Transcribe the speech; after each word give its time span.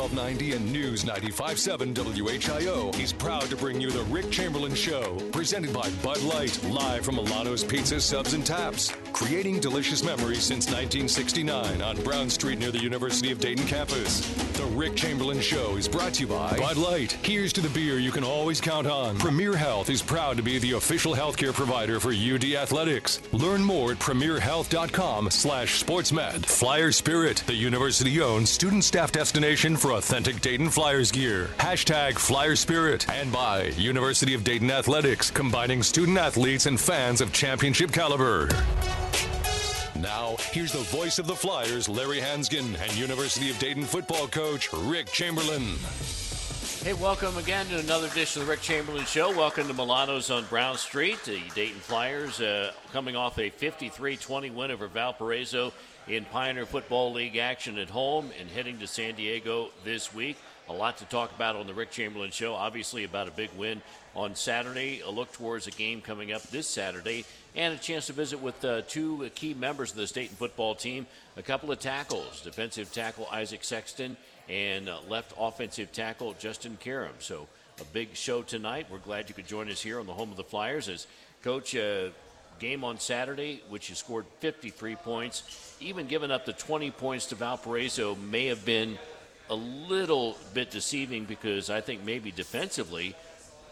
1290 0.00 0.56
and 0.56 0.72
News 0.72 1.04
95.7 1.04 1.92
WHIO 1.94 2.98
is 2.98 3.12
proud 3.12 3.42
to 3.42 3.56
bring 3.56 3.82
you 3.82 3.90
the 3.90 4.02
Rick 4.04 4.30
Chamberlin 4.30 4.74
Show, 4.74 5.16
presented 5.30 5.74
by 5.74 5.90
Bud 6.02 6.22
Light, 6.22 6.58
live 6.64 7.04
from 7.04 7.16
Milano's 7.16 7.62
Pizza, 7.62 8.00
Subs, 8.00 8.32
and 8.32 8.46
Taps. 8.46 8.90
Creating 9.12 9.60
delicious 9.60 10.02
memories 10.02 10.42
since 10.42 10.66
1969 10.66 11.82
on 11.82 12.02
Brown 12.02 12.30
Street 12.30 12.58
near 12.58 12.70
the 12.70 12.78
University 12.78 13.30
of 13.30 13.38
Dayton 13.38 13.66
campus. 13.66 14.20
The 14.54 14.64
Rick 14.66 14.96
Chamberlin 14.96 15.40
Show 15.40 15.76
is 15.76 15.88
brought 15.88 16.14
to 16.14 16.22
you 16.22 16.26
by 16.28 16.56
Bud 16.56 16.76
Light. 16.76 17.12
Here's 17.22 17.52
to 17.54 17.60
the 17.60 17.68
beer 17.70 17.98
you 17.98 18.10
can 18.10 18.24
always 18.24 18.60
count 18.60 18.86
on. 18.86 19.18
Premier 19.18 19.56
Health 19.56 19.90
is 19.90 20.02
proud 20.02 20.36
to 20.36 20.42
be 20.42 20.58
the 20.58 20.72
official 20.72 21.14
healthcare 21.14 21.52
provider 21.52 22.00
for 22.00 22.12
UD 22.12 22.44
Athletics. 22.54 23.20
Learn 23.32 23.62
more 23.62 23.92
at 23.92 23.98
premierhealth.com 23.98 25.30
slash 25.30 25.82
sportsmed. 25.82 26.46
Flyer 26.46 26.92
Spirit, 26.92 27.42
the 27.46 27.54
university-owned 27.54 28.48
student 28.48 28.84
staff 28.84 29.12
destination 29.12 29.76
for 29.76 29.92
authentic 29.92 30.40
Dayton 30.40 30.70
Flyers 30.70 31.10
gear. 31.12 31.48
Hashtag 31.58 32.18
Flyer 32.18 32.56
Spirit. 32.56 33.08
And 33.10 33.32
by 33.32 33.64
University 33.76 34.34
of 34.34 34.44
Dayton 34.44 34.70
Athletics, 34.70 35.30
combining 35.30 35.82
student 35.82 36.18
athletes 36.18 36.66
and 36.66 36.80
fans 36.80 37.20
of 37.20 37.32
championship 37.32 37.92
caliber. 37.92 38.48
Now, 40.00 40.36
here's 40.52 40.72
the 40.72 40.78
voice 40.78 41.18
of 41.18 41.26
the 41.26 41.36
Flyers, 41.36 41.86
Larry 41.86 42.20
Hansgen, 42.20 42.80
and 42.80 42.96
University 42.96 43.50
of 43.50 43.58
Dayton 43.58 43.82
football 43.82 44.28
coach, 44.28 44.72
Rick 44.72 45.08
Chamberlin. 45.08 45.76
Hey, 46.82 46.94
welcome 46.94 47.36
again 47.36 47.66
to 47.66 47.78
another 47.78 48.06
edition 48.06 48.40
of 48.40 48.46
the 48.46 48.50
Rick 48.50 48.62
Chamberlin 48.62 49.04
Show. 49.04 49.36
Welcome 49.36 49.68
to 49.68 49.74
Milano's 49.74 50.30
on 50.30 50.46
Brown 50.46 50.78
Street. 50.78 51.22
The 51.24 51.42
Dayton 51.54 51.80
Flyers 51.80 52.40
uh, 52.40 52.72
coming 52.94 53.14
off 53.14 53.38
a 53.38 53.50
53 53.50 54.16
20 54.16 54.50
win 54.50 54.70
over 54.70 54.86
Valparaiso 54.88 55.70
in 56.08 56.24
Pioneer 56.24 56.64
Football 56.64 57.12
League 57.12 57.36
action 57.36 57.76
at 57.76 57.90
home 57.90 58.30
and 58.40 58.48
heading 58.48 58.78
to 58.78 58.86
San 58.86 59.16
Diego 59.16 59.68
this 59.84 60.14
week. 60.14 60.38
A 60.70 60.72
lot 60.72 60.96
to 60.98 61.04
talk 61.04 61.34
about 61.34 61.56
on 61.56 61.66
the 61.66 61.74
Rick 61.74 61.90
Chamberlin 61.90 62.30
Show. 62.30 62.54
Obviously, 62.54 63.04
about 63.04 63.28
a 63.28 63.32
big 63.32 63.50
win 63.58 63.82
on 64.14 64.34
Saturday, 64.34 65.00
a 65.00 65.10
look 65.10 65.30
towards 65.32 65.66
a 65.66 65.72
game 65.72 66.00
coming 66.00 66.32
up 66.32 66.42
this 66.44 66.66
Saturday, 66.66 67.26
and 67.56 67.74
a 67.74 67.78
chance 67.78 68.06
to 68.06 68.12
visit 68.12 68.40
with 68.40 68.64
uh, 68.64 68.82
two 68.82 69.28
key 69.34 69.54
members 69.54 69.90
of 69.90 69.96
the 69.96 70.06
Dayton 70.06 70.36
football 70.36 70.74
team. 70.74 71.06
A 71.36 71.42
couple 71.42 71.70
of 71.72 71.78
tackles 71.78 72.40
defensive 72.42 72.92
tackle 72.92 73.26
Isaac 73.32 73.64
Sexton 73.64 74.16
and 74.48 74.88
uh, 74.88 74.98
left 75.08 75.32
offensive 75.38 75.92
tackle 75.92 76.34
Justin 76.38 76.76
Karam. 76.80 77.14
So, 77.18 77.46
a 77.80 77.84
big 77.84 78.14
show 78.14 78.42
tonight. 78.42 78.86
We're 78.90 78.98
glad 78.98 79.28
you 79.28 79.34
could 79.34 79.46
join 79.46 79.70
us 79.70 79.80
here 79.80 80.00
on 80.00 80.06
the 80.06 80.12
home 80.12 80.30
of 80.30 80.36
the 80.36 80.44
Flyers 80.44 80.88
as 80.88 81.06
Coach. 81.42 81.74
Uh, 81.74 82.10
game 82.60 82.84
on 82.84 82.98
Saturday, 83.00 83.62
which 83.70 83.88
you 83.88 83.94
scored 83.96 84.26
53 84.40 84.94
points, 84.96 85.76
even 85.80 86.06
giving 86.06 86.30
up 86.30 86.44
the 86.44 86.52
20 86.52 86.90
points 86.92 87.26
to 87.26 87.34
Valparaiso 87.34 88.14
may 88.14 88.46
have 88.46 88.64
been 88.66 88.98
a 89.48 89.54
little 89.54 90.36
bit 90.54 90.70
deceiving 90.70 91.24
because 91.24 91.70
I 91.70 91.80
think 91.80 92.04
maybe 92.04 92.30
defensively, 92.30 93.16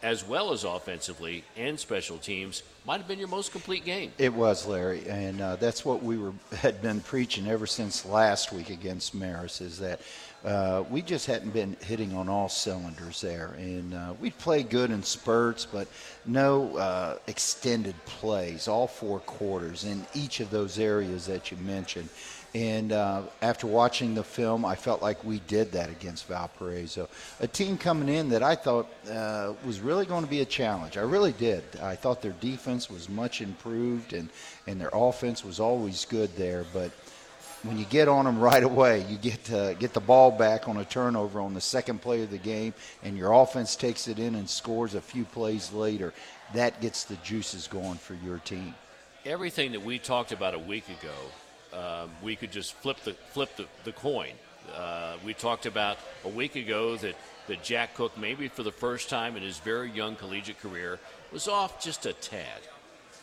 as 0.02 0.26
well 0.26 0.52
as 0.52 0.64
offensively 0.64 1.44
and 1.56 1.78
special 1.78 2.18
teams, 2.18 2.62
might 2.86 2.98
have 2.98 3.08
been 3.08 3.18
your 3.18 3.28
most 3.28 3.52
complete 3.52 3.84
game. 3.84 4.12
It 4.18 4.32
was, 4.32 4.66
Larry, 4.66 5.06
and 5.08 5.40
uh, 5.40 5.56
that's 5.56 5.84
what 5.84 6.02
we 6.02 6.16
were 6.16 6.32
had 6.56 6.80
been 6.80 7.00
preaching 7.00 7.46
ever 7.46 7.66
since 7.66 8.06
last 8.06 8.52
week 8.52 8.70
against 8.70 9.18
Marist. 9.18 9.60
Is 9.60 9.78
that 9.78 10.00
uh, 10.44 10.84
we 10.88 11.02
just 11.02 11.26
hadn't 11.26 11.50
been 11.50 11.76
hitting 11.80 12.14
on 12.14 12.28
all 12.28 12.48
cylinders 12.48 13.20
there, 13.20 13.54
and 13.58 13.92
uh, 13.92 14.14
we 14.20 14.30
played 14.30 14.70
good 14.70 14.90
in 14.90 15.02
spurts, 15.02 15.66
but 15.66 15.88
no 16.26 16.76
uh, 16.76 17.18
extended 17.26 17.94
plays, 18.06 18.68
all 18.68 18.86
four 18.86 19.18
quarters 19.20 19.84
in 19.84 20.06
each 20.14 20.40
of 20.40 20.50
those 20.50 20.78
areas 20.78 21.26
that 21.26 21.50
you 21.50 21.56
mentioned. 21.58 22.08
And 22.54 22.92
uh, 22.92 23.22
after 23.42 23.66
watching 23.66 24.14
the 24.14 24.24
film, 24.24 24.64
I 24.64 24.74
felt 24.74 25.02
like 25.02 25.22
we 25.22 25.40
did 25.40 25.72
that 25.72 25.90
against 25.90 26.26
Valparaiso, 26.26 27.08
a 27.40 27.46
team 27.46 27.76
coming 27.76 28.08
in 28.08 28.30
that 28.30 28.42
I 28.42 28.54
thought 28.54 28.88
uh, 29.10 29.52
was 29.66 29.80
really 29.80 30.06
going 30.06 30.24
to 30.24 30.30
be 30.30 30.40
a 30.40 30.46
challenge. 30.46 30.96
I 30.96 31.02
really 31.02 31.32
did. 31.32 31.62
I 31.82 31.94
thought 31.94 32.22
their 32.22 32.32
defense 32.40 32.88
was 32.88 33.08
much 33.08 33.42
improved, 33.42 34.14
and 34.14 34.30
and 34.66 34.80
their 34.80 34.90
offense 34.94 35.44
was 35.44 35.60
always 35.60 36.06
good 36.06 36.34
there. 36.36 36.64
But 36.72 36.90
when 37.64 37.78
you 37.78 37.84
get 37.84 38.08
on 38.08 38.24
them 38.24 38.38
right 38.50 38.64
away, 38.64 39.04
you 39.10 39.18
get 39.18 39.44
to 39.44 39.76
get 39.78 39.92
the 39.92 40.00
ball 40.00 40.30
back 40.30 40.68
on 40.68 40.78
a 40.78 40.84
turnover 40.86 41.40
on 41.40 41.52
the 41.52 41.60
second 41.60 42.00
play 42.00 42.22
of 42.22 42.30
the 42.30 42.38
game, 42.38 42.72
and 43.02 43.16
your 43.18 43.32
offense 43.32 43.76
takes 43.76 44.08
it 44.08 44.18
in 44.18 44.34
and 44.34 44.48
scores 44.48 44.94
a 44.94 45.02
few 45.02 45.26
plays 45.26 45.70
later. 45.70 46.14
That 46.54 46.80
gets 46.80 47.04
the 47.04 47.16
juices 47.16 47.68
going 47.68 47.98
for 47.98 48.14
your 48.24 48.38
team. 48.38 48.74
Everything 49.26 49.72
that 49.72 49.84
we 49.84 49.98
talked 49.98 50.32
about 50.32 50.54
a 50.54 50.58
week 50.58 50.88
ago 50.88 51.12
um, 51.72 52.10
we 52.22 52.36
could 52.36 52.52
just 52.52 52.74
flip 52.74 52.98
the 53.04 53.12
flip 53.32 53.56
the, 53.56 53.66
the 53.84 53.92
coin. 53.92 54.32
Uh, 54.74 55.16
we 55.24 55.34
talked 55.34 55.66
about 55.66 55.98
a 56.24 56.28
week 56.28 56.56
ago 56.56 56.96
that, 56.96 57.14
that 57.46 57.62
Jack 57.62 57.94
Cook, 57.94 58.16
maybe 58.18 58.48
for 58.48 58.62
the 58.62 58.72
first 58.72 59.08
time 59.08 59.36
in 59.36 59.42
his 59.42 59.58
very 59.58 59.90
young 59.90 60.14
collegiate 60.14 60.60
career, 60.60 60.98
was 61.32 61.48
off 61.48 61.82
just 61.82 62.06
a 62.06 62.12
tad. 62.12 62.60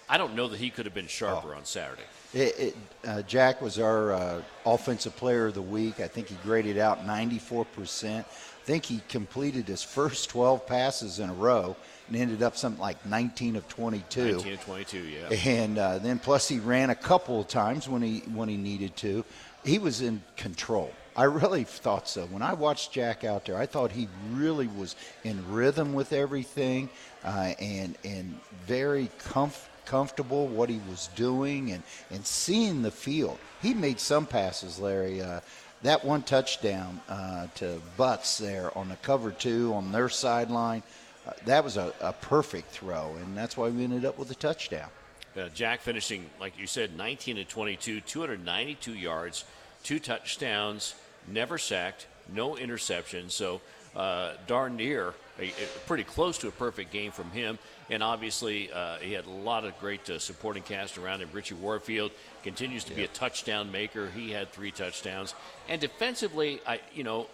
I 0.08 0.18
don't 0.18 0.36
know 0.36 0.48
that 0.48 0.60
he 0.60 0.70
could 0.70 0.86
have 0.86 0.94
been 0.94 1.08
sharper 1.08 1.54
oh. 1.54 1.58
on 1.58 1.66
Saturday. 1.66 2.04
It, 2.34 2.60
it, 2.60 2.78
uh, 3.08 3.22
Jack 3.24 3.62
was 3.62 3.80
our 3.80 4.14
uh, 4.14 4.42
offensive 4.66 5.16
player 5.16 5.48
of 5.48 5.56
the 5.56 5.62
week. 5.62 6.00
I 6.00 6.08
think 6.08 6.28
he 6.28 6.36
graded 6.44 6.78
out 6.78 7.06
94%. 7.06 8.20
I 8.20 8.22
think 8.64 8.86
he 8.86 9.02
completed 9.10 9.68
his 9.68 9.84
first 9.84 10.30
12 10.30 10.68
passes 10.68 11.20
in 11.20 11.30
a 11.30 11.34
row 11.34 11.76
and 12.08 12.16
ended 12.16 12.44
up 12.44 12.56
something 12.56 12.82
like 12.82 13.06
19 13.06 13.56
of 13.56 13.68
22. 13.68 14.34
19 14.34 14.54
of 14.54 14.62
22, 14.64 14.98
yeah. 15.00 15.30
And 15.46 15.78
uh, 15.78 15.98
then 16.00 16.20
plus 16.20 16.48
he 16.48 16.60
ran 16.60 16.90
a 16.90 16.96
couple 16.96 17.40
of 17.42 17.48
times 17.48 17.90
when 17.90 18.02
he 18.02 18.20
when 18.34 18.50
he 18.50 18.58
needed 18.58 18.96
to. 18.98 19.24
He 19.64 19.80
was 19.80 20.02
in 20.02 20.22
control. 20.38 20.92
I 21.16 21.24
really 21.24 21.64
thought 21.64 22.08
so. 22.08 22.26
When 22.26 22.42
I 22.42 22.54
watched 22.54 22.92
Jack 22.92 23.24
out 23.24 23.46
there, 23.46 23.58
I 23.58 23.66
thought 23.66 23.92
he 23.92 24.08
really 24.34 24.68
was 24.68 24.96
in 25.24 25.52
rhythm 25.52 25.94
with 25.94 26.14
everything, 26.14 26.90
uh, 27.24 27.54
and 27.60 27.98
and 28.04 28.40
very 28.68 29.10
comf- 29.20 29.68
comfortable 29.86 30.48
what 30.48 30.70
he 30.70 30.82
was 30.90 31.10
doing, 31.16 31.72
and 31.72 31.84
and 32.12 32.26
seeing 32.26 32.82
the 32.82 32.92
field. 32.92 33.38
He 33.62 33.74
made 33.74 34.00
some 34.00 34.26
passes, 34.26 34.78
Larry. 34.78 35.22
Uh, 35.22 35.40
that 35.84 36.04
one 36.04 36.24
touchdown 36.24 37.00
uh, 37.08 37.48
to 37.56 37.80
Butts 37.96 38.38
there 38.38 38.76
on 38.78 38.90
the 38.90 38.96
cover 38.98 39.32
two 39.32 39.74
on 39.74 39.92
their 39.92 40.10
sideline 40.10 40.84
uh, 41.28 41.32
that 41.46 41.64
was 41.64 41.78
a, 41.78 41.94
a, 42.02 42.14
perfect 42.14 42.70
throw, 42.70 43.16
and 43.16 43.36
that's 43.36 43.58
why 43.58 43.70
we 43.70 43.84
ended 43.84 44.06
up 44.06 44.18
with 44.18 44.30
a 44.32 44.36
touchdown. 44.36 44.90
Uh, 45.36 45.50
Jack 45.50 45.82
finishing, 45.82 46.30
like 46.40 46.58
you 46.58 46.68
said, 46.68 46.96
19 46.96 47.38
to 47.38 47.46
22, 47.46 48.02
292 48.02 48.94
yards, 48.94 49.44
two 49.84 50.00
touchdowns, 50.00 50.96
never 51.28 51.58
sacked, 51.58 52.08
no 52.34 52.56
interceptions. 52.56 53.32
So 53.32 53.62
uh, 53.96 54.34
darn 54.48 54.76
near, 54.76 55.14
a, 55.40 55.48
a 55.48 55.80
pretty 55.88 56.04
close 56.04 56.38
to 56.40 56.48
a 56.48 56.52
perfect 56.52 56.92
game 56.92 57.12
from 57.12 57.32
him. 57.32 57.58
And 57.90 58.02
obviously, 58.02 58.72
uh, 58.72 58.98
he 58.98 59.14
had 59.14 59.26
a 59.26 59.30
lot 59.30 59.66
of 59.66 59.78
great 59.80 60.10
uh, 60.10 60.20
supporting 60.20 60.64
cast 60.64 60.98
around 60.98 61.22
him. 61.22 61.30
Richie 61.34 61.56
Warfield 61.56 62.12
continues 62.44 62.84
to 62.86 62.92
yeah. 62.92 62.98
be 62.98 63.04
a 63.04 63.08
touchdown 63.10 63.72
maker. 63.72 64.10
He 64.10 64.32
had 64.32 64.52
three 64.52 64.72
touchdowns. 64.72 65.34
And 65.70 65.80
defensively, 65.80 66.62
I 66.68 66.80
you 66.94 67.04
know 67.04 67.28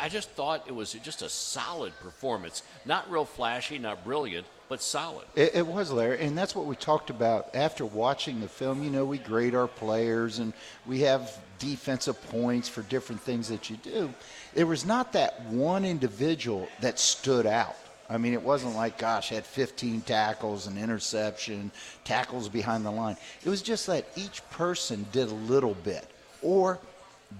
I 0.00 0.08
just 0.08 0.30
thought 0.30 0.64
it 0.66 0.74
was 0.74 0.92
just 0.92 1.22
a 1.22 1.28
solid 1.28 1.92
performance. 2.00 2.62
Not 2.84 3.10
real 3.10 3.24
flashy, 3.24 3.78
not 3.78 4.04
brilliant, 4.04 4.46
but 4.68 4.82
solid. 4.82 5.26
It, 5.34 5.54
it, 5.54 5.66
was, 5.66 5.92
Larry, 5.92 6.20
and 6.20 6.36
that's 6.36 6.54
what 6.54 6.66
we 6.66 6.76
talked 6.76 7.10
about 7.10 7.54
after 7.54 7.84
watching 7.84 8.40
the 8.40 8.48
film. 8.48 8.82
You 8.82 8.90
know, 8.90 9.04
we 9.04 9.18
grade 9.18 9.54
our 9.54 9.68
players 9.68 10.38
and 10.38 10.52
we 10.86 11.00
have 11.00 11.38
defensive 11.58 12.20
points 12.30 12.68
for 12.68 12.82
different 12.82 13.20
things 13.20 13.48
that 13.48 13.70
you 13.70 13.76
do. 13.76 14.12
There 14.54 14.66
was 14.66 14.84
not 14.84 15.12
that 15.12 15.42
one 15.46 15.84
individual 15.84 16.68
that 16.80 16.98
stood 16.98 17.46
out. 17.46 17.76
I 18.08 18.18
mean, 18.18 18.34
it 18.34 18.42
wasn't 18.42 18.76
like, 18.76 18.98
gosh, 18.98 19.30
had 19.30 19.44
15 19.44 20.02
tackles, 20.02 20.66
and 20.66 20.78
interception, 20.78 21.72
tackles 22.04 22.48
behind 22.48 22.84
the 22.84 22.90
line. 22.90 23.16
It 23.44 23.48
was 23.48 23.62
just 23.62 23.86
that 23.88 24.06
each 24.14 24.48
person 24.50 25.06
did 25.10 25.28
a 25.28 25.34
little 25.34 25.74
bit, 25.74 26.08
or 26.40 26.78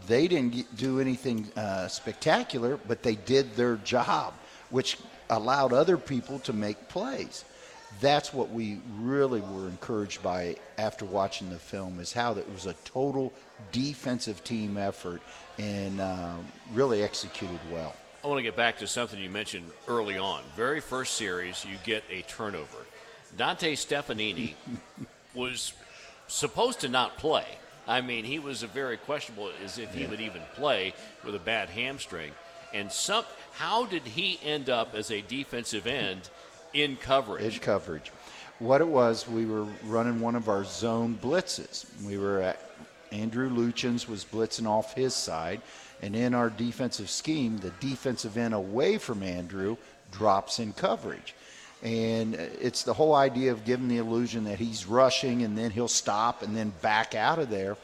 they 0.06 0.28
didn't 0.28 0.76
do 0.76 1.00
anything 1.00 1.48
uh, 1.56 1.88
spectacular, 1.88 2.78
but 2.88 3.02
they 3.02 3.14
did 3.14 3.54
their 3.56 3.76
job, 3.76 4.34
which 4.70 4.98
allowed 5.30 5.72
other 5.72 5.96
people 5.96 6.38
to 6.40 6.52
make 6.52 6.88
plays. 6.88 7.44
That's 8.00 8.32
what 8.32 8.50
we 8.50 8.80
really 8.98 9.40
were 9.40 9.68
encouraged 9.68 10.22
by 10.22 10.56
after 10.76 11.04
watching 11.04 11.50
the 11.50 11.58
film 11.58 11.98
is 11.98 12.12
how 12.12 12.32
it 12.34 12.50
was 12.52 12.66
a 12.66 12.74
total 12.84 13.32
defensive 13.72 14.44
team 14.44 14.76
effort 14.76 15.22
and 15.58 16.00
uh, 16.00 16.34
really 16.74 17.02
executed 17.02 17.60
well. 17.72 17.94
I 18.22 18.26
want 18.28 18.38
to 18.38 18.42
get 18.42 18.56
back 18.56 18.78
to 18.78 18.86
something 18.86 19.18
you 19.20 19.30
mentioned 19.30 19.70
early 19.88 20.18
on. 20.18 20.42
Very 20.56 20.80
first 20.80 21.14
series, 21.14 21.64
you 21.64 21.76
get 21.84 22.02
a 22.10 22.22
turnover. 22.22 22.78
Dante 23.36 23.74
Stefanini 23.76 24.54
was 25.34 25.72
supposed 26.26 26.80
to 26.80 26.88
not 26.88 27.16
play 27.16 27.46
I 27.86 28.00
mean, 28.00 28.24
he 28.24 28.38
was 28.38 28.62
a 28.62 28.66
very 28.66 28.96
questionable 28.96 29.50
as 29.64 29.78
if 29.78 29.94
he 29.94 30.06
would 30.06 30.20
even 30.20 30.42
play 30.54 30.92
with 31.24 31.34
a 31.34 31.40
bad 31.40 31.68
hamstring. 31.68 32.32
And 32.74 32.90
some, 32.90 33.24
how 33.52 33.86
did 33.86 34.02
he 34.02 34.40
end 34.44 34.68
up 34.68 34.94
as 34.94 35.10
a 35.10 35.22
defensive 35.22 35.86
end 35.86 36.28
in 36.74 36.96
coverage? 36.96 37.54
In 37.54 37.60
coverage. 37.60 38.10
What 38.58 38.80
it 38.80 38.88
was, 38.88 39.28
we 39.28 39.46
were 39.46 39.66
running 39.84 40.20
one 40.20 40.34
of 40.34 40.48
our 40.48 40.64
zone 40.64 41.18
blitzes. 41.22 41.86
We 42.04 42.18
were 42.18 42.40
at, 42.40 42.58
Andrew 43.12 43.48
Luchins 43.50 44.08
was 44.08 44.24
blitzing 44.24 44.66
off 44.66 44.94
his 44.94 45.14
side. 45.14 45.60
And 46.02 46.16
in 46.16 46.34
our 46.34 46.50
defensive 46.50 47.08
scheme, 47.08 47.58
the 47.58 47.72
defensive 47.80 48.36
end 48.36 48.52
away 48.52 48.98
from 48.98 49.22
Andrew 49.22 49.76
drops 50.10 50.58
in 50.58 50.72
coverage. 50.72 51.34
And 51.82 52.34
it's 52.34 52.82
the 52.82 52.94
whole 52.94 53.14
idea 53.14 53.52
of 53.52 53.64
giving 53.64 53.88
the 53.88 53.98
illusion 53.98 54.44
that 54.44 54.58
he's 54.58 54.86
rushing 54.86 55.42
and 55.42 55.56
then 55.56 55.70
he'll 55.70 55.88
stop 55.88 56.42
and 56.42 56.56
then 56.56 56.72
back 56.82 57.14
out 57.14 57.38
of 57.38 57.50
there. 57.50 57.76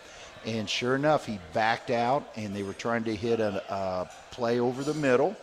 And 0.45 0.69
sure 0.69 0.97
enough, 0.97 1.27
he 1.27 1.39
backed 1.53 1.91
out 1.91 2.27
and 2.35 2.57
they 2.57 2.63
were 2.63 2.73
trying 2.73 3.05
to 3.05 3.15
hit 3.15 3.39
a, 3.39 3.63
a 3.73 4.11
play 4.31 4.61
over 4.61 4.83
the 4.83 4.95
middle, 4.95 5.37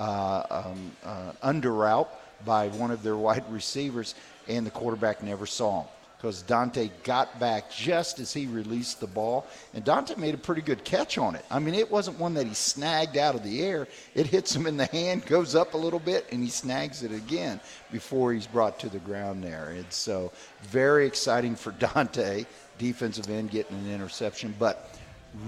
uh, 0.00 0.42
um, 0.50 0.92
uh, 1.04 1.32
under 1.42 1.72
route 1.72 2.08
by 2.44 2.68
one 2.68 2.90
of 2.90 3.02
their 3.02 3.16
wide 3.16 3.44
receivers, 3.50 4.14
and 4.48 4.64
the 4.64 4.70
quarterback 4.70 5.22
never 5.22 5.46
saw 5.46 5.82
him 5.82 5.88
because 6.16 6.42
Dante 6.42 6.90
got 7.02 7.38
back 7.38 7.70
just 7.70 8.18
as 8.20 8.32
he 8.32 8.46
released 8.46 9.00
the 9.00 9.06
ball, 9.06 9.46
and 9.74 9.84
Dante 9.84 10.14
made 10.16 10.34
a 10.34 10.38
pretty 10.38 10.62
good 10.62 10.82
catch 10.82 11.18
on 11.18 11.34
it. 11.34 11.44
I 11.50 11.58
mean, 11.58 11.74
it 11.74 11.90
wasn't 11.90 12.18
one 12.18 12.34
that 12.34 12.46
he 12.46 12.54
snagged 12.54 13.16
out 13.16 13.34
of 13.34 13.42
the 13.42 13.62
air. 13.62 13.86
It 14.14 14.26
hits 14.26 14.54
him 14.54 14.66
in 14.66 14.76
the 14.76 14.86
hand, 14.86 15.26
goes 15.26 15.54
up 15.54 15.74
a 15.74 15.78
little 15.78 15.98
bit, 15.98 16.26
and 16.32 16.42
he 16.42 16.48
snags 16.48 17.02
it 17.02 17.12
again 17.12 17.60
before 17.92 18.32
he's 18.32 18.46
brought 18.46 18.78
to 18.80 18.88
the 18.88 18.98
ground 18.98 19.44
there. 19.44 19.70
And 19.70 19.92
so, 19.92 20.32
very 20.62 21.06
exciting 21.06 21.54
for 21.54 21.72
Dante, 21.94 22.46
defensive 22.78 23.28
end, 23.28 23.50
getting 23.50 23.76
an 23.76 23.92
interception, 23.92 24.54
but 24.58 24.90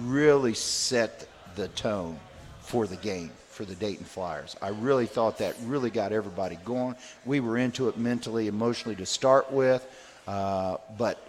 really 0.03 0.55
set 0.55 1.26
the 1.56 1.69
tone 1.69 2.19
for 2.61 2.87
the 2.87 2.97
game 2.97 3.31
for 3.59 3.65
the 3.65 3.75
Dayton 3.75 4.05
Flyers. 4.05 4.55
I 4.62 4.69
really 4.69 5.06
thought 5.06 5.38
that 5.38 5.56
really 5.65 5.91
got 5.91 6.12
everybody 6.12 6.56
going. 6.65 6.94
We 7.26 7.41
were 7.41 7.59
into 7.59 7.88
it 7.88 7.99
mentally, 7.99 8.47
emotionally 8.47 8.94
to 8.94 9.05
start 9.05 9.50
with. 9.50 9.85
Uh, 10.28 10.76
but 10.98 11.26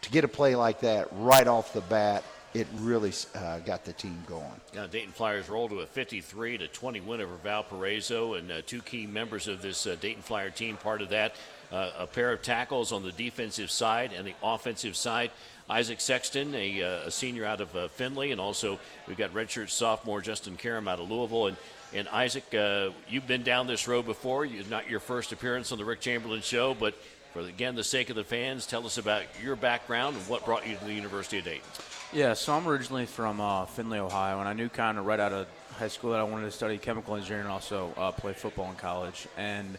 to 0.00 0.10
get 0.10 0.24
a 0.24 0.28
play 0.28 0.56
like 0.56 0.80
that 0.80 1.08
right 1.12 1.46
off 1.46 1.74
the 1.74 1.82
bat, 1.82 2.24
it 2.54 2.66
really 2.78 3.12
uh, 3.34 3.58
got 3.58 3.84
the 3.84 3.92
team 3.92 4.24
going. 4.26 4.88
Dayton 4.90 5.12
Flyers 5.12 5.50
rolled 5.50 5.70
to 5.70 5.80
a 5.80 5.86
53 5.86 6.56
to 6.58 6.68
20 6.68 7.00
win 7.00 7.20
over 7.20 7.36
Valparaiso, 7.36 8.34
and 8.34 8.50
uh, 8.50 8.62
two 8.66 8.80
key 8.80 9.06
members 9.06 9.46
of 9.46 9.60
this 9.60 9.86
uh, 9.86 9.94
Dayton 10.00 10.22
Flyer 10.22 10.48
team, 10.48 10.78
part 10.78 11.02
of 11.02 11.10
that, 11.10 11.34
uh, 11.70 11.90
a 11.98 12.06
pair 12.06 12.32
of 12.32 12.40
tackles 12.40 12.92
on 12.92 13.02
the 13.02 13.12
defensive 13.12 13.70
side 13.70 14.12
and 14.16 14.26
the 14.26 14.34
offensive 14.42 14.96
side. 14.96 15.30
Isaac 15.68 16.00
Sexton, 16.00 16.54
a, 16.54 16.82
uh, 16.82 17.08
a 17.08 17.10
senior 17.10 17.44
out 17.44 17.60
of 17.60 17.92
Findlay, 17.92 18.30
and 18.30 18.40
also 18.40 18.80
we've 19.06 19.18
got 19.18 19.34
redshirt 19.34 19.68
sophomore 19.68 20.22
Justin 20.22 20.56
Karam 20.56 20.88
out 20.88 20.98
of 20.98 21.10
Louisville. 21.10 21.48
And, 21.48 21.56
and 21.92 22.08
Isaac, 22.08 22.44
you've 23.06 23.26
been 23.28 23.42
down 23.42 23.66
this 23.66 23.86
road 23.86 24.06
before. 24.06 24.46
It's 24.46 24.70
not 24.70 24.88
your 24.88 24.98
first 24.98 25.30
appearance 25.30 25.70
on 25.72 25.78
the 25.78 25.84
Rick 25.84 26.00
Chamberlin 26.00 26.40
Show, 26.40 26.74
but 26.74 26.94
for 27.32 27.40
again 27.40 27.74
the 27.74 27.84
sake 27.84 28.10
of 28.10 28.16
the 28.16 28.24
fans, 28.24 28.66
tell 28.66 28.84
us 28.86 28.98
about 28.98 29.22
your 29.42 29.56
background 29.56 30.16
and 30.16 30.28
what 30.28 30.44
brought 30.44 30.66
you 30.66 30.76
to 30.76 30.84
the 30.84 30.92
University 30.92 31.38
of 31.38 31.44
Dayton. 31.44 31.62
Yeah, 32.12 32.34
so 32.34 32.54
I'm 32.54 32.66
originally 32.66 33.06
from 33.06 33.40
uh, 33.40 33.66
Findlay, 33.66 34.00
Ohio, 34.00 34.40
and 34.40 34.48
I 34.48 34.52
knew 34.52 34.68
kind 34.68 34.98
of 34.98 35.06
right 35.06 35.20
out 35.20 35.32
of 35.32 35.46
high 35.78 35.88
school 35.88 36.10
that 36.10 36.20
I 36.20 36.24
wanted 36.24 36.46
to 36.46 36.50
study 36.50 36.76
chemical 36.76 37.14
engineering 37.14 37.44
and 37.44 37.52
also 37.52 37.94
uh, 37.96 38.10
play 38.10 38.32
football 38.32 38.68
in 38.68 38.76
college. 38.76 39.28
And 39.36 39.78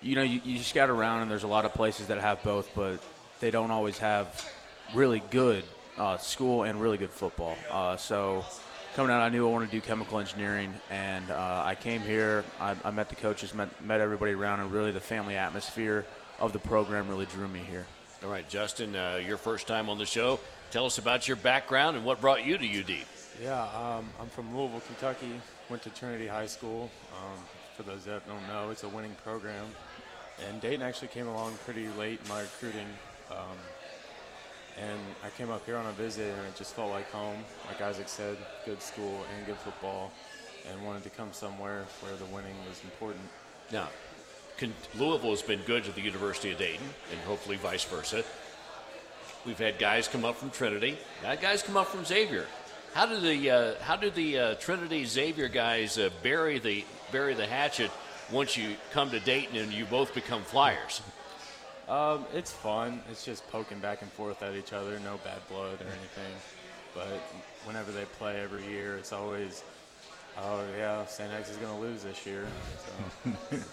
you 0.00 0.14
know, 0.14 0.22
you, 0.22 0.40
you 0.44 0.58
scout 0.60 0.88
around, 0.88 1.22
and 1.22 1.30
there's 1.30 1.42
a 1.42 1.48
lot 1.48 1.64
of 1.64 1.74
places 1.74 2.06
that 2.06 2.18
have 2.18 2.42
both, 2.42 2.70
but 2.74 3.02
they 3.40 3.50
don't 3.50 3.70
always 3.70 3.98
have 3.98 4.50
really 4.94 5.22
good 5.30 5.64
uh, 5.98 6.16
school 6.16 6.62
and 6.62 6.80
really 6.80 6.96
good 6.96 7.10
football. 7.10 7.56
Uh, 7.70 7.96
so 7.96 8.44
coming 8.94 9.12
out, 9.12 9.20
I 9.20 9.28
knew 9.28 9.46
I 9.46 9.50
wanted 9.50 9.66
to 9.66 9.72
do 9.72 9.80
chemical 9.80 10.20
engineering, 10.20 10.72
and 10.90 11.30
uh, 11.30 11.62
I 11.66 11.74
came 11.74 12.00
here. 12.00 12.44
I, 12.60 12.76
I 12.82 12.90
met 12.92 13.10
the 13.10 13.16
coaches, 13.16 13.52
met, 13.52 13.68
met 13.84 14.00
everybody 14.00 14.32
around, 14.32 14.60
and 14.60 14.72
really 14.72 14.92
the 14.92 15.00
family 15.00 15.36
atmosphere 15.36 16.06
of 16.38 16.52
the 16.52 16.58
program 16.58 17.08
really 17.08 17.26
drew 17.26 17.48
me 17.48 17.60
here. 17.60 17.86
All 18.24 18.30
right, 18.30 18.48
Justin, 18.48 18.96
uh, 18.96 19.20
your 19.24 19.36
first 19.36 19.66
time 19.66 19.88
on 19.88 19.98
the 19.98 20.06
show. 20.06 20.40
Tell 20.70 20.86
us 20.86 20.98
about 20.98 21.28
your 21.28 21.36
background 21.36 21.96
and 21.96 22.04
what 22.04 22.20
brought 22.20 22.44
you 22.44 22.58
to 22.58 22.80
UD. 22.80 22.98
Yeah, 23.42 23.62
um, 23.62 24.08
I'm 24.20 24.28
from 24.28 24.56
Louisville, 24.56 24.82
Kentucky. 24.86 25.40
Went 25.70 25.82
to 25.82 25.90
Trinity 25.90 26.26
High 26.26 26.46
School. 26.46 26.90
Um, 27.14 27.38
for 27.76 27.84
those 27.84 28.04
that 28.04 28.26
don't 28.26 28.46
know, 28.48 28.70
it's 28.70 28.82
a 28.82 28.88
winning 28.88 29.14
program. 29.22 29.66
And 30.48 30.60
Dayton 30.60 30.82
actually 30.82 31.08
came 31.08 31.28
along 31.28 31.56
pretty 31.64 31.88
late 31.98 32.20
in 32.22 32.28
my 32.28 32.40
recruiting. 32.40 32.86
Um, 33.30 33.56
and 34.80 34.98
I 35.24 35.30
came 35.30 35.50
up 35.50 35.64
here 35.66 35.76
on 35.76 35.86
a 35.86 35.92
visit, 35.92 36.34
and 36.36 36.46
it 36.46 36.56
just 36.56 36.74
felt 36.74 36.90
like 36.90 37.10
home. 37.10 37.44
Like 37.66 37.80
Isaac 37.80 38.08
said, 38.08 38.36
good 38.64 38.82
school 38.82 39.24
and 39.36 39.46
good 39.46 39.56
football, 39.56 40.12
and 40.70 40.84
wanted 40.84 41.02
to 41.04 41.10
come 41.10 41.32
somewhere 41.32 41.84
where 42.00 42.16
the 42.16 42.24
winning 42.26 42.54
was 42.68 42.82
important. 42.84 43.24
Now, 43.72 43.88
Louisville 44.96 45.30
has 45.30 45.42
been 45.42 45.60
good 45.66 45.84
to 45.84 45.92
the 45.92 46.00
University 46.00 46.52
of 46.52 46.58
Dayton, 46.58 46.86
and 47.10 47.20
hopefully 47.20 47.56
vice 47.56 47.84
versa. 47.84 48.24
We've 49.46 49.58
had 49.58 49.78
guys 49.78 50.08
come 50.08 50.24
up 50.24 50.36
from 50.36 50.50
Trinity, 50.50 50.98
had 51.22 51.40
guys 51.40 51.62
come 51.62 51.76
up 51.76 51.86
from 51.86 52.04
Xavier. 52.04 52.46
How 52.94 53.06
did 53.06 53.22
the 53.22 53.50
uh, 53.50 53.74
how 53.82 53.96
did 53.96 54.14
the 54.14 54.38
uh, 54.38 54.54
Trinity 54.54 55.04
Xavier 55.04 55.48
guys 55.48 55.98
uh, 55.98 56.10
bury 56.22 56.58
the 56.58 56.84
bury 57.12 57.34
the 57.34 57.46
hatchet 57.46 57.90
once 58.32 58.56
you 58.56 58.76
come 58.92 59.10
to 59.10 59.20
Dayton 59.20 59.56
and 59.56 59.72
you 59.72 59.84
both 59.84 60.14
become 60.14 60.42
Flyers? 60.42 61.02
Um, 61.88 62.26
it's 62.34 62.52
fun. 62.52 63.00
It's 63.10 63.24
just 63.24 63.48
poking 63.50 63.78
back 63.78 64.02
and 64.02 64.12
forth 64.12 64.42
at 64.42 64.54
each 64.54 64.72
other. 64.74 64.98
No 65.00 65.18
bad 65.24 65.40
blood 65.48 65.80
or 65.80 65.86
anything. 65.86 66.34
But 66.94 67.20
whenever 67.64 67.92
they 67.92 68.04
play 68.18 68.40
every 68.40 68.66
year, 68.66 68.96
it's 68.96 69.12
always, 69.12 69.62
oh 70.42 70.64
yeah, 70.76 71.04
St. 71.06 71.32
X 71.32 71.50
is 71.50 71.56
going 71.56 71.74
to 71.74 71.80
lose 71.80 72.02
this 72.02 72.26
year. 72.26 72.46
So. 73.22 73.58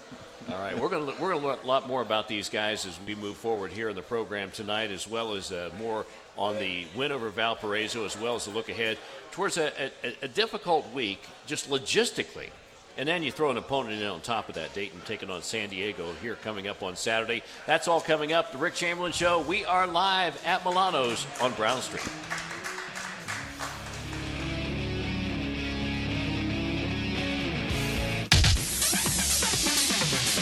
All 0.51 0.59
right, 0.59 0.77
we're 0.77 0.89
going 0.89 1.07
to 1.07 1.21
we're 1.21 1.31
going 1.31 1.41
to 1.41 1.47
learn 1.47 1.59
a 1.63 1.67
lot 1.67 1.87
more 1.87 2.03
about 2.03 2.27
these 2.27 2.49
guys 2.49 2.85
as 2.85 2.99
we 3.07 3.15
move 3.15 3.35
forward 3.35 3.71
here 3.71 3.89
in 3.89 3.95
the 3.95 4.03
program 4.03 4.51
tonight, 4.51 4.91
as 4.91 5.07
well 5.07 5.33
as 5.33 5.51
uh, 5.51 5.71
more 5.79 6.05
on 6.37 6.57
the 6.59 6.85
win 6.95 7.11
over 7.11 7.29
Valparaiso, 7.29 8.05
as 8.05 8.19
well 8.19 8.35
as 8.35 8.45
a 8.45 8.51
look 8.51 8.69
ahead 8.69 8.99
towards 9.31 9.57
a, 9.57 9.71
a, 10.03 10.15
a, 10.21 10.27
difficult 10.27 10.91
week, 10.93 11.19
just 11.47 11.69
logistically. 11.69 12.49
And 12.97 13.09
then 13.09 13.23
you 13.23 13.31
throw 13.31 13.49
an 13.49 13.57
opponent 13.57 13.99
in 13.99 14.07
on 14.07 14.21
top 14.21 14.47
of 14.47 14.55
that. 14.55 14.73
Dayton 14.73 15.01
taking 15.05 15.31
on 15.31 15.41
San 15.41 15.69
Diego 15.69 16.13
here 16.21 16.35
coming 16.35 16.67
up 16.67 16.83
on 16.83 16.95
Saturday. 16.95 17.41
That's 17.65 17.87
all 17.87 17.99
coming 17.99 18.31
up. 18.31 18.51
The 18.51 18.57
Rick 18.59 18.75
Chamberlin 18.75 19.13
Show. 19.13 19.41
We 19.41 19.65
are 19.65 19.87
live 19.87 20.41
at 20.45 20.63
Milano's 20.63 21.25
on 21.41 21.53
Brown 21.53 21.81
Street. 21.81 22.07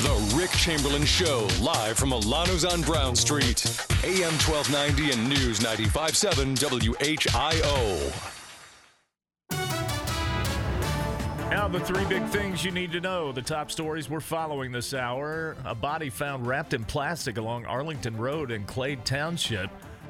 The 0.04 0.36
Rick 0.36 0.52
Chamberlin 0.52 1.06
Show, 1.06 1.48
live 1.62 1.98
from 1.98 2.10
Milano's 2.10 2.66
on 2.66 2.82
Brown 2.82 3.16
Street. 3.16 3.66
AM 4.04 4.34
1290 4.44 5.12
and 5.12 5.30
News 5.30 5.62
95.7 5.62 6.58
WHIO. 6.60 8.12
Now, 11.50 11.70
the 11.70 11.80
three 11.80 12.04
big 12.04 12.26
things 12.26 12.66
you 12.66 12.72
need 12.72 12.92
to 12.92 13.00
know. 13.00 13.32
The 13.32 13.42
top 13.42 13.72
stories 13.72 14.10
we're 14.10 14.20
following 14.20 14.74
this 14.74 14.94
hour. 14.94 15.56
A 15.64 15.74
body 15.74 16.10
found 16.10 16.48
wrapped 16.48 16.74
in 16.74 16.84
plastic 16.84 17.38
along 17.38 17.66
Arlington 17.66 18.18
Road 18.18 18.52
in 18.52 18.66
Clay 18.66 18.98
Township. 18.98 19.70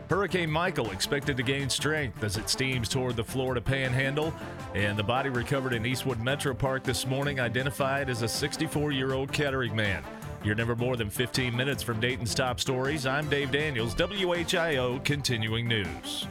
Hurricane 0.09 0.49
Michael 0.49 0.91
expected 0.91 1.37
to 1.37 1.43
gain 1.43 1.69
strength 1.69 2.23
as 2.23 2.37
it 2.37 2.49
steams 2.49 2.89
toward 2.89 3.15
the 3.15 3.23
Florida 3.23 3.61
panhandle. 3.61 4.33
And 4.75 4.97
the 4.97 5.03
body 5.03 5.29
recovered 5.29 5.73
in 5.73 5.85
Eastwood 5.85 6.19
Metro 6.19 6.53
Park 6.53 6.83
this 6.83 7.07
morning 7.07 7.39
identified 7.39 8.09
as 8.09 8.21
a 8.21 8.27
64 8.27 8.91
year 8.91 9.13
old 9.13 9.31
Kettering 9.31 9.75
man. 9.75 10.03
You're 10.43 10.55
never 10.55 10.75
more 10.75 10.97
than 10.97 11.09
15 11.09 11.55
minutes 11.55 11.81
from 11.81 12.01
Dayton's 12.01 12.35
top 12.35 12.59
stories. 12.59 13.05
I'm 13.05 13.29
Dave 13.29 13.51
Daniels, 13.51 13.95
WHIO 13.95 15.03
Continuing 15.05 15.67
News. 15.67 16.27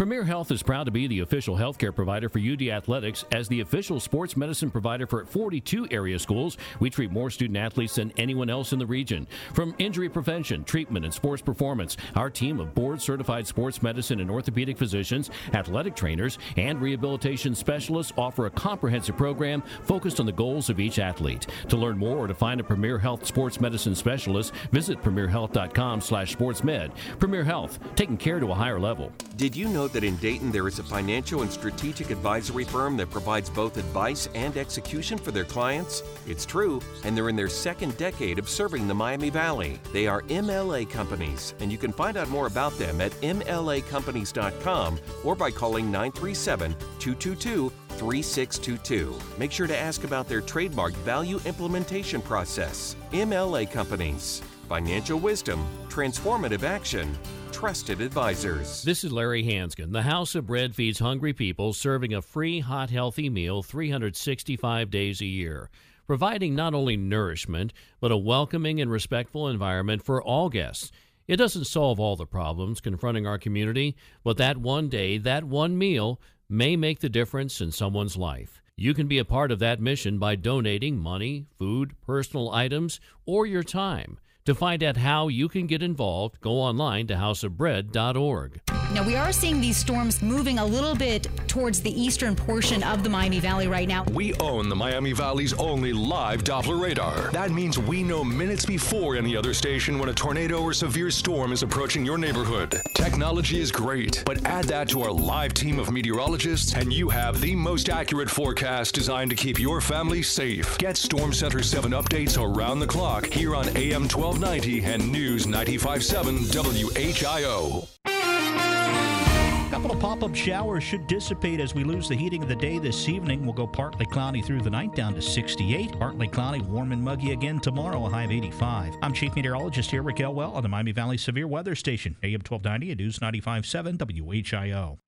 Premier 0.00 0.24
Health 0.24 0.50
is 0.50 0.62
proud 0.62 0.84
to 0.84 0.90
be 0.90 1.06
the 1.06 1.20
official 1.20 1.56
healthcare 1.56 1.94
provider 1.94 2.30
for 2.30 2.38
UD 2.38 2.62
Athletics. 2.68 3.26
As 3.32 3.48
the 3.48 3.60
official 3.60 4.00
sports 4.00 4.34
medicine 4.34 4.70
provider 4.70 5.06
for 5.06 5.26
42 5.26 5.88
area 5.90 6.18
schools, 6.18 6.56
we 6.78 6.88
treat 6.88 7.10
more 7.10 7.28
student 7.28 7.58
athletes 7.58 7.96
than 7.96 8.10
anyone 8.16 8.48
else 8.48 8.72
in 8.72 8.78
the 8.78 8.86
region. 8.86 9.26
From 9.52 9.74
injury 9.76 10.08
prevention, 10.08 10.64
treatment, 10.64 11.04
and 11.04 11.12
sports 11.12 11.42
performance, 11.42 11.98
our 12.16 12.30
team 12.30 12.60
of 12.60 12.74
board 12.74 13.02
certified 13.02 13.46
sports 13.46 13.82
medicine 13.82 14.20
and 14.20 14.30
orthopedic 14.30 14.78
physicians, 14.78 15.28
athletic 15.52 15.94
trainers, 15.94 16.38
and 16.56 16.80
rehabilitation 16.80 17.54
specialists 17.54 18.14
offer 18.16 18.46
a 18.46 18.50
comprehensive 18.50 19.18
program 19.18 19.62
focused 19.82 20.18
on 20.18 20.24
the 20.24 20.32
goals 20.32 20.70
of 20.70 20.80
each 20.80 20.98
athlete. 20.98 21.46
To 21.68 21.76
learn 21.76 21.98
more 21.98 22.16
or 22.16 22.26
to 22.26 22.32
find 22.32 22.58
a 22.58 22.64
Premier 22.64 22.98
Health 22.98 23.26
sports 23.26 23.60
medicine 23.60 23.94
specialist, 23.94 24.54
visit 24.72 25.02
premierhealth.com 25.02 26.00
slash 26.00 26.34
sportsmed. 26.34 26.90
Premier 27.18 27.44
Health, 27.44 27.78
taking 27.96 28.16
care 28.16 28.40
to 28.40 28.50
a 28.50 28.54
higher 28.54 28.80
level. 28.80 29.12
Did 29.36 29.54
you 29.54 29.68
know 29.68 29.89
that 29.92 30.04
in 30.04 30.16
Dayton 30.16 30.50
there 30.50 30.68
is 30.68 30.78
a 30.78 30.82
financial 30.82 31.42
and 31.42 31.50
strategic 31.50 32.10
advisory 32.10 32.64
firm 32.64 32.96
that 32.96 33.10
provides 33.10 33.50
both 33.50 33.76
advice 33.76 34.28
and 34.34 34.56
execution 34.56 35.18
for 35.18 35.30
their 35.30 35.44
clients? 35.44 36.02
It's 36.26 36.46
true, 36.46 36.80
and 37.04 37.16
they're 37.16 37.28
in 37.28 37.36
their 37.36 37.48
second 37.48 37.96
decade 37.96 38.38
of 38.38 38.48
serving 38.48 38.88
the 38.88 38.94
Miami 38.94 39.30
Valley. 39.30 39.80
They 39.92 40.06
are 40.06 40.22
MLA 40.22 40.88
Companies, 40.88 41.54
and 41.60 41.70
you 41.70 41.78
can 41.78 41.92
find 41.92 42.16
out 42.16 42.28
more 42.28 42.46
about 42.46 42.76
them 42.78 43.00
at 43.00 43.12
mlacompanies.com 43.20 45.00
or 45.24 45.34
by 45.34 45.50
calling 45.50 45.90
937 45.90 46.72
222 46.98 47.72
3622. 48.00 49.18
Make 49.38 49.52
sure 49.52 49.66
to 49.66 49.76
ask 49.76 50.04
about 50.04 50.28
their 50.28 50.40
trademark 50.40 50.94
value 51.04 51.38
implementation 51.44 52.22
process. 52.22 52.96
MLA 53.12 53.70
Companies. 53.70 54.42
Financial 54.68 55.18
wisdom, 55.18 55.66
transformative 55.88 56.62
action, 56.62 57.18
trusted 57.60 58.00
advisors. 58.00 58.82
This 58.84 59.04
is 59.04 59.12
Larry 59.12 59.44
Hansgen. 59.44 59.92
The 59.92 60.00
House 60.00 60.34
of 60.34 60.46
Bread 60.46 60.74
feeds 60.74 60.98
hungry 60.98 61.34
people, 61.34 61.74
serving 61.74 62.14
a 62.14 62.22
free, 62.22 62.60
hot, 62.60 62.88
healthy 62.88 63.28
meal 63.28 63.62
365 63.62 64.90
days 64.90 65.20
a 65.20 65.26
year, 65.26 65.68
providing 66.06 66.54
not 66.54 66.72
only 66.72 66.96
nourishment, 66.96 67.74
but 68.00 68.10
a 68.10 68.16
welcoming 68.16 68.80
and 68.80 68.90
respectful 68.90 69.46
environment 69.46 70.02
for 70.02 70.22
all 70.22 70.48
guests. 70.48 70.90
It 71.28 71.36
doesn't 71.36 71.66
solve 71.66 72.00
all 72.00 72.16
the 72.16 72.24
problems 72.24 72.80
confronting 72.80 73.26
our 73.26 73.38
community, 73.38 73.94
but 74.24 74.38
that 74.38 74.56
one 74.56 74.88
day, 74.88 75.18
that 75.18 75.44
one 75.44 75.76
meal, 75.76 76.18
may 76.48 76.76
make 76.76 77.00
the 77.00 77.10
difference 77.10 77.60
in 77.60 77.72
someone's 77.72 78.16
life. 78.16 78.62
You 78.74 78.94
can 78.94 79.06
be 79.06 79.18
a 79.18 79.24
part 79.26 79.52
of 79.52 79.58
that 79.58 79.82
mission 79.82 80.18
by 80.18 80.34
donating 80.34 80.96
money, 80.96 81.44
food, 81.58 81.92
personal 82.00 82.50
items, 82.52 83.00
or 83.26 83.44
your 83.44 83.62
time. 83.62 84.18
To 84.46 84.54
find 84.54 84.82
out 84.82 84.96
how 84.96 85.28
you 85.28 85.48
can 85.48 85.66
get 85.66 85.82
involved, 85.82 86.40
go 86.40 86.52
online 86.52 87.06
to 87.08 87.14
houseofbread.org. 87.14 88.60
Now, 88.92 89.06
we 89.06 89.14
are 89.14 89.30
seeing 89.30 89.60
these 89.60 89.76
storms 89.76 90.20
moving 90.20 90.58
a 90.58 90.64
little 90.64 90.96
bit 90.96 91.28
towards 91.46 91.80
the 91.80 92.00
eastern 92.00 92.34
portion 92.34 92.82
of 92.82 93.04
the 93.04 93.08
Miami 93.08 93.38
Valley 93.38 93.68
right 93.68 93.86
now. 93.86 94.02
We 94.12 94.34
own 94.34 94.68
the 94.68 94.74
Miami 94.74 95.12
Valley's 95.12 95.52
only 95.52 95.92
live 95.92 96.42
Doppler 96.42 96.80
radar. 96.80 97.30
That 97.30 97.52
means 97.52 97.78
we 97.78 98.02
know 98.02 98.24
minutes 98.24 98.66
before 98.66 99.14
any 99.14 99.36
other 99.36 99.54
station 99.54 100.00
when 100.00 100.08
a 100.08 100.12
tornado 100.12 100.60
or 100.60 100.72
severe 100.72 101.12
storm 101.12 101.52
is 101.52 101.62
approaching 101.62 102.04
your 102.04 102.18
neighborhood. 102.18 102.80
Technology 102.94 103.60
is 103.60 103.70
great, 103.70 104.24
but 104.26 104.44
add 104.44 104.64
that 104.64 104.88
to 104.88 105.02
our 105.02 105.12
live 105.12 105.54
team 105.54 105.78
of 105.78 105.92
meteorologists, 105.92 106.74
and 106.74 106.92
you 106.92 107.08
have 107.08 107.40
the 107.40 107.54
most 107.54 107.90
accurate 107.90 108.30
forecast 108.30 108.92
designed 108.92 109.30
to 109.30 109.36
keep 109.36 109.60
your 109.60 109.80
family 109.80 110.22
safe. 110.22 110.76
Get 110.78 110.96
Storm 110.96 111.32
Center 111.32 111.62
7 111.62 111.92
updates 111.92 112.42
around 112.42 112.80
the 112.80 112.88
clock 112.88 113.26
here 113.26 113.54
on 113.54 113.68
AM 113.76 114.08
1290 114.30 114.84
and 114.84 115.10
News 115.10 115.48
957 115.48 116.36
WHIO. 116.36 117.88
A 118.04 119.70
couple 119.70 119.90
of 119.90 119.98
pop-up 119.98 120.36
showers 120.36 120.84
should 120.84 121.08
dissipate 121.08 121.58
as 121.58 121.74
we 121.74 121.82
lose 121.82 122.08
the 122.08 122.14
heating 122.14 122.44
of 122.44 122.48
the 122.48 122.54
day 122.54 122.78
this 122.78 123.08
evening. 123.08 123.44
We'll 123.44 123.54
go 123.54 123.66
partly 123.66 124.06
cloudy 124.06 124.40
through 124.40 124.60
the 124.60 124.70
night 124.70 124.94
down 124.94 125.14
to 125.14 125.20
68. 125.20 125.98
Partly 125.98 126.28
cloudy, 126.28 126.60
warm 126.60 126.92
and 126.92 127.02
muggy 127.02 127.32
again 127.32 127.58
tomorrow, 127.58 128.06
a 128.06 128.08
high 128.08 128.22
of 128.22 128.30
85. 128.30 128.94
I'm 129.02 129.12
Chief 129.12 129.34
Meteorologist 129.34 129.90
here, 129.90 130.04
Rick 130.04 130.20
Elwell 130.20 130.52
on 130.52 130.62
the 130.62 130.68
Miami 130.68 130.92
Valley 130.92 131.18
Severe 131.18 131.48
Weather 131.48 131.74
Station, 131.74 132.16
AM 132.22 132.40
1290 132.48 132.92
and 132.92 133.00
News 133.00 133.18
95.7 133.18 133.98
WHIO. 133.98 134.98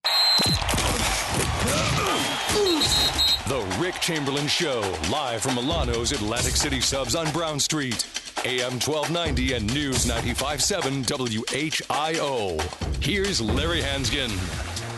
The 3.47 3.79
Rick 3.81 4.01
Chamberlin 4.01 4.49
Show, 4.49 4.81
live 5.13 5.43
from 5.43 5.55
Milano's 5.55 6.11
Atlantic 6.11 6.57
City 6.57 6.81
Subs 6.81 7.15
on 7.15 7.31
Brown 7.31 7.61
Street. 7.61 8.22
AM 8.45 8.81
1290 8.81 9.53
and 9.53 9.73
News 9.73 10.05
95.7 10.05 11.05
WHIO. 11.07 12.61
Here's 13.01 13.41
Larry 13.41 13.81
Hansgen. 13.81 14.31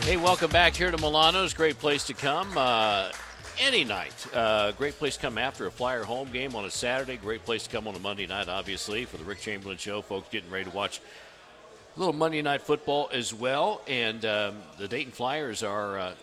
Hey, 0.06 0.16
welcome 0.16 0.50
back 0.50 0.74
here 0.74 0.90
to 0.90 0.96
Milano's. 0.96 1.52
Great 1.52 1.78
place 1.78 2.04
to 2.04 2.14
come 2.14 2.48
uh, 2.56 3.10
any 3.60 3.84
night. 3.84 4.14
Uh, 4.32 4.72
great 4.72 4.94
place 4.94 5.16
to 5.16 5.20
come 5.20 5.36
after 5.36 5.66
a 5.66 5.70
Flyer 5.70 6.04
home 6.04 6.30
game 6.32 6.56
on 6.56 6.64
a 6.64 6.70
Saturday. 6.70 7.18
Great 7.18 7.44
place 7.44 7.64
to 7.64 7.70
come 7.70 7.86
on 7.86 7.94
a 7.94 7.98
Monday 7.98 8.26
night, 8.26 8.48
obviously, 8.48 9.04
for 9.04 9.18
the 9.18 9.24
Rick 9.24 9.40
Chamberlin 9.40 9.76
Show. 9.76 10.00
Folks 10.00 10.30
getting 10.30 10.50
ready 10.50 10.64
to 10.64 10.74
watch 10.74 11.02
a 11.96 11.98
little 11.98 12.14
Monday 12.14 12.40
night 12.40 12.62
football 12.62 13.10
as 13.12 13.34
well. 13.34 13.82
And 13.86 14.24
um, 14.24 14.56
the 14.78 14.88
Dayton 14.88 15.12
Flyers 15.12 15.62
are 15.62 15.98
uh, 15.98 16.14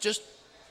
just 0.00 0.22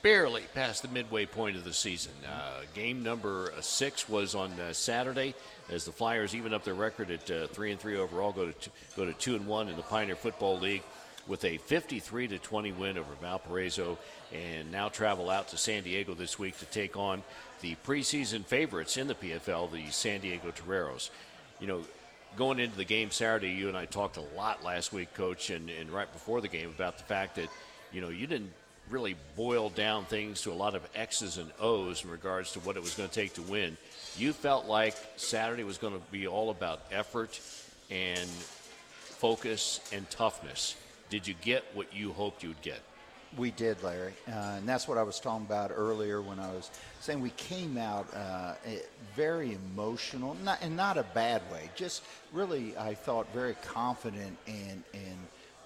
barely 0.02 0.44
past 0.54 0.82
the 0.82 0.88
midway 0.88 1.26
point 1.26 1.56
of 1.56 1.64
the 1.64 1.74
season. 1.74 2.12
Uh, 2.28 2.62
game 2.74 3.04
number 3.04 3.54
six 3.62 4.10
was 4.10 4.36
on 4.36 4.52
uh, 4.60 4.74
Saturday 4.74 5.36
as 5.72 5.86
the 5.86 5.92
Flyers 5.92 6.36
even 6.36 6.54
up 6.54 6.64
their 6.64 6.74
record 6.74 7.10
at 7.10 7.32
uh, 7.32 7.48
three 7.48 7.72
and 7.72 7.80
three 7.80 7.98
overall, 7.98 8.32
go 8.32 8.46
to 8.46 8.54
two, 8.54 8.72
go 8.96 9.06
to 9.06 9.14
two 9.14 9.36
and 9.36 9.48
one 9.48 9.70
in 9.70 9.78
the 9.78 9.84
Pioneer 9.84 10.16
Football 10.16 10.60
League 10.60 10.84
with 11.28 11.46
a 11.46 11.58
53 11.58 12.28
to 12.30 12.38
20 12.38 12.72
win 12.74 12.98
over 12.98 13.14
Valparaiso, 13.22 13.98
and 14.34 14.72
now 14.72 14.90
travel 14.90 15.30
out 15.30 15.48
to 15.50 15.58
San 15.58 15.84
Diego 15.84 16.14
this 16.14 16.38
week 16.38 16.58
to 16.58 16.66
take 16.66 16.98
on 16.98 17.24
the 17.62 17.76
preseason 17.86 18.44
favorites 18.44 18.98
in 18.98 19.08
the 19.08 19.16
PFL, 19.16 19.72
the 19.72 19.90
San 19.92 20.20
Diego 20.20 20.52
Toreros. 20.52 21.10
You 21.60 21.68
know, 21.68 21.82
going 22.36 22.60
into 22.60 22.76
the 22.76 22.86
game 22.86 23.12
Saturday, 23.12 23.52
you 23.52 23.68
and 23.68 23.78
I 23.78 23.86
talked 23.86 24.18
a 24.18 24.26
lot 24.36 24.64
last 24.64 24.92
week, 24.92 25.14
Coach, 25.14 25.52
and, 25.52 25.70
and 25.70 25.90
right 25.90 26.12
before 26.12 26.42
the 26.42 26.48
game 26.48 26.70
about 26.70 26.98
the 26.98 27.04
fact 27.04 27.36
that 27.36 27.50
you 27.92 28.02
know 28.02 28.10
you 28.10 28.28
didn't 28.28 28.52
really 28.92 29.16
boil 29.36 29.70
down 29.70 30.06
things 30.06 30.42
to 30.42 30.52
a 30.52 30.54
lot 30.54 30.76
of 30.76 30.88
X's 30.94 31.38
and 31.38 31.50
O's 31.60 32.04
in 32.04 32.10
regards 32.10 32.52
to 32.54 32.60
what 32.60 32.76
it 32.76 32.84
was 32.84 32.94
going 32.94 33.10
to 33.10 33.16
take 33.16 33.34
to 33.36 33.42
win. 33.42 33.78
You 34.18 34.34
felt 34.34 34.68
like 34.68 34.96
Saturday 35.16 35.64
was 35.64 35.78
going 35.78 35.94
to 35.94 36.02
be 36.12 36.28
all 36.28 36.50
about 36.50 36.82
effort 36.92 37.40
and 37.90 38.30
focus 38.30 39.80
and 39.94 40.10
toughness. 40.10 40.76
Did 41.10 41.28
you 41.28 41.36
get 41.42 41.64
what 41.74 41.96
you 41.96 42.12
hoped 42.12 42.44
you'd 42.44 42.62
get? 42.62 42.82
We 43.38 43.52
did, 43.52 43.82
Larry, 43.82 44.14
uh, 44.28 44.58
and 44.58 44.68
that's 44.68 44.90
what 44.90 44.98
I 44.98 45.04
was 45.04 45.18
talking 45.22 45.46
about 45.46 45.72
earlier 45.74 46.22
when 46.22 46.38
I 46.38 46.52
was 46.52 46.70
saying 47.00 47.22
we 47.22 47.30
came 47.32 47.78
out 47.78 48.06
uh, 48.14 48.56
very 49.16 49.54
emotional, 49.54 50.36
not 50.44 50.62
in 50.62 50.76
not 50.76 50.98
a 50.98 51.04
bad 51.14 51.42
way. 51.50 51.70
Just 51.74 52.04
really, 52.34 52.76
I 52.78 52.94
thought 52.94 53.26
very 53.34 53.56
confident 53.64 54.38
and 54.48 54.84
and 54.94 55.18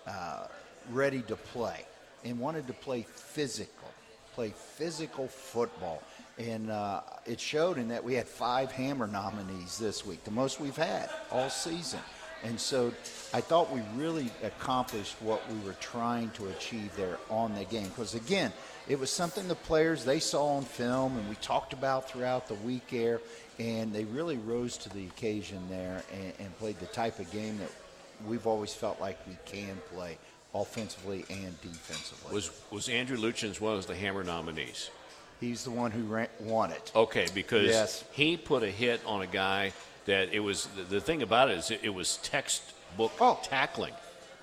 uh, 0.06 0.46
ready 0.92 1.24
to 1.24 1.36
play, 1.36 1.86
and 2.26 2.40
wanted 2.40 2.68
to 2.68 2.74
play 2.74 3.04
physical, 3.04 3.88
play 4.34 4.52
physical 4.56 5.28
football, 5.28 6.04
and 6.38 6.70
uh, 6.70 7.02
it 7.26 7.40
showed 7.40 7.78
in 7.78 7.88
that 7.90 8.04
we 8.04 8.16
had 8.16 8.28
five 8.28 8.72
Hammer 8.72 9.08
nominees 9.08 9.78
this 9.78 10.06
week, 10.06 10.24
the 10.26 10.32
most 10.32 10.60
we've 10.60 10.76
had 10.76 11.10
all 11.32 11.50
season. 11.50 12.00
And 12.44 12.60
so 12.60 12.94
I 13.34 13.42
thought 13.42 13.72
we 13.72 13.82
really 13.96 14.30
accomplished 14.44 15.16
what 15.22 15.42
we 15.52 15.58
were 15.66 15.76
trying 15.80 16.30
to 16.32 16.48
achieve 16.48 16.96
there 16.96 17.18
on 17.30 17.56
the 17.56 17.64
game. 17.64 17.88
Because 17.88 18.14
again, 18.14 18.52
it 18.88 19.00
was 19.00 19.10
something 19.10 19.48
the 19.48 19.56
players 19.56 20.04
they 20.04 20.20
saw 20.20 20.58
on 20.58 20.64
film 20.64 21.18
and 21.18 21.28
we 21.30 21.36
talked 21.36 21.74
about 21.74 22.10
throughout 22.10 22.48
the 22.48 22.54
week 22.56 22.88
there, 22.92 23.22
and 23.58 23.94
they 23.94 24.04
really 24.04 24.38
rose 24.38 24.78
to 24.78 24.90
the 24.90 25.06
occasion 25.06 25.60
there 25.70 26.04
and, 26.14 26.34
and 26.40 26.60
played 26.60 26.80
the 26.80 26.86
type 26.88 27.18
of 27.20 27.32
game 27.32 27.58
that 27.60 27.72
we've 28.28 28.46
always 28.46 28.74
felt 28.74 29.00
like 29.00 29.18
we 29.28 29.38
can 29.46 29.78
play 29.94 30.18
offensively 30.62 31.26
and 31.30 31.60
defensively. 31.62 32.34
Was 32.34 32.52
was 32.72 32.90
Andrew 32.90 33.18
Luchins 33.18 33.60
one 33.60 33.76
of 33.76 33.88
the 33.88 33.96
Hammer 33.96 34.24
nominees? 34.24 34.90
He's 35.42 35.66
the 35.66 35.72
one 35.72 35.92
who 35.92 36.04
ran, 36.04 36.28
won 36.40 36.72
it. 36.72 36.92
Okay, 36.96 37.28
because 37.34 37.68
Yes. 37.68 38.04
he 38.12 38.38
put 38.38 38.64
a 38.64 38.72
hit 38.72 39.02
on 39.06 39.22
a 39.22 39.28
guy 39.28 39.74
that 40.06 40.34
it 40.34 40.40
was 40.40 40.68
the, 40.78 40.84
the 40.84 41.02
thing 41.02 41.22
about 41.22 41.50
it 41.52 41.58
is 41.58 41.72
it, 41.72 41.82
it 41.84 41.94
was 41.94 42.18
textbook 42.18 43.12
oh. 43.20 43.40
tackling, 43.44 43.94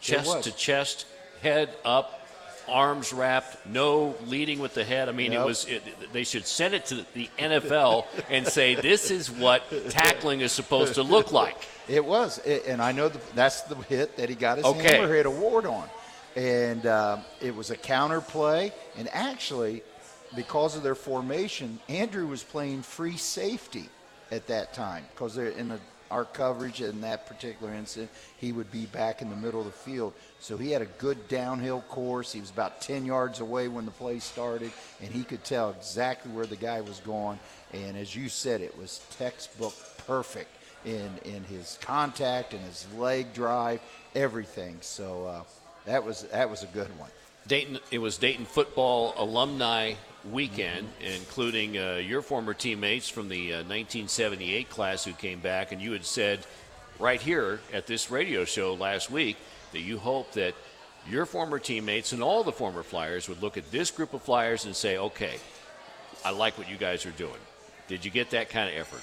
chest 0.00 0.28
Oh. 0.30 0.42
to 0.42 0.52
chest, 0.52 1.06
head 1.42 1.70
up, 1.84 2.20
arms 2.68 3.12
wrapped, 3.12 3.64
no 3.66 4.14
leading 4.26 4.58
with 4.58 4.74
the 4.74 4.84
head. 4.84 5.08
I 5.08 5.12
mean, 5.12 5.32
it 5.32 5.44
was. 5.44 5.64
It, 5.66 5.82
they 6.12 6.24
should 6.24 6.46
send 6.46 6.74
it 6.74 6.86
to 6.86 7.06
the 7.14 7.28
NFL 7.38 8.06
and 8.30 8.46
say 8.46 8.74
this 8.74 9.10
is 9.10 9.30
what 9.30 9.62
tackling 9.90 10.40
is 10.42 10.52
supposed 10.52 10.94
to 10.94 11.02
look 11.02 11.32
like. 11.32 11.56
It 11.88 12.04
was, 12.04 12.38
It- 12.44 12.66
and 12.66 12.80
I 12.80 12.92
know 12.92 13.08
the, 13.08 13.18
that's 13.34 13.62
the 13.62 13.74
hit 13.74 14.16
that 14.16 14.28
he 14.28 14.34
got 14.34 14.58
his 14.58 14.66
Okay. 14.66 14.98
Hammerhead 14.98 15.24
Award 15.24 15.66
on, 15.66 15.88
and 16.36 16.86
um, 16.86 17.20
it 17.40 17.54
was 17.54 17.70
a 17.70 17.76
counter 17.76 18.20
play. 18.20 18.72
And 18.96 19.08
actually, 19.12 19.82
because 20.34 20.76
of 20.76 20.82
their 20.82 20.94
formation, 20.94 21.78
Andrew 21.88 22.26
was 22.26 22.42
playing 22.42 22.82
free 22.82 23.16
safety 23.16 23.88
at 24.30 24.46
that 24.46 24.72
time 24.72 25.04
because 25.14 25.34
they're 25.34 25.48
in 25.48 25.78
our 26.12 26.24
coverage 26.26 26.82
in 26.82 27.00
that 27.00 27.26
particular 27.26 27.72
incident, 27.72 28.10
he 28.36 28.52
would 28.52 28.70
be 28.70 28.84
back 28.86 29.22
in 29.22 29.30
the 29.30 29.36
middle 29.36 29.60
of 29.60 29.66
the 29.66 29.72
field. 29.72 30.12
So 30.40 30.58
he 30.58 30.70
had 30.70 30.82
a 30.82 30.86
good 30.98 31.26
downhill 31.26 31.80
course. 31.88 32.32
He 32.32 32.40
was 32.40 32.50
about 32.50 32.82
10 32.82 33.06
yards 33.06 33.40
away 33.40 33.68
when 33.68 33.86
the 33.86 33.90
play 33.92 34.18
started, 34.18 34.72
and 35.00 35.10
he 35.10 35.24
could 35.24 35.42
tell 35.42 35.70
exactly 35.70 36.30
where 36.30 36.44
the 36.44 36.56
guy 36.56 36.82
was 36.82 37.00
going. 37.00 37.38
And 37.72 37.96
as 37.96 38.14
you 38.14 38.28
said, 38.28 38.60
it 38.60 38.76
was 38.76 39.00
textbook 39.16 39.74
perfect 40.06 40.50
in 40.84 41.10
in 41.24 41.44
his 41.44 41.78
contact 41.80 42.52
and 42.52 42.62
his 42.62 42.86
leg 42.94 43.32
drive, 43.32 43.80
everything. 44.14 44.76
So 44.82 45.26
uh, 45.26 45.42
that 45.86 46.04
was 46.04 46.22
that 46.22 46.50
was 46.50 46.62
a 46.62 46.66
good 46.66 46.88
one. 46.98 47.10
Dayton. 47.46 47.78
It 47.90 47.98
was 47.98 48.18
Dayton 48.18 48.44
football 48.44 49.14
alumni 49.16 49.94
weekend, 50.30 50.88
including 51.00 51.76
uh, 51.76 51.96
your 51.96 52.22
former 52.22 52.54
teammates 52.54 53.08
from 53.08 53.28
the 53.28 53.54
uh, 53.54 53.56
1978 53.56 54.70
class 54.70 55.04
who 55.04 55.12
came 55.12 55.40
back, 55.40 55.72
and 55.72 55.80
you 55.82 55.92
had 55.92 56.04
said 56.04 56.40
right 56.98 57.20
here 57.20 57.60
at 57.72 57.86
this 57.86 58.10
radio 58.10 58.44
show 58.44 58.74
last 58.74 59.10
week 59.10 59.36
that 59.72 59.80
you 59.80 59.98
hope 59.98 60.30
that 60.32 60.54
your 61.08 61.26
former 61.26 61.58
teammates 61.58 62.12
and 62.12 62.22
all 62.22 62.44
the 62.44 62.52
former 62.52 62.84
Flyers 62.84 63.28
would 63.28 63.42
look 63.42 63.56
at 63.56 63.68
this 63.72 63.90
group 63.90 64.14
of 64.14 64.22
Flyers 64.22 64.64
and 64.66 64.76
say, 64.76 64.98
"Okay, 64.98 65.38
I 66.24 66.30
like 66.30 66.56
what 66.56 66.70
you 66.70 66.76
guys 66.76 67.04
are 67.06 67.10
doing." 67.12 67.40
Did 67.88 68.04
you 68.04 68.10
get 68.10 68.30
that 68.30 68.48
kind 68.48 68.68
of 68.70 68.76
effort? 68.76 69.02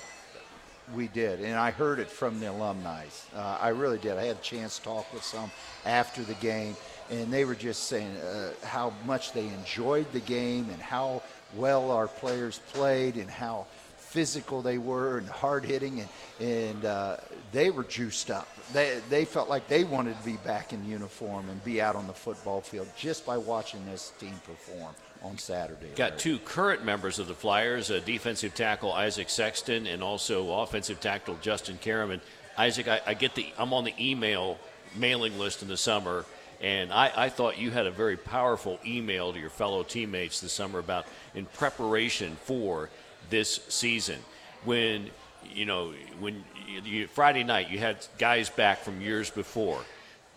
We 0.96 1.08
did, 1.08 1.42
and 1.42 1.56
I 1.56 1.70
heard 1.70 2.00
it 2.00 2.10
from 2.10 2.40
the 2.40 2.50
alumni. 2.50 3.06
Uh, 3.36 3.58
I 3.62 3.70
really 3.70 4.00
did. 4.00 4.18
I 4.18 4.26
had 4.26 4.38
a 4.38 4.42
chance 4.42 4.78
to 4.80 4.86
talk 4.86 5.14
with 5.14 5.24
some 5.24 5.52
after 5.86 6.24
the 6.24 6.34
game, 6.36 6.76
and 7.12 7.32
they 7.32 7.46
were 7.46 7.56
just 7.56 7.84
saying 7.84 8.16
uh, 8.18 8.52
how 8.64 8.92
much 9.06 9.34
they 9.34 9.46
enjoyed 9.48 10.12
the 10.14 10.20
game 10.22 10.68
and 10.72 10.82
how 10.82 11.22
well 11.56 11.92
our 11.92 12.08
players 12.08 12.60
played 12.74 13.18
and 13.18 13.30
how 13.30 13.68
physical 13.98 14.64
they 14.64 14.80
were 14.80 15.20
and 15.20 15.30
hard 15.30 15.64
hitting, 15.64 16.00
and, 16.00 16.50
and 16.50 16.86
uh, 16.86 17.18
they 17.52 17.70
were 17.70 17.84
juiced 17.84 18.32
up. 18.32 18.48
They, 18.74 19.00
they 19.10 19.26
felt 19.26 19.48
like 19.48 19.68
they 19.68 19.84
wanted 19.84 20.18
to 20.18 20.26
be 20.26 20.38
back 20.38 20.74
in 20.74 20.84
uniform 20.86 21.50
and 21.50 21.64
be 21.64 21.82
out 21.82 21.96
on 21.96 22.08
the 22.08 22.14
football 22.14 22.62
field 22.62 22.88
just 22.98 23.28
by 23.28 23.38
watching 23.38 23.86
this 23.86 24.12
team 24.20 24.34
perform 24.44 24.96
on 25.24 25.38
Saturday. 25.38 25.90
Got 25.96 26.18
two 26.18 26.40
current 26.40 26.84
members 26.84 27.20
of 27.20 27.28
the 27.28 27.34
Flyers, 27.34 27.92
uh, 27.92 28.00
defensive 28.06 28.56
tackle 28.56 28.94
Isaac 28.94 29.30
Sexton 29.30 29.88
and 29.88 30.02
also 30.02 30.52
offensive 30.62 31.00
tackle 31.00 31.38
Justin 31.42 31.78
Karaman. 31.78 32.22
Isaac, 32.58 32.88
I, 32.88 33.02
I 33.06 33.14
get 33.14 33.36
the 33.36 33.48
I'm 33.58 33.74
on 33.74 33.84
the 33.84 33.94
email 34.00 34.58
mailing 34.96 35.38
list 35.38 35.62
in 35.62 35.68
the 35.68 35.78
summer, 35.78 36.26
and 36.62 36.92
I, 36.92 37.12
I 37.16 37.30
thought 37.30 37.58
you 37.58 37.72
had 37.72 37.86
a 37.86 37.92
very 37.92 38.18
powerful 38.18 38.80
email 38.86 39.34
to 39.34 39.40
your 39.40 39.50
fellow 39.50 39.84
teammates 39.84 40.42
this 40.42 40.54
summer 40.54 40.80
about 40.80 41.06
in 41.36 41.46
preparation 41.46 42.36
for 42.44 42.90
this 43.30 43.62
season. 43.70 44.20
When 44.66 45.10
you 45.54 45.66
know 45.66 45.94
when 46.20 46.44
you, 46.84 47.08
Friday 47.08 47.44
night 47.44 47.70
you 47.70 47.80
had 47.80 48.06
guys 48.18 48.50
back 48.50 48.80
from 48.80 49.02
years 49.02 49.30
before, 49.30 49.82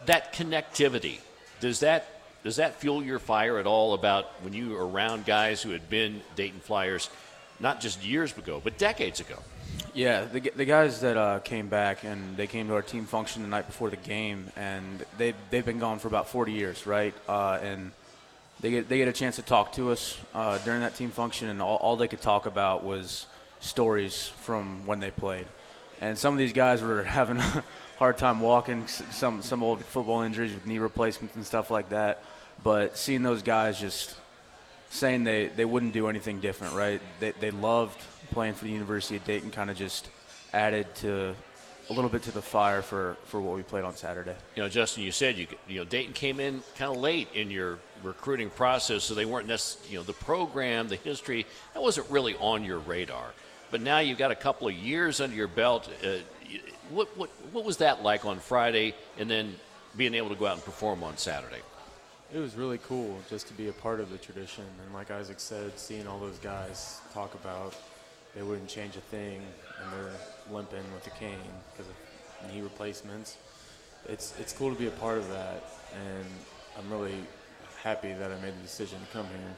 that 0.07 0.33
connectivity 0.33 1.19
does 1.61 1.81
that 1.81 2.22
does 2.45 2.57
that 2.57 2.81
fuel 2.81 3.03
your 3.03 3.19
fire 3.19 3.59
at 3.59 3.67
all 3.67 3.95
about 3.95 4.27
when 4.43 4.53
you 4.53 4.71
were 4.71 4.87
around 4.87 5.25
guys 5.25 5.63
who 5.63 5.71
had 5.71 5.89
been 5.89 6.23
Dayton 6.35 6.61
Flyers, 6.61 7.09
not 7.61 7.81
just 7.81 8.05
years 8.05 8.37
ago, 8.37 8.61
but 8.63 8.79
decades 8.79 9.21
ago? 9.21 9.39
Yeah, 9.95 10.25
the, 10.25 10.41
the 10.41 10.65
guys 10.65 11.03
that 11.03 11.17
uh, 11.17 11.41
came 11.41 11.69
back 11.69 12.03
and 12.05 12.37
they 12.37 12.47
came 12.47 12.69
to 12.69 12.75
our 12.75 12.83
team 12.83 13.05
function 13.05 13.43
the 13.43 13.49
night 13.49 13.67
before 13.67 13.91
the 13.91 13.97
game, 13.97 14.51
and 14.57 15.05
they 15.19 15.35
they've 15.51 15.65
been 15.65 15.79
gone 15.79 15.99
for 15.99 16.09
about 16.09 16.29
40 16.29 16.53
years, 16.53 16.87
right? 16.87 17.15
Uh, 17.29 17.59
and 17.63 17.93
they 18.61 18.71
get 18.71 18.89
they 18.89 18.99
get 18.99 19.09
a 19.09 19.13
chance 19.13 19.37
to 19.37 19.43
talk 19.43 19.73
to 19.75 19.91
us 19.91 20.19
uh, 20.35 20.59
during 20.59 20.81
that 20.81 20.97
team 20.97 21.11
function, 21.11 21.49
and 21.49 21.61
all, 21.61 21.77
all 21.77 21.97
they 21.97 22.09
could 22.09 22.23
talk 22.23 22.47
about 22.47 22.85
was 22.85 23.27
stories 23.61 24.29
from 24.41 24.87
when 24.87 24.99
they 25.01 25.11
played. 25.11 25.47
And 26.01 26.19
some 26.19 26.35
of 26.35 26.39
these 26.39 26.53
guys 26.53 26.83
were 26.83 27.03
having 27.21 27.37
a 27.39 27.65
hard 27.99 28.17
time 28.17 28.41
walking, 28.41 28.87
some 28.89 29.43
some 29.43 29.63
old 29.63 29.85
football 29.85 30.23
injuries 30.23 30.55
with 30.55 30.67
knee 30.67 30.79
replacements 30.79 31.37
and 31.37 31.45
stuff 31.45 31.71
like 31.71 31.91
that. 31.91 32.23
But 32.63 32.97
seeing 32.97 33.23
those 33.23 33.43
guys 33.43 33.81
just 33.81 34.15
saying 34.91 35.25
they, 35.25 35.47
they 35.47 35.65
wouldn't 35.65 35.93
do 35.93 36.09
anything 36.09 36.41
different, 36.41 36.75
right? 36.75 37.01
They, 37.19 37.33
they 37.33 37.51
loved 37.51 38.01
playing 38.31 38.55
for 38.55 38.65
the 38.65 38.71
University 38.71 39.17
of 39.17 39.25
Dayton, 39.25 39.51
kind 39.51 39.71
of 39.71 39.77
just 39.77 40.09
added 40.53 40.95
to 40.97 41.35
a 41.91 41.93
little 41.93 42.11
bit 42.11 42.23
to 42.23 42.31
the 42.31 42.43
fire 42.43 42.83
for, 42.83 43.17
for 43.25 43.41
what 43.41 43.57
we 43.57 43.63
played 43.63 43.85
on 43.85 43.97
Saturday. 43.97 44.35
You 44.55 44.63
know, 44.63 44.69
Justin, 44.69 45.03
you 45.03 45.13
said 45.13 45.37
you 45.37 45.47
you 45.69 45.79
know 45.79 45.85
Dayton 45.85 46.13
came 46.13 46.41
in 46.41 46.63
kind 46.77 46.91
of 46.91 46.99
late 46.99 47.29
in 47.35 47.51
your 47.51 47.79
recruiting 48.03 48.51
process, 48.51 49.05
so 49.05 49.15
they 49.15 49.25
weren't 49.25 49.49
necessarily 49.49 49.93
you 49.93 49.99
know 49.99 50.05
the 50.05 50.13
program, 50.13 50.89
the 50.89 50.97
history 50.97 51.47
that 51.75 51.83
wasn't 51.83 52.09
really 52.11 52.35
on 52.37 52.65
your 52.65 52.79
radar. 52.79 53.33
But 53.71 53.81
now 53.81 53.99
you've 53.99 54.19
got 54.19 54.31
a 54.31 54.37
couple 54.37 54.69
of 54.69 54.75
years 54.75 55.21
under 55.21 55.35
your 55.35 55.49
belt. 55.49 55.89
Uh, 56.05 56.19
what 56.91 57.17
what 57.17 57.31
what 57.53 57.65
was 57.65 57.79
that 57.79 58.03
like 58.03 58.25
on 58.25 58.39
Friday, 58.39 58.95
and 59.19 59.31
then 59.31 59.55
being 59.97 60.15
able 60.15 60.29
to 60.29 60.37
go 60.37 60.47
out 60.47 60.55
and 60.55 60.65
perform 60.65 61.03
on 61.03 61.17
Saturday? 61.17 61.61
It 62.35 62.39
was 62.39 62.55
really 62.57 62.79
cool 62.79 63.19
just 63.29 63.47
to 63.49 63.55
be 63.55 63.69
a 63.69 63.73
part 63.73 64.01
of 64.01 64.11
the 64.11 64.17
tradition, 64.17 64.65
and 64.85 64.95
like 64.95 65.11
Isaac 65.11 65.39
said, 65.39 65.79
seeing 65.79 66.07
all 66.07 66.19
those 66.19 66.39
guys 66.39 67.01
talk 67.13 67.35
about 67.35 67.75
they 68.35 68.43
wouldn't 68.43 68.69
change 68.69 68.97
a 68.97 69.01
thing, 69.01 69.43
and 69.83 69.93
they're 69.93 70.13
limping 70.51 70.83
with 70.95 71.07
a 71.07 71.11
cane 71.11 71.37
because 71.73 71.91
of 71.91 72.51
knee 72.51 72.63
replacements. 72.63 73.37
It's 74.09 74.33
it's 74.41 74.55
cool 74.55 74.73
to 74.73 74.79
be 74.79 74.87
a 74.87 74.93
part 74.93 75.19
of 75.19 75.29
that, 75.29 75.63
and 75.95 76.25
I'm 76.79 76.91
really 76.91 77.17
happy 77.83 78.13
that 78.15 78.31
I 78.31 78.41
made 78.41 78.57
the 78.57 78.63
decision 78.63 78.99
to 79.01 79.07
come 79.13 79.27
here. 79.27 79.55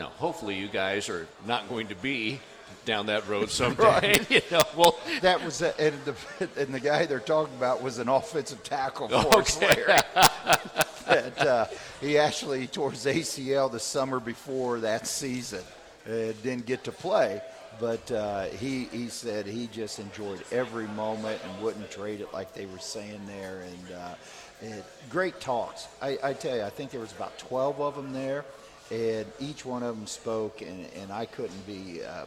Now, 0.00 0.06
hopefully, 0.06 0.56
you 0.56 0.68
guys 0.68 1.08
are 1.08 1.28
not 1.46 1.68
going 1.68 1.88
to 1.88 1.94
be 1.94 2.40
down 2.84 3.06
that 3.06 3.28
road 3.28 3.50
someday. 3.50 3.82
right. 3.84 4.30
you 4.30 4.42
know, 4.50 4.62
well, 4.76 4.98
that 5.20 5.44
was 5.44 5.62
a, 5.62 5.80
and 5.80 5.94
the 6.04 6.14
and 6.56 6.74
the 6.74 6.80
guy 6.80 7.06
they're 7.06 7.20
talking 7.20 7.54
about 7.56 7.82
was 7.82 7.98
an 7.98 8.08
offensive 8.08 8.62
tackle 8.64 9.08
for 9.08 9.38
okay. 9.38 10.00
That 11.08 11.40
uh, 11.40 11.66
he 12.02 12.18
actually 12.18 12.66
tore 12.66 12.90
his 12.90 13.06
ACL 13.06 13.72
the 13.72 13.80
summer 13.80 14.20
before 14.20 14.80
that 14.80 15.06
season. 15.06 15.64
Uh, 16.06 16.32
didn't 16.42 16.66
get 16.66 16.84
to 16.84 16.92
play, 16.92 17.40
but 17.80 18.12
uh, 18.12 18.44
he 18.44 18.84
he 18.92 19.08
said 19.08 19.46
he 19.46 19.68
just 19.68 20.00
enjoyed 20.00 20.44
every 20.52 20.86
moment 20.88 21.40
and 21.42 21.62
wouldn't 21.62 21.90
trade 21.90 22.20
it 22.20 22.32
like 22.34 22.52
they 22.52 22.66
were 22.66 22.78
saying 22.78 23.20
there. 23.26 23.62
And 23.62 23.96
uh, 23.96 24.14
it, 24.60 24.84
great 25.08 25.40
talks. 25.40 25.88
I, 26.02 26.18
I, 26.22 26.32
tell 26.34 26.54
you, 26.54 26.62
I 26.62 26.70
think 26.70 26.90
there 26.90 27.00
was 27.00 27.12
about 27.12 27.38
12 27.38 27.80
of 27.80 27.96
them 27.96 28.12
there, 28.12 28.44
and 28.90 29.24
each 29.40 29.64
one 29.64 29.82
of 29.82 29.96
them 29.96 30.06
spoke, 30.06 30.60
and, 30.60 30.86
and 31.00 31.10
I 31.10 31.24
couldn't 31.24 31.66
be 31.66 32.02
uh, 32.04 32.26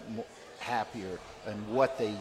happier 0.60 1.19
in 1.48 1.74
what 1.74 2.00
they 2.00 2.15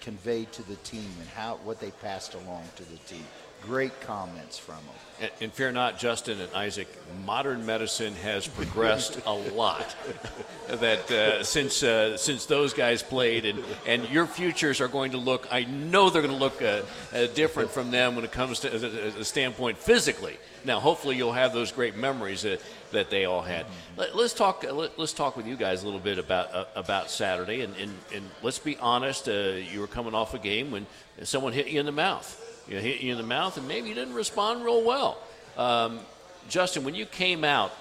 conveyed 0.00 0.52
to 0.52 0.62
the 0.68 0.76
team 0.76 1.10
and 1.18 1.28
how 1.30 1.56
what 1.64 1.80
they 1.80 1.90
passed 1.90 2.34
along 2.34 2.64
to 2.76 2.84
the 2.84 2.98
team 3.06 3.24
great 3.62 4.00
comments 4.00 4.58
from 4.58 4.76
them. 4.76 4.94
And, 5.20 5.30
and, 5.40 5.52
fear 5.52 5.70
not, 5.70 5.98
Justin 5.98 6.40
and 6.40 6.52
Isaac, 6.54 6.88
modern 7.24 7.64
medicine 7.64 8.14
has 8.16 8.48
progressed 8.48 9.20
a 9.26 9.32
lot. 9.32 9.94
that 10.68 11.08
uh, 11.10 11.44
since 11.44 11.84
uh, 11.84 12.16
since 12.16 12.46
those 12.46 12.74
guys 12.74 13.02
played, 13.02 13.44
and 13.44 13.62
and 13.86 14.08
your 14.08 14.26
futures 14.26 14.80
are 14.80 14.88
going 14.88 15.12
to 15.12 15.18
look. 15.18 15.46
I 15.52 15.64
know 15.64 16.10
they're 16.10 16.20
going 16.20 16.34
to 16.34 16.40
look 16.40 16.60
uh, 16.60 16.82
uh, 17.12 17.26
different 17.28 17.70
from 17.70 17.92
them 17.92 18.16
when 18.16 18.24
it 18.24 18.32
comes 18.32 18.60
to 18.60 19.18
a, 19.20 19.24
standpoint 19.24 19.78
physically. 19.78 20.36
Now, 20.64 20.80
hopefully, 20.80 21.16
you'll 21.16 21.32
have 21.32 21.52
those 21.52 21.70
great 21.70 21.96
memories 21.96 22.42
that, 22.42 22.60
that 22.90 23.10
they 23.10 23.24
all 23.24 23.42
had. 23.42 23.66
Let, 23.96 24.14
us 24.14 24.34
talk. 24.34 24.64
Let, 24.68 24.98
us 24.98 25.12
talk 25.12 25.36
with 25.36 25.46
you 25.46 25.56
guys 25.56 25.82
a 25.82 25.84
little 25.84 26.00
bit 26.00 26.18
about 26.18 26.52
uh, 26.52 26.64
about 26.74 27.08
Saturday, 27.08 27.60
and, 27.60 27.76
and, 27.76 27.92
and 28.12 28.28
let's 28.42 28.58
be 28.58 28.76
honest. 28.78 29.28
Uh, 29.28 29.32
you 29.72 29.78
were 29.78 29.86
coming 29.86 30.14
off 30.14 30.34
a 30.34 30.38
game 30.38 30.72
when 30.72 30.86
someone 31.22 31.52
hit 31.52 31.68
you 31.68 31.78
in 31.78 31.86
the 31.86 31.92
mouth 31.92 32.40
you 32.68 32.74
know, 32.76 32.80
hit 32.80 33.00
you 33.00 33.12
in 33.12 33.18
the 33.18 33.24
mouth, 33.24 33.56
and 33.56 33.68
maybe 33.68 33.88
you 33.88 33.94
didn't 33.94 34.14
respond 34.14 34.64
real 34.64 34.84
well. 34.84 35.18
Um, 35.56 36.00
Justin, 36.48 36.84
when 36.84 36.94
you 36.94 37.06
came 37.06 37.44
out 37.44 37.72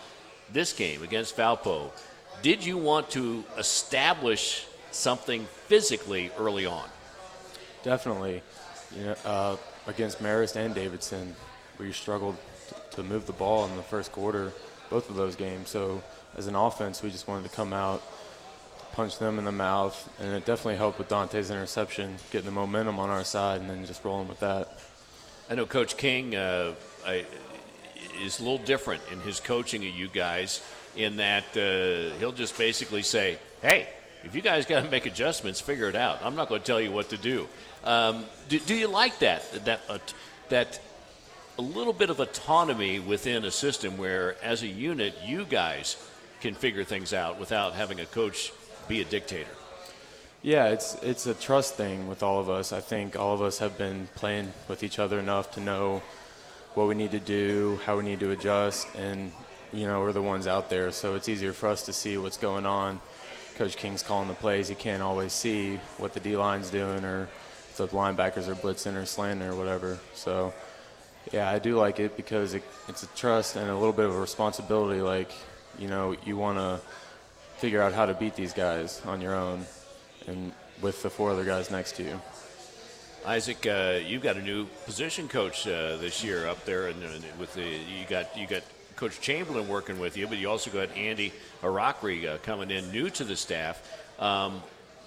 this 0.51 0.73
game 0.73 1.03
against 1.03 1.35
Valpo, 1.37 1.91
did 2.41 2.65
you 2.65 2.77
want 2.77 3.09
to 3.11 3.43
establish 3.57 4.65
something 4.91 5.45
physically 5.67 6.31
early 6.37 6.65
on? 6.65 6.87
Definitely. 7.83 8.41
You 8.95 9.05
know, 9.05 9.15
uh, 9.25 9.57
against 9.87 10.21
Marist 10.21 10.55
and 10.55 10.75
Davidson, 10.75 11.35
we 11.79 11.91
struggled 11.91 12.37
to 12.91 13.03
move 13.03 13.25
the 13.25 13.33
ball 13.33 13.65
in 13.65 13.75
the 13.75 13.83
first 13.83 14.11
quarter, 14.11 14.51
both 14.89 15.09
of 15.09 15.15
those 15.15 15.35
games. 15.35 15.69
So 15.69 16.03
as 16.37 16.47
an 16.47 16.55
offense, 16.55 17.01
we 17.01 17.09
just 17.09 17.27
wanted 17.27 17.49
to 17.49 17.55
come 17.55 17.73
out, 17.73 18.01
punch 18.93 19.17
them 19.17 19.39
in 19.39 19.45
the 19.45 19.51
mouth, 19.51 20.09
and 20.19 20.33
it 20.33 20.45
definitely 20.45 20.77
helped 20.77 20.99
with 20.99 21.09
Dante's 21.09 21.49
interception, 21.49 22.15
getting 22.31 22.45
the 22.45 22.51
momentum 22.51 22.99
on 22.99 23.09
our 23.09 23.23
side, 23.23 23.59
and 23.59 23.69
then 23.69 23.85
just 23.85 24.05
rolling 24.05 24.27
with 24.27 24.39
that. 24.39 24.79
I 25.49 25.55
know 25.55 25.65
Coach 25.65 25.97
King 25.97 26.35
uh, 26.35 26.73
I, 27.05 27.25
is 28.21 28.39
a 28.39 28.43
little 28.43 28.63
different 28.63 29.01
in 29.11 29.19
his 29.21 29.39
coaching 29.39 29.85
of 29.85 29.93
you 29.93 30.07
guys, 30.07 30.61
in 30.95 31.17
that 31.17 31.43
uh, 31.57 32.17
he'll 32.19 32.31
just 32.31 32.57
basically 32.57 33.01
say, 33.01 33.39
"Hey, 33.61 33.87
if 34.23 34.35
you 34.35 34.41
guys 34.41 34.65
got 34.65 34.83
to 34.83 34.89
make 34.89 35.05
adjustments, 35.07 35.59
figure 35.59 35.89
it 35.89 35.95
out. 35.95 36.23
I'm 36.23 36.35
not 36.35 36.47
going 36.47 36.61
to 36.61 36.67
tell 36.67 36.79
you 36.79 36.91
what 36.91 37.09
to 37.09 37.17
do." 37.17 37.47
Um, 37.83 38.25
do, 38.47 38.59
do, 38.59 38.75
you 38.75 38.87
like 38.87 39.19
that? 39.19 39.65
That 39.65 39.81
uh, 39.89 39.97
that 40.49 40.79
a 41.57 41.61
little 41.61 41.93
bit 41.93 42.09
of 42.09 42.19
autonomy 42.19 42.99
within 42.99 43.43
a 43.43 43.51
system 43.51 43.97
where, 43.97 44.35
as 44.43 44.61
a 44.61 44.67
unit, 44.67 45.15
you 45.25 45.45
guys 45.45 45.97
can 46.41 46.53
figure 46.53 46.83
things 46.83 47.13
out 47.13 47.39
without 47.39 47.73
having 47.73 47.99
a 47.99 48.05
coach 48.05 48.51
be 48.87 49.01
a 49.01 49.05
dictator? 49.05 49.49
Yeah, 50.41 50.67
it's 50.67 50.95
it's 50.95 51.25
a 51.25 51.33
trust 51.33 51.75
thing 51.75 52.09
with 52.09 52.21
all 52.21 52.39
of 52.39 52.49
us. 52.49 52.73
I 52.73 52.81
think 52.81 53.17
all 53.17 53.33
of 53.33 53.41
us 53.41 53.59
have 53.59 53.77
been 53.77 54.09
playing 54.15 54.51
with 54.67 54.83
each 54.83 54.99
other 54.99 55.17
enough 55.17 55.51
to 55.53 55.61
know 55.61 56.01
what 56.73 56.87
we 56.87 56.95
need 56.95 57.11
to 57.11 57.19
do, 57.19 57.79
how 57.85 57.97
we 57.97 58.03
need 58.03 58.19
to 58.19 58.31
adjust, 58.31 58.87
and 58.95 59.31
you 59.71 59.87
know 59.87 60.01
we're 60.01 60.11
the 60.11 60.21
ones 60.21 60.45
out 60.45 60.69
there, 60.69 60.91
so 60.91 61.15
it's 61.15 61.29
easier 61.29 61.53
for 61.53 61.69
us 61.69 61.83
to 61.85 61.93
see 61.93 62.17
what's 62.17 62.35
going 62.35 62.65
on. 62.65 62.99
Coach 63.55 63.77
King's 63.77 64.03
calling 64.03 64.27
the 64.27 64.33
plays; 64.33 64.67
he 64.67 64.75
can't 64.75 65.01
always 65.01 65.31
see 65.31 65.77
what 65.97 66.13
the 66.13 66.19
D 66.19 66.35
line's 66.35 66.69
doing, 66.69 67.05
or 67.05 67.29
if 67.69 67.77
the 67.77 67.87
linebackers 67.87 68.49
are 68.49 68.55
blitzing 68.55 68.95
or 68.95 69.05
slanting 69.05 69.47
or 69.47 69.55
whatever. 69.55 69.97
So, 70.13 70.53
yeah, 71.31 71.49
I 71.49 71.59
do 71.59 71.77
like 71.77 72.01
it 72.01 72.17
because 72.17 72.53
it, 72.53 72.63
it's 72.89 73.03
a 73.03 73.07
trust 73.15 73.55
and 73.55 73.69
a 73.69 73.75
little 73.75 73.93
bit 73.93 74.05
of 74.05 74.15
a 74.15 74.19
responsibility. 74.19 74.99
Like, 74.99 75.31
you 75.79 75.87
know, 75.87 76.15
you 76.25 76.35
want 76.35 76.57
to 76.57 76.81
figure 77.63 77.81
out 77.81 77.93
how 77.93 78.05
to 78.05 78.13
beat 78.13 78.35
these 78.35 78.51
guys 78.51 79.01
on 79.05 79.21
your 79.21 79.33
own 79.33 79.65
and 80.27 80.51
with 80.81 81.01
the 81.01 81.09
four 81.09 81.31
other 81.31 81.45
guys 81.45 81.71
next 81.71 81.93
to 81.93 82.03
you. 82.03 82.19
Isaac, 83.25 83.65
uh, 83.65 83.99
you've 84.05 84.21
got 84.21 84.35
a 84.35 84.41
new 84.41 84.65
position 84.83 85.29
coach 85.29 85.65
uh, 85.65 85.95
this 85.95 86.25
year 86.25 86.45
up 86.45 86.65
there, 86.65 86.87
and, 86.87 87.01
with 87.39 87.53
the 87.53 87.63
you 87.63 88.03
got 88.09 88.37
you 88.37 88.47
got 88.47 88.63
Coach 88.97 89.21
Chamberlin 89.21 89.69
working 89.69 89.97
with 89.97 90.17
you, 90.17 90.27
but 90.27 90.39
you 90.39 90.49
also 90.49 90.71
got 90.71 90.89
Andy 90.97 91.31
Arakri 91.61 92.27
uh, 92.27 92.37
coming 92.39 92.69
in 92.69 92.91
new 92.91 93.09
to 93.11 93.23
the 93.23 93.37
staff. 93.37 93.81
Um, 94.19 94.61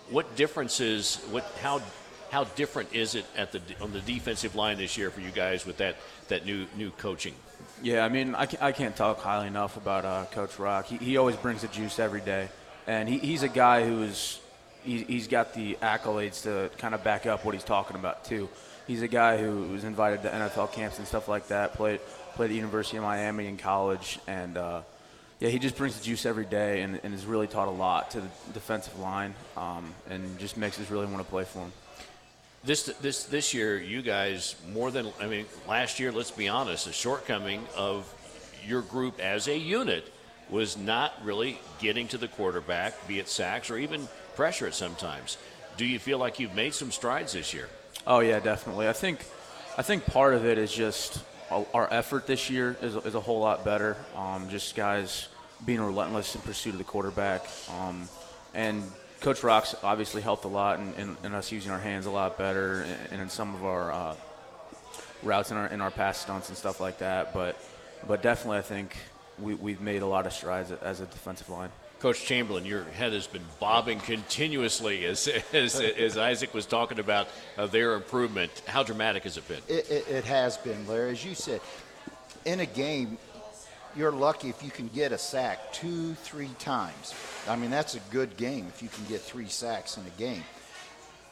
what 0.09 0.35
differences? 0.35 1.17
What 1.31 1.45
how 1.61 1.83
how 2.31 2.45
different 2.45 2.95
is 2.95 3.17
it 3.17 3.27
at 3.37 3.53
the 3.53 3.61
on 3.83 3.93
the 3.93 4.01
defensive 4.01 4.55
line 4.55 4.79
this 4.79 4.97
year 4.97 5.11
for 5.11 5.21
you 5.21 5.31
guys 5.31 5.67
with 5.67 5.77
that 5.77 5.97
that 6.29 6.47
new 6.47 6.67
new 6.75 6.91
coaching? 6.93 7.35
Yeah, 7.83 8.05
I 8.05 8.09
mean, 8.09 8.35
I, 8.35 8.47
can't 8.73 8.97
talk 8.97 9.21
highly 9.21 9.49
enough 9.49 9.77
about 9.77 10.05
uh, 10.05 10.25
Coach 10.31 10.59
Rock. 10.59 10.87
He, 10.87 10.97
he 10.97 11.17
always 11.19 11.37
brings 11.37 11.61
the 11.61 11.69
juice 11.69 11.99
every 11.99 12.23
day, 12.23 12.49
and 12.87 13.09
he, 13.09 13.19
he's 13.19 13.43
a 13.43 13.49
guy 13.49 13.87
who 13.87 14.03
is 14.03 14.41
he, 14.83 15.03
he's 15.03 15.29
got 15.29 15.53
the 15.53 15.75
accolades 15.83 16.45
to 16.45 16.71
kind 16.79 16.95
of 16.95 17.05
back 17.05 17.27
up 17.27 17.45
what 17.45 17.55
he's 17.55 17.65
talking 17.65 17.97
about 17.97 18.25
too. 18.25 18.49
He's 18.87 19.03
a 19.03 19.09
guy 19.09 19.37
who 19.37 19.65
was 19.73 19.85
invited 19.85 20.23
to 20.23 20.31
NFL 20.31 20.73
camps 20.73 20.99
and 20.99 21.07
stuff 21.07 21.29
like 21.29 21.49
that. 21.49 21.75
Played 21.75 22.01
played 22.35 22.47
at 22.47 22.51
the 22.51 22.57
University 22.57 22.97
of 22.97 23.03
Miami 23.03 23.47
in 23.47 23.57
college, 23.57 24.19
and 24.27 24.57
uh, 24.57 24.83
yeah, 25.41 25.49
he 25.51 25.59
just 25.59 25.77
brings 25.77 25.99
the 25.99 26.05
juice 26.05 26.25
every 26.25 26.47
day, 26.47 26.83
and, 26.83 27.01
and, 27.03 27.13
has 27.13 27.27
really 27.27 27.47
taught 27.47 27.69
a 27.69 27.73
lot 27.73 28.13
to 28.13 28.21
the 28.21 28.29
defensive 28.55 28.99
line, 28.99 29.35
um, 29.57 29.93
and 30.09 30.39
just 30.39 30.57
makes 30.57 30.81
us 30.81 30.91
really 30.91 31.07
want 31.07 31.19
to 31.19 31.25
play 31.25 31.45
for 31.45 31.59
him. 31.61 31.73
This 32.67 32.87
this 33.01 33.25
this 33.25 33.55
year, 33.55 33.79
you 33.79 34.03
guys 34.03 34.57
more 34.73 34.91
than 34.91 35.13
I 35.21 35.27
mean, 35.27 35.47
last 35.69 36.01
year. 36.01 36.11
Let's 36.11 36.33
be 36.33 36.49
honest, 36.49 36.87
the 36.87 36.93
shortcoming 36.93 37.65
of 37.77 38.13
your 38.67 38.83
group 38.83 39.21
as 39.21 39.47
a 39.47 39.57
unit 39.57 40.13
was 40.51 40.77
not 40.77 41.13
really 41.23 41.61
getting 41.79 42.09
to 42.09 42.19
the 42.19 42.27
quarterback, 42.27 43.07
be 43.07 43.21
it 43.21 43.29
sacks 43.29 43.71
or 43.71 43.79
even 43.79 44.09
pressure 44.35 44.67
at 44.67 44.75
sometimes. 44.75 45.39
Do 45.77 45.87
you 45.87 46.01
feel 46.01 46.19
like 46.19 46.41
you've 46.41 46.57
made 46.57 46.75
some 46.75 46.91
strides 46.91 47.35
this 47.35 47.55
year? 47.55 47.69
Oh 48.05 48.19
yeah, 48.19 48.41
definitely. 48.41 48.89
I 48.89 48.93
think 48.93 49.21
I 49.79 49.83
think 49.83 50.05
part 50.05 50.35
of 50.35 50.45
it 50.45 50.59
is 50.59 50.73
just 50.73 51.23
our 51.51 51.87
effort 51.93 52.27
this 52.27 52.51
year 52.51 52.77
is, 52.83 52.97
is 52.97 53.15
a 53.15 53.21
whole 53.21 53.39
lot 53.39 53.65
better. 53.65 53.97
Um, 54.17 54.49
just 54.49 54.75
guys 54.75 55.29
being 55.65 55.81
relentless 55.81 56.35
in 56.35 56.41
pursuit 56.41 56.73
of 56.73 56.79
the 56.79 56.85
quarterback, 56.85 57.47
um, 57.79 58.09
and 58.55 58.83
Coach 59.21 59.43
Rocks 59.43 59.75
obviously 59.83 60.23
helped 60.23 60.45
a 60.45 60.49
lot 60.49 60.79
in, 60.79 60.95
in, 60.95 61.17
in, 61.25 61.35
us 61.35 61.51
using 61.51 61.73
our 61.73 61.79
hands 61.79 62.07
a 62.07 62.11
lot 62.11 62.37
better, 62.37 62.87
and 63.11 63.21
in 63.21 63.29
some 63.29 63.55
of 63.55 63.65
our 63.65 63.91
uh, 63.91 64.15
routes 65.23 65.51
in 65.51 65.57
our 65.57 65.67
in 65.67 65.81
our 65.81 65.91
pass 65.91 66.19
stunts 66.19 66.49
and 66.49 66.57
stuff 66.57 66.81
like 66.81 66.99
that. 66.99 67.33
But 67.33 67.59
but 68.07 68.23
definitely, 68.23 68.59
I 68.59 68.63
think 68.63 68.97
we, 69.39 69.55
we've 69.55 69.81
made 69.81 70.03
a 70.03 70.07
lot 70.07 70.27
of 70.27 70.33
strides 70.33 70.71
as 70.71 71.01
a 71.01 71.07
defensive 71.07 71.49
line. 71.49 71.71
Coach 71.99 72.27
Chamberlin, 72.27 72.67
your 72.67 72.85
head 72.85 73.15
has 73.15 73.27
been 73.27 73.45
bobbing 73.59 74.01
continuously 74.01 75.07
as, 75.07 75.29
as, 75.55 75.81
as 75.81 76.19
Isaac 76.19 76.53
was 76.53 76.67
talking 76.67 76.99
about 76.99 77.27
uh, 77.57 77.67
their 77.67 77.95
improvement. 77.95 78.51
How 78.67 78.83
dramatic 78.83 79.23
has 79.23 79.39
it 79.39 79.49
been? 79.49 79.61
It, 79.67 79.91
it, 79.91 80.09
it, 80.09 80.25
has 80.25 80.59
been, 80.59 80.87
Larry. 80.87 81.13
As 81.13 81.25
you 81.25 81.35
said, 81.35 81.61
in 82.45 82.61
a 82.61 82.67
game, 82.67 83.17
you're 83.97 84.13
lucky 84.13 84.49
if 84.49 84.63
you 84.63 84.71
can 84.71 84.89
get 84.89 85.13
a 85.13 85.19
sack 85.19 85.73
two, 85.73 86.15
three 86.15 86.51
times. 86.59 87.15
I 87.49 87.57
mean, 87.57 87.71
that's 87.71 87.95
a 87.95 88.01
good 88.11 88.37
game 88.37 88.67
if 88.69 88.83
you 88.83 88.89
can 88.89 89.05
get 89.07 89.21
three 89.21 89.49
sacks 89.49 89.97
in 89.97 90.05
a 90.07 90.19
game. 90.19 90.43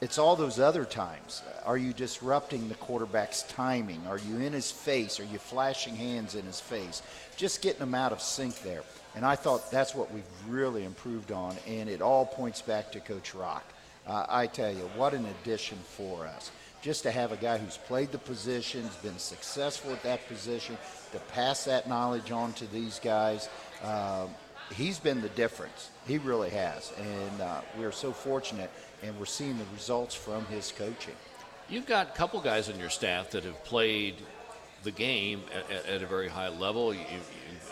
It's 0.01 0.19
all 0.19 0.37
those 0.37 0.59
other 0.59 0.85
times. 0.85 1.43
Are 1.65 1.79
you 1.79 1.93
disrupting 1.93 2.69
the 2.69 2.75
quarterback's 2.75 3.43
timing? 3.45 4.07
Are 4.07 4.19
you 4.19 4.39
in 4.39 4.53
his 4.53 4.71
face? 4.71 5.21
Are 5.21 5.25
you 5.25 5.39
flashing 5.39 5.95
hands 5.95 6.35
in 6.35 6.45
his 6.45 6.61
face? 6.61 7.03
Just 7.37 7.63
getting 7.63 7.83
him 7.83 7.95
out 7.95 8.13
of 8.13 8.21
sync 8.21 8.61
there. 8.63 8.83
And 9.15 9.25
I 9.25 9.37
thought 9.37 9.71
that's 9.71 9.95
what 9.95 10.13
we've 10.13 10.25
really 10.49 10.85
improved 10.85 11.33
on, 11.33 11.57
and 11.69 11.89
it 11.89 12.03
all 12.03 12.27
points 12.27 12.61
back 12.61 12.91
to 12.93 13.01
Coach 13.01 13.35
Rock. 13.35 13.65
Uh, 14.07 14.27
I 14.29 14.47
tell 14.47 14.71
you, 14.71 14.91
what 14.97 15.15
an 15.15 15.25
addition 15.27 15.79
for 15.79 16.27
us. 16.27 16.51
Just 16.83 17.05
to 17.05 17.11
have 17.11 17.33
a 17.33 17.37
guy 17.37 17.57
who's 17.57 17.79
played 17.79 18.13
the 18.13 18.19
position, 18.19 18.87
been 19.03 19.19
successful 19.19 19.93
at 19.93 20.03
that 20.03 20.27
position, 20.29 20.77
to 21.15 21.21
pass 21.33 21.65
that 21.65 21.89
knowledge 21.89 22.31
on 22.31 22.53
to 22.55 22.67
these 22.67 22.99
guys, 22.99 23.49
uh, 23.83 24.27
he's 24.75 24.99
been 24.99 25.23
the 25.23 25.29
difference. 25.31 25.91
He 26.07 26.19
really 26.19 26.51
has. 26.51 26.93
And 26.99 27.41
uh, 27.41 27.61
we're 27.79 27.93
so 27.93 28.13
fortunate, 28.13 28.71
and 29.03 29.19
we're 29.19 29.25
seeing 29.25 29.57
the 29.57 29.65
results 29.73 30.15
from 30.15 30.45
his 30.47 30.73
coaching. 30.73 31.15
You've 31.69 31.87
got 31.87 32.09
a 32.09 32.13
couple 32.13 32.41
guys 32.41 32.69
on 32.69 32.79
your 32.79 32.91
staff 32.91 33.31
that 33.31 33.45
have 33.45 33.65
played 33.65 34.17
the 34.83 34.91
game 34.91 35.43
at, 35.71 35.87
at 35.87 36.03
a 36.03 36.07
very 36.07 36.29
high 36.29 36.49
level. 36.49 36.93
You, 36.93 37.01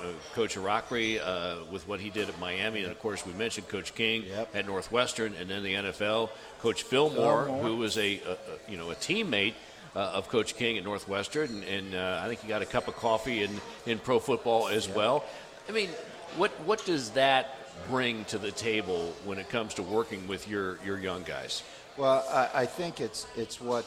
uh, 0.01 0.07
Coach 0.35 0.57
Arakri 0.57 1.21
uh, 1.23 1.65
with 1.71 1.87
what 1.87 2.01
he 2.01 2.11
did 2.11 2.29
at 2.29 2.39
Miami, 2.41 2.83
and 2.83 2.91
of 2.91 2.99
course 2.99 3.25
we 3.27 3.33
mentioned 3.35 3.69
Coach 3.69 3.95
King 3.95 4.25
yep. 4.27 4.49
at 4.55 4.67
Northwestern, 4.67 5.35
and 5.35 5.49
then 5.51 5.63
the 5.63 5.75
NFL. 5.75 6.31
Coach 6.61 6.83
Fillmore, 6.83 7.45
Fillmore. 7.45 7.63
who 7.63 7.77
was 7.77 7.99
a, 7.99 8.21
a, 8.21 8.37
you 8.67 8.77
know 8.77 8.91
a 8.91 8.95
teammate 8.95 9.55
of 9.95 10.29
Coach 10.29 10.57
King 10.57 10.79
at 10.79 10.85
Northwestern, 10.85 11.51
and, 11.51 11.65
and 11.65 11.95
uh, 11.95 12.21
I 12.23 12.29
think 12.29 12.41
he 12.41 12.49
got 12.49 12.63
a 12.63 12.67
cup 12.67 12.89
of 12.89 12.97
coffee 12.97 13.43
in, 13.43 13.51
in 13.87 13.99
pro 13.99 14.19
football 14.19 14.69
as 14.69 14.87
yep. 14.87 14.97
well. 14.97 15.25
I 15.69 15.73
mean, 15.73 15.91
what 16.37 16.51
what 16.65 16.85
does 16.87 17.11
that 17.11 17.59
bring 17.89 18.25
to 18.27 18.39
the 18.39 18.53
table 18.53 19.13
when 19.25 19.39
it 19.39 19.49
comes 19.49 19.75
to 19.75 19.83
working 19.83 20.27
with 20.27 20.49
your 20.49 20.79
your 20.85 20.99
young 20.99 21.23
guys? 21.23 21.63
Well, 21.97 22.25
I, 22.31 22.63
I 22.63 22.67
think 22.67 23.01
it's 23.01 23.27
it's 23.37 23.61
what 23.61 23.85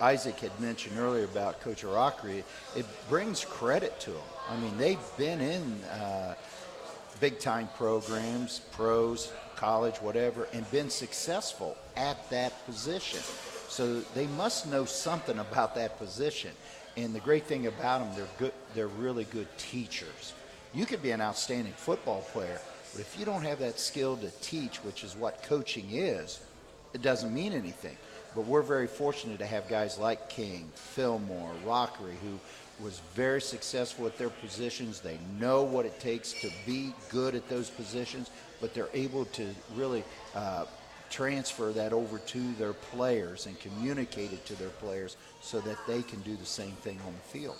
Isaac 0.00 0.38
had 0.38 0.58
mentioned 0.60 0.98
earlier 0.98 1.24
about 1.24 1.60
Coach 1.60 1.82
Arakri. 1.82 2.44
It 2.76 2.86
brings 3.08 3.44
credit 3.44 3.98
to 4.00 4.10
them. 4.10 4.22
I 4.48 4.56
mean, 4.56 4.76
they've 4.78 4.98
been 5.16 5.40
in 5.40 5.82
uh, 5.84 6.34
big 7.20 7.40
time 7.40 7.68
programs, 7.76 8.60
pros, 8.72 9.32
college, 9.56 9.96
whatever, 9.96 10.46
and 10.52 10.70
been 10.70 10.88
successful 10.88 11.76
at 11.96 12.30
that 12.30 12.64
position. 12.64 13.20
So 13.68 14.00
they 14.14 14.26
must 14.28 14.66
know 14.66 14.84
something 14.84 15.38
about 15.38 15.74
that 15.74 15.98
position. 15.98 16.52
And 16.96 17.14
the 17.14 17.20
great 17.20 17.44
thing 17.44 17.66
about 17.66 18.00
them, 18.00 18.16
they're 18.16 18.38
good. 18.38 18.52
They're 18.74 18.88
really 18.88 19.24
good 19.24 19.46
teachers. 19.58 20.32
You 20.74 20.86
could 20.86 21.02
be 21.02 21.12
an 21.12 21.20
outstanding 21.20 21.72
football 21.74 22.22
player, 22.32 22.60
but 22.92 23.00
if 23.00 23.16
you 23.18 23.24
don't 23.24 23.42
have 23.42 23.60
that 23.60 23.78
skill 23.78 24.16
to 24.18 24.30
teach, 24.40 24.78
which 24.78 25.04
is 25.04 25.16
what 25.16 25.42
coaching 25.42 25.86
is, 25.90 26.40
it 26.92 27.02
doesn't 27.02 27.32
mean 27.32 27.52
anything. 27.52 27.96
But 28.34 28.46
we're 28.46 28.62
very 28.62 28.86
fortunate 28.86 29.38
to 29.38 29.46
have 29.46 29.68
guys 29.68 29.98
like 29.98 30.28
King, 30.28 30.70
Fillmore, 30.74 31.52
Rockery, 31.64 32.16
who 32.22 32.38
was 32.84 33.00
very 33.14 33.40
successful 33.40 34.06
at 34.06 34.18
their 34.18 34.30
positions. 34.30 35.00
They 35.00 35.18
know 35.38 35.62
what 35.62 35.86
it 35.86 35.98
takes 36.00 36.32
to 36.40 36.50
be 36.66 36.92
good 37.10 37.34
at 37.34 37.48
those 37.48 37.70
positions, 37.70 38.30
but 38.60 38.74
they're 38.74 38.90
able 38.92 39.24
to 39.26 39.48
really 39.74 40.04
uh, 40.34 40.66
transfer 41.10 41.72
that 41.72 41.92
over 41.92 42.18
to 42.18 42.52
their 42.54 42.72
players 42.72 43.46
and 43.46 43.58
communicate 43.60 44.32
it 44.32 44.44
to 44.46 44.54
their 44.56 44.68
players 44.68 45.16
so 45.40 45.60
that 45.60 45.78
they 45.86 46.02
can 46.02 46.20
do 46.20 46.36
the 46.36 46.46
same 46.46 46.72
thing 46.72 46.98
on 47.06 47.12
the 47.12 47.38
field. 47.38 47.56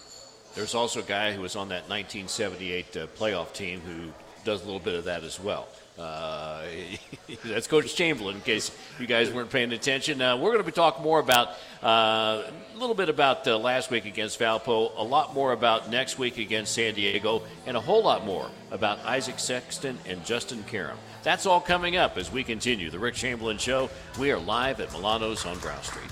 There's 0.54 0.74
also 0.74 1.00
a 1.00 1.04
guy 1.04 1.32
who 1.32 1.42
was 1.42 1.56
on 1.56 1.68
that 1.68 1.88
1978 1.88 2.96
uh, 2.96 3.06
playoff 3.18 3.52
team 3.52 3.80
who 3.80 4.12
does 4.44 4.62
a 4.62 4.64
little 4.64 4.80
bit 4.80 4.94
of 4.94 5.04
that 5.04 5.24
as 5.24 5.38
well. 5.38 5.68
Uh, 5.98 6.62
that's 7.44 7.66
Coach 7.66 7.94
Chamberlin, 7.96 8.36
in 8.36 8.40
case 8.42 8.70
you 8.98 9.06
guys 9.06 9.30
weren't 9.30 9.50
paying 9.50 9.72
attention. 9.72 10.22
Uh, 10.22 10.36
we're 10.36 10.50
going 10.50 10.58
to 10.58 10.64
be 10.64 10.72
talking 10.72 11.02
more 11.02 11.18
about 11.18 11.48
uh, 11.82 12.44
a 12.74 12.78
little 12.78 12.94
bit 12.94 13.08
about 13.08 13.46
uh, 13.46 13.58
last 13.58 13.90
week 13.90 14.04
against 14.04 14.38
Valpo, 14.38 14.92
a 14.96 15.02
lot 15.02 15.34
more 15.34 15.52
about 15.52 15.90
next 15.90 16.18
week 16.18 16.38
against 16.38 16.72
San 16.74 16.94
Diego, 16.94 17.42
and 17.66 17.76
a 17.76 17.80
whole 17.80 18.02
lot 18.02 18.24
more 18.24 18.48
about 18.70 18.98
Isaac 19.04 19.38
Sexton 19.38 19.98
and 20.06 20.24
Justin 20.24 20.62
Karam. 20.64 20.98
That's 21.22 21.46
all 21.46 21.60
coming 21.60 21.96
up 21.96 22.16
as 22.16 22.30
we 22.30 22.44
continue 22.44 22.90
the 22.90 22.98
Rick 22.98 23.14
Chamberlin 23.14 23.58
Show. 23.58 23.90
We 24.18 24.30
are 24.30 24.38
live 24.38 24.80
at 24.80 24.92
Milano's 24.92 25.44
on 25.44 25.58
Brown 25.58 25.82
Street. 25.82 26.10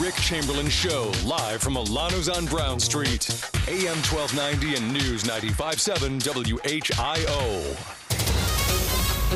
Rick 0.00 0.14
Chamberlin 0.14 0.70
Show, 0.70 1.12
live 1.26 1.60
from 1.60 1.74
Milano's 1.74 2.30
on 2.30 2.46
Brown 2.46 2.80
Street. 2.80 3.28
AM 3.68 3.98
1290 4.08 4.76
and 4.76 4.90
News 4.94 5.24
95.7 5.24 6.22
WHIO. 6.22 7.76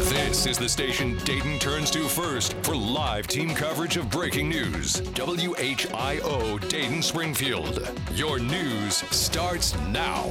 This 0.08 0.46
is 0.46 0.56
the 0.56 0.66
station 0.68 1.18
Dayton 1.18 1.58
turns 1.58 1.90
to 1.90 2.08
first 2.08 2.54
for 2.62 2.74
live 2.74 3.26
team 3.26 3.54
coverage 3.54 3.98
of 3.98 4.08
breaking 4.08 4.48
news. 4.48 5.02
WHIO 5.02 6.58
Dayton 6.70 7.02
Springfield. 7.02 7.86
Your 8.14 8.38
news 8.38 8.94
starts 9.14 9.78
now. 9.88 10.24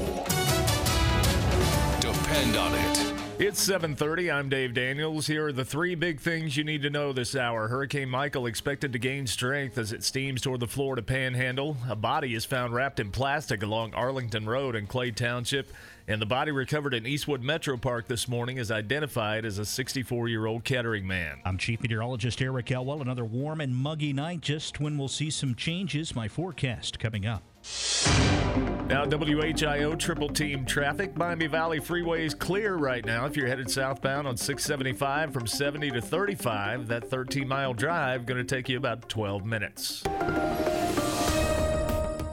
Depend 2.02 2.56
on 2.56 2.74
it. 2.74 3.13
It's 3.40 3.68
7:30. 3.68 4.32
I'm 4.32 4.48
Dave 4.48 4.76
Daniels. 4.76 5.26
Here 5.26 5.48
are 5.48 5.52
the 5.52 5.66
three 5.66 5.96
big 5.96 6.20
things 6.20 6.56
you 6.56 6.64
need 6.64 6.84
to 6.84 6.92
know 6.92 7.12
this 7.12 7.36
hour. 7.36 7.68
Hurricane 7.68 8.08
Michael 8.08 8.46
expected 8.46 8.94
to 8.94 9.00
gain 9.00 9.26
strength 9.26 9.76
as 9.80 9.92
it 9.92 10.04
steams 10.04 10.40
toward 10.40 10.60
the 10.60 10.68
Florida 10.68 11.02
Panhandle. 11.02 11.78
A 11.90 11.96
body 11.96 12.36
is 12.36 12.46
found 12.46 12.76
wrapped 12.76 13.00
in 13.00 13.10
plastic 13.10 13.64
along 13.64 13.96
Arlington 13.96 14.46
Road 14.46 14.76
in 14.76 14.86
Clay 14.86 15.10
Township, 15.10 15.74
and 16.08 16.22
the 16.22 16.28
body 16.28 16.52
recovered 16.52 16.94
in 16.94 17.08
Eastwood 17.08 17.42
Metro 17.42 17.76
Park 17.76 18.08
this 18.08 18.28
morning 18.28 18.58
is 18.58 18.70
identified 18.70 19.46
as 19.46 19.58
a 19.58 19.64
64-year-old 19.64 20.64
Kettering 20.64 21.08
man. 21.08 21.40
I'm 21.44 21.58
Chief 21.58 21.82
Meteorologist 21.82 22.40
Eric 22.40 22.70
Elwell. 22.70 23.02
Another 23.02 23.26
warm 23.26 23.62
and 23.62 23.76
muggy 23.76 24.14
night. 24.14 24.42
Just 24.42 24.80
when 24.80 24.96
we'll 24.96 25.08
see 25.08 25.32
some 25.32 25.56
changes. 25.56 26.16
My 26.16 26.28
forecast 26.28 27.00
coming 27.00 27.26
up. 27.26 27.53
Now, 28.88 29.06
WHIO 29.06 29.98
triple 29.98 30.30
team 30.30 30.66
traffic. 30.66 31.16
Miami 31.18 31.48
Valley 31.48 31.80
Freeway 31.80 32.26
is 32.26 32.36
clear 32.36 32.76
right 32.76 33.04
now 33.04 33.26
if 33.26 33.36
you're 33.36 33.48
headed 33.48 33.72
southbound 33.72 34.28
on 34.28 34.38
675 34.38 35.34
from 35.34 35.48
70 35.48 35.92
to 35.92 36.02
35. 36.02 36.88
That 36.88 37.10
13 37.10 37.48
mile 37.48 37.74
drive 37.74 38.26
going 38.26 38.46
to 38.46 38.56
take 38.56 38.70
you 38.70 38.78
about 38.78 39.10
12 39.10 39.46
minutes. 39.46 40.04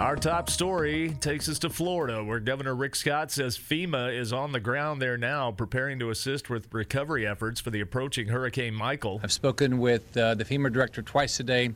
Our 0.01 0.17
top 0.17 0.49
story 0.49 1.15
takes 1.21 1.47
us 1.47 1.59
to 1.59 1.69
Florida, 1.69 2.25
where 2.25 2.41
Governor 2.41 2.75
Rick 2.75 2.97
Scott 2.97 3.31
says 3.31 3.59
FEMA 3.59 4.19
is 4.19 4.33
on 4.33 4.53
the 4.53 4.59
ground 4.59 5.03
there 5.03 5.19
now, 5.19 5.53
preparing 5.53 5.99
to 5.99 6.09
assist 6.09 6.49
with 6.49 6.73
recovery 6.73 7.27
efforts 7.27 7.61
for 7.61 7.69
the 7.69 7.83
approaching 7.83 8.29
Hurricane 8.29 8.75
Michael. 8.75 9.21
I've 9.23 9.31
spoken 9.31 9.79
with 9.79 10.17
uh, 10.17 10.35
the 10.37 10.45
FEMA 10.47 10.73
director 10.73 11.03
twice 11.03 11.37
today, 11.37 11.73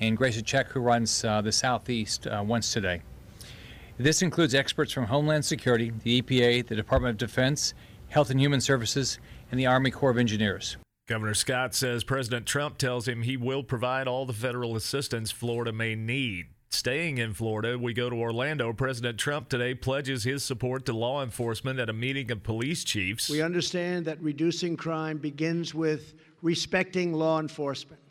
and 0.00 0.16
Gracia 0.16 0.42
Szczech, 0.42 0.68
who 0.68 0.80
runs 0.80 1.24
uh, 1.24 1.40
the 1.40 1.52
Southeast, 1.52 2.26
uh, 2.26 2.42
once 2.46 2.72
today. 2.72 3.02
This 3.98 4.22
includes 4.22 4.54
experts 4.54 4.92
from 4.92 5.06
Homeland 5.06 5.44
Security, 5.44 5.92
the 6.04 6.22
EPA, 6.22 6.66
the 6.66 6.76
Department 6.76 7.20
of 7.20 7.28
Defense, 7.28 7.74
Health 8.08 8.30
and 8.30 8.40
Human 8.40 8.60
Services, 8.60 9.18
and 9.50 9.58
the 9.58 9.66
Army 9.66 9.90
Corps 9.90 10.10
of 10.10 10.18
Engineers. 10.18 10.76
Governor 11.08 11.34
Scott 11.34 11.74
says 11.74 12.04
President 12.04 12.46
Trump 12.46 12.78
tells 12.78 13.08
him 13.08 13.22
he 13.22 13.36
will 13.36 13.62
provide 13.62 14.06
all 14.06 14.26
the 14.26 14.32
federal 14.32 14.76
assistance 14.76 15.30
Florida 15.30 15.72
may 15.72 15.94
need. 15.94 16.46
Staying 16.70 17.16
in 17.16 17.32
Florida, 17.32 17.78
we 17.78 17.94
go 17.94 18.10
to 18.10 18.16
Orlando. 18.16 18.74
President 18.74 19.18
Trump 19.18 19.48
today 19.48 19.74
pledges 19.74 20.24
his 20.24 20.44
support 20.44 20.84
to 20.84 20.92
law 20.92 21.22
enforcement 21.22 21.80
at 21.80 21.88
a 21.88 21.94
meeting 21.94 22.30
of 22.30 22.42
police 22.42 22.84
chiefs. 22.84 23.30
We 23.30 23.40
understand 23.40 24.04
that 24.04 24.20
reducing 24.22 24.76
crime 24.76 25.16
begins 25.16 25.74
with 25.74 26.14
respecting 26.42 27.14
law 27.14 27.40
enforcement. 27.40 28.02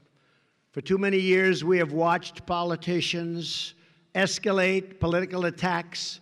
For 0.77 0.81
too 0.81 0.99
many 0.99 1.17
years, 1.17 1.63
we 1.63 1.79
have 1.79 1.91
watched 1.91 2.45
politicians 2.45 3.73
escalate 4.13 4.99
political 4.99 5.45
attacks 5.45 6.19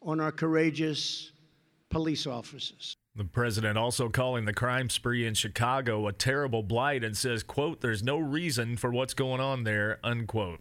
on 0.00 0.20
our 0.20 0.30
courageous 0.30 1.32
police 1.90 2.24
officers. 2.24 2.96
The 3.16 3.24
president 3.24 3.76
also 3.76 4.08
calling 4.08 4.44
the 4.44 4.54
crime 4.54 4.90
spree 4.90 5.26
in 5.26 5.34
Chicago 5.34 6.06
a 6.06 6.12
terrible 6.12 6.62
blight 6.62 7.02
and 7.02 7.16
says, 7.16 7.42
quote, 7.42 7.80
there's 7.80 8.04
no 8.04 8.16
reason 8.16 8.76
for 8.76 8.92
what's 8.92 9.12
going 9.12 9.40
on 9.40 9.64
there, 9.64 9.98
unquote. 10.04 10.60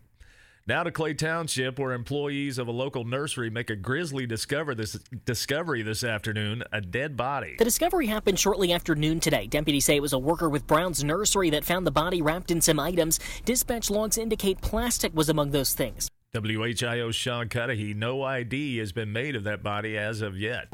Now 0.67 0.81
to 0.81 0.89
Clay 0.91 1.13
Township, 1.13 1.77
where 1.77 1.91
employees 1.91 2.57
of 2.57 2.67
a 2.67 2.71
local 2.71 3.03
nursery 3.03 3.51
make 3.51 3.69
a 3.69 3.75
grisly 3.75 4.25
discover 4.25 4.73
this 4.73 4.93
discovery 5.23 5.83
this 5.83 6.03
afternoon: 6.03 6.63
a 6.71 6.81
dead 6.81 7.15
body. 7.15 7.53
The 7.59 7.63
discovery 7.63 8.07
happened 8.07 8.39
shortly 8.39 8.73
after 8.73 8.95
noon 8.95 9.19
today. 9.19 9.45
Deputies 9.45 9.85
say 9.85 9.95
it 9.95 10.01
was 10.01 10.13
a 10.13 10.17
worker 10.17 10.49
with 10.49 10.65
Brown's 10.65 11.03
Nursery 11.03 11.51
that 11.51 11.63
found 11.63 11.85
the 11.85 11.91
body 11.91 12.19
wrapped 12.23 12.49
in 12.49 12.61
some 12.61 12.79
items. 12.79 13.19
Dispatch 13.45 13.91
logs 13.91 14.17
indicate 14.17 14.59
plastic 14.59 15.13
was 15.13 15.29
among 15.29 15.51
those 15.51 15.75
things. 15.75 16.09
WHIO's 16.33 17.15
Sean 17.15 17.47
Cudahy, 17.47 17.93
no 17.93 18.23
ID 18.23 18.77
has 18.79 18.91
been 18.91 19.13
made 19.13 19.35
of 19.35 19.43
that 19.43 19.61
body 19.61 19.99
as 19.99 20.21
of 20.21 20.35
yet. 20.35 20.67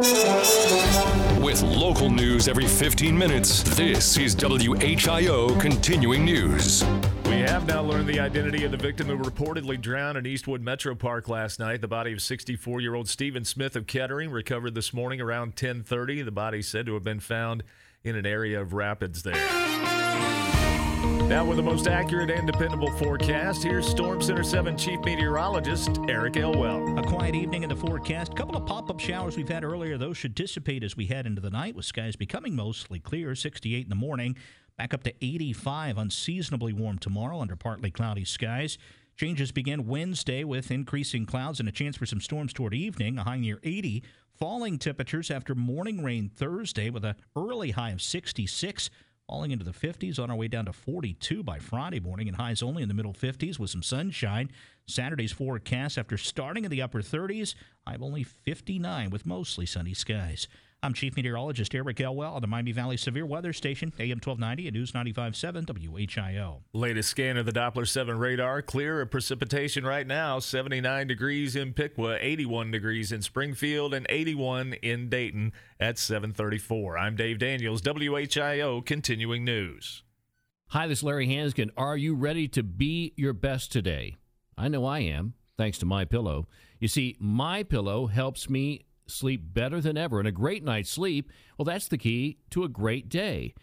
With 1.41 1.62
local 1.63 2.10
news 2.10 2.47
every 2.47 2.65
15 2.65 3.15
minutes, 3.15 3.62
this 3.75 4.17
is 4.17 4.38
WHIO 4.38 5.60
Continuing 5.60 6.23
News. 6.23 6.82
We 7.32 7.39
have 7.48 7.65
now 7.65 7.82
learned 7.82 8.10
the 8.10 8.20
identity 8.20 8.65
of 8.65 8.72
the 8.72 8.78
victim 8.78 9.08
who 9.08 9.17
reportedly 9.17 9.80
drowned 9.80 10.17
in 10.17 10.26
Eastwood 10.26 10.60
Metro 10.62 10.94
Park 10.96 11.30
last 11.30 11.60
night. 11.60 11.80
The 11.80 11.88
body 11.88 12.12
of 12.12 12.20
64-year-old 12.20 13.08
Stephen 13.08 13.46
Smith 13.46 13.78
of 13.78 13.88
Kettering 13.88 14.30
recovered 14.32 14.76
this 14.76 14.94
morning 14.94 15.22
around 15.22 15.56
10:30. 15.56 16.26
The 16.26 16.32
body 16.32 16.62
said 16.62 16.88
to 16.88 16.94
have 16.96 17.04
been 17.04 17.22
found 17.22 17.63
in 18.04 18.17
an 18.17 18.26
area 18.26 18.60
of 18.60 18.74
rapids 18.74 19.24
there. 19.24 19.48
Now, 21.30 21.46
with 21.46 21.56
the 21.56 21.63
most 21.63 21.88
accurate 21.88 22.30
and 22.30 22.46
dependable 22.46 22.91
forecast, 22.98 23.63
here's 23.63 23.88
Storm 23.88 24.22
Center 24.22 24.44
7 24.44 24.78
Chief 24.78 25.00
Meteorologist 25.00 26.00
Eric 26.10 26.36
Elwell. 26.36 27.00
A 27.00 27.04
quiet 27.04 27.34
evening 27.34 27.63
in 27.63 27.70
the 27.70 27.76
forecast. 27.78 28.34
A 28.34 28.36
couple 28.36 28.58
of 28.58 28.65
pop 28.65 28.89
up 28.89 29.00
showers 29.00 29.38
we've 29.38 29.48
had 29.48 29.63
earlier. 29.63 29.98
Those 29.98 30.17
should 30.17 30.36
dissipate 30.36 30.84
as 30.84 30.98
we 30.98 31.06
head 31.06 31.26
into 31.26 31.39
the 31.39 31.50
night, 31.50 31.74
with 31.74 31.86
skies 31.86 32.17
becoming 32.17 32.58
mostly 32.58 33.00
clear. 33.00 33.34
68 33.34 33.84
in 33.84 33.89
the 33.89 33.96
morning, 33.96 34.36
back 34.82 34.96
up 34.96 35.04
to 35.04 35.13
85. 35.24 36.00
Unseasonably 36.00 36.74
warm 36.74 36.98
tomorrow 36.98 37.39
under 37.39 37.56
partly 37.56 37.91
cloudy 37.91 38.26
skies. 38.26 38.80
Changes 39.15 39.52
begin 39.52 39.86
Wednesday 39.86 40.44
with 40.44 40.72
increasing 40.72 41.28
clouds 41.28 41.60
and 41.60 41.70
a 41.70 41.72
chance 41.72 41.98
for 41.98 42.08
some 42.08 42.20
storms 42.20 42.52
toward 42.52 42.74
evening, 42.74 43.20
a 43.20 43.24
high 43.24 43.38
near 43.38 43.60
80. 43.62 44.02
Falling 44.34 44.80
temperatures 44.80 45.30
after 45.30 45.54
morning 45.54 46.04
rain 46.04 46.32
Thursday 46.36 46.89
with 46.89 47.06
an 47.06 47.13
early 47.36 47.70
high 47.70 47.91
of 47.91 48.02
66 48.02 48.89
falling 49.28 49.52
into 49.52 49.63
the 49.63 49.72
50s 49.72 50.17
on 50.17 50.32
our 50.32 50.36
way 50.36 50.48
down 50.48 50.65
to 50.65 50.74
42 50.74 51.44
by 51.44 51.60
Friday 51.60 52.00
morning 52.00 52.28
and 52.28 52.38
highs 52.38 52.63
only 52.63 52.82
in 52.82 52.89
the 52.89 52.96
middle 52.96 53.13
50s 53.13 53.60
with 53.60 53.70
some 53.70 53.84
sunshine. 53.84 54.50
Saturday's 54.88 55.32
forecast 55.32 56.00
after 56.00 56.17
starting 56.17 56.65
in 56.65 56.72
the 56.72 56.82
upper 56.82 57.04
30s, 57.04 57.54
high 57.86 57.94
of 57.94 58.02
only 58.02 58.24
59 58.24 59.12
with 59.12 59.28
mostly 59.28 59.67
sunny 59.67 59.94
skies. 59.94 60.48
I'm 60.84 60.94
Chief 60.94 61.15
Meteorologist 61.15 61.76
Eric 61.76 62.02
Elwell 62.02 62.34
on 62.34 62.41
the 62.41 62.48
Miami 62.48 62.72
Valley 62.72 62.98
Severe 62.98 63.24
Weather 63.24 63.54
Station, 63.54 63.94
AM 64.00 64.17
1290 64.17 64.67
and 64.67 64.76
News 64.76 64.94
95.7 64.94 65.67
WHIO. 65.67 66.63
Latest 66.74 67.08
scan 67.08 67.38
of 67.38 67.46
the 67.46 67.52
Doppler 67.52 67.88
7 67.88 68.17
radar, 68.17 68.63
clear 68.63 69.00
of 69.00 69.12
precipitation 69.12 69.86
right 69.86 70.08
now, 70.08 70.39
79 70.39 71.06
degrees 71.06 71.56
in 71.56 71.74
Piqua, 71.74 72.17
81 72.20 72.72
degrees 72.72 73.12
in 73.12 73.22
Springfield, 73.22 73.94
and 73.94 74.08
81 74.10 74.74
in 74.74 75.08
Dayton 75.08 75.54
at 75.80 76.00
734. 76.00 76.98
I'm 76.98 77.15
Dave 77.15 77.38
Daniels, 77.38 77.84
WHIO 77.84 78.84
Continuing 78.84 79.46
News. 79.46 80.02
Hi, 80.70 80.88
this 80.88 81.00
is 81.00 81.04
Larry 81.04 81.28
Hansgen. 81.28 81.70
Are 81.78 81.96
you 81.96 82.15
ready 82.15 82.48
to 82.48 82.63
be 82.63 83.13
your 83.15 83.34
best 83.34 83.72
today? 83.72 84.17
I 84.58 84.67
know 84.67 84.86
I 84.86 85.02
am, 85.02 85.36
thanks 85.60 85.78
to 85.78 85.86
My 85.86 86.06
Pillow. 86.06 86.48
You 86.80 86.88
see, 86.88 87.17
My 87.20 87.62
Pillow 87.62 88.08
helps 88.08 88.50
me 88.50 88.86
sleep 89.12 89.41
better 89.54 89.82
than 89.82 89.97
ever. 89.97 90.19
And 90.19 90.28
a 90.28 90.32
great 90.32 90.63
night's 90.63 90.89
sleep, 90.89 91.30
well, 91.58 91.65
that's 91.65 91.88
the 91.88 91.97
key 91.97 92.38
to 92.52 92.63
a 92.63 92.69
great 92.69 93.10
day. 93.10 93.54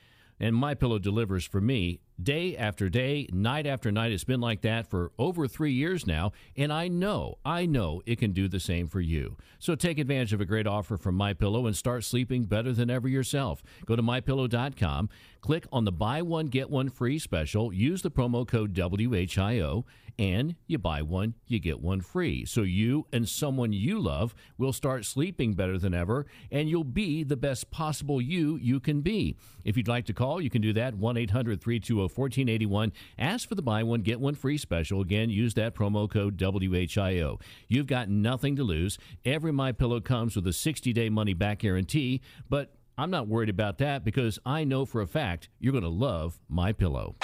And 0.41 0.55
My 0.55 0.75
Pillow 0.75 0.99
delivers 0.99 1.45
for 1.45 1.61
me 1.61 2.01
day 2.23 2.57
after 2.57 2.89
day, 2.89 3.29
night 3.33 3.67
after 3.67 3.91
night. 3.93 4.13
It's 4.13 4.25
been 4.25 4.41
like 4.41 4.63
that 4.63 4.89
for 4.89 5.13
over 5.19 5.47
three 5.47 5.73
years 5.73 6.07
now, 6.07 6.33
and 6.57 6.73
I 6.73 6.89
know, 6.89 7.39
I 7.45 7.67
know 7.67 8.03
it 8.07 8.19
can 8.19 8.33
do 8.33 8.49
the 8.49 8.61
same 8.61 8.89
for 8.89 9.01
you. 9.01 9.37
So 9.59 9.75
take 9.75 9.99
advantage 9.99 10.33
of 10.33 10.41
a 10.41 10.47
great 10.47 10.67
offer 10.67 10.97
from 10.97 11.15
My 11.15 11.33
Pillow 11.33 11.67
and 11.67 11.77
start 11.77 12.05
sleeping 12.05 12.45
better 12.45 12.73
than 12.73 12.91
ever 12.91 13.09
yourself. 13.09 13.63
Go 13.87 13.97
to 13.97 14.03
mypillow.com, 14.03 15.09
click 15.41 15.67
on 15.73 15.85
the 15.85 15.93
buy 15.93 16.23
one 16.23 16.47
get 16.47 16.71
one 16.71 16.89
free 16.89 17.19
special, 17.19 17.73
use 17.73 18.03
the 18.03 18.11
promo 18.11 18.47
code 18.47 18.75
WHIO 18.75 19.85
and 20.19 20.57
you 20.67 20.79
buy 20.79 21.03
one, 21.03 21.35
you 21.47 21.61
get 21.61 21.81
one 21.81 22.01
free. 22.01 22.45
So 22.45 22.63
you 22.63 23.07
and 23.13 23.29
someone 23.29 23.73
you 23.73 24.01
love 24.01 24.35
will 24.57 24.73
start 24.73 25.05
sleeping 25.05 25.55
better 25.55 25.79
than 25.79 25.95
ever, 25.95 26.27
and 26.51 26.69
you'll 26.69 26.83
be 26.85 27.23
the 27.23 27.37
best 27.37 27.71
possible 27.71 28.21
you 28.21 28.57
you 28.57 28.81
can 28.81 29.01
be. 29.01 29.37
If 29.65 29.77
you'd 29.77 29.89
like 29.89 30.07
to 30.07 30.13
call, 30.13 30.41
you 30.41 30.51
can 30.51 30.61
do 30.61 30.73
that 30.73 30.95
1 30.95 31.17
800 31.17 31.61
320 31.61 32.08
1481. 32.09 32.93
Ask 33.19 33.49
for 33.49 33.55
the 33.55 33.63
buy 33.63 33.83
one, 33.83 34.03
get 34.03 34.21
one 34.21 34.35
free 34.35 34.59
special. 34.59 35.01
Again, 35.01 35.31
use 35.31 35.55
that 35.55 35.75
promo 35.75 36.11
code 36.11 36.37
WHIO. 36.37 37.41
You've 37.69 37.87
got 37.87 38.09
nothing 38.09 38.57
to 38.57 38.63
lose. 38.63 38.99
Every 39.25 39.53
My 39.53 39.73
Pillow 39.73 40.01
comes 40.01 40.37
with 40.37 40.47
a 40.47 40.53
60 40.53 40.93
day 40.93 41.09
money 41.09 41.35
back 41.35 41.61
guarantee, 41.61 42.21
but 42.49 42.75
I'm 42.97 43.11
not 43.11 43.29
worried 43.29 43.49
about 43.49 43.79
that 43.79 44.05
because 44.05 44.39
I 44.45 44.65
know 44.65 44.85
for 44.85 45.01
a 45.01 45.07
fact 45.07 45.49
you're 45.61 45.73
going 45.73 45.85
to 45.85 45.89
love 45.89 46.39
My 46.49 46.73
Pillow. 46.73 47.17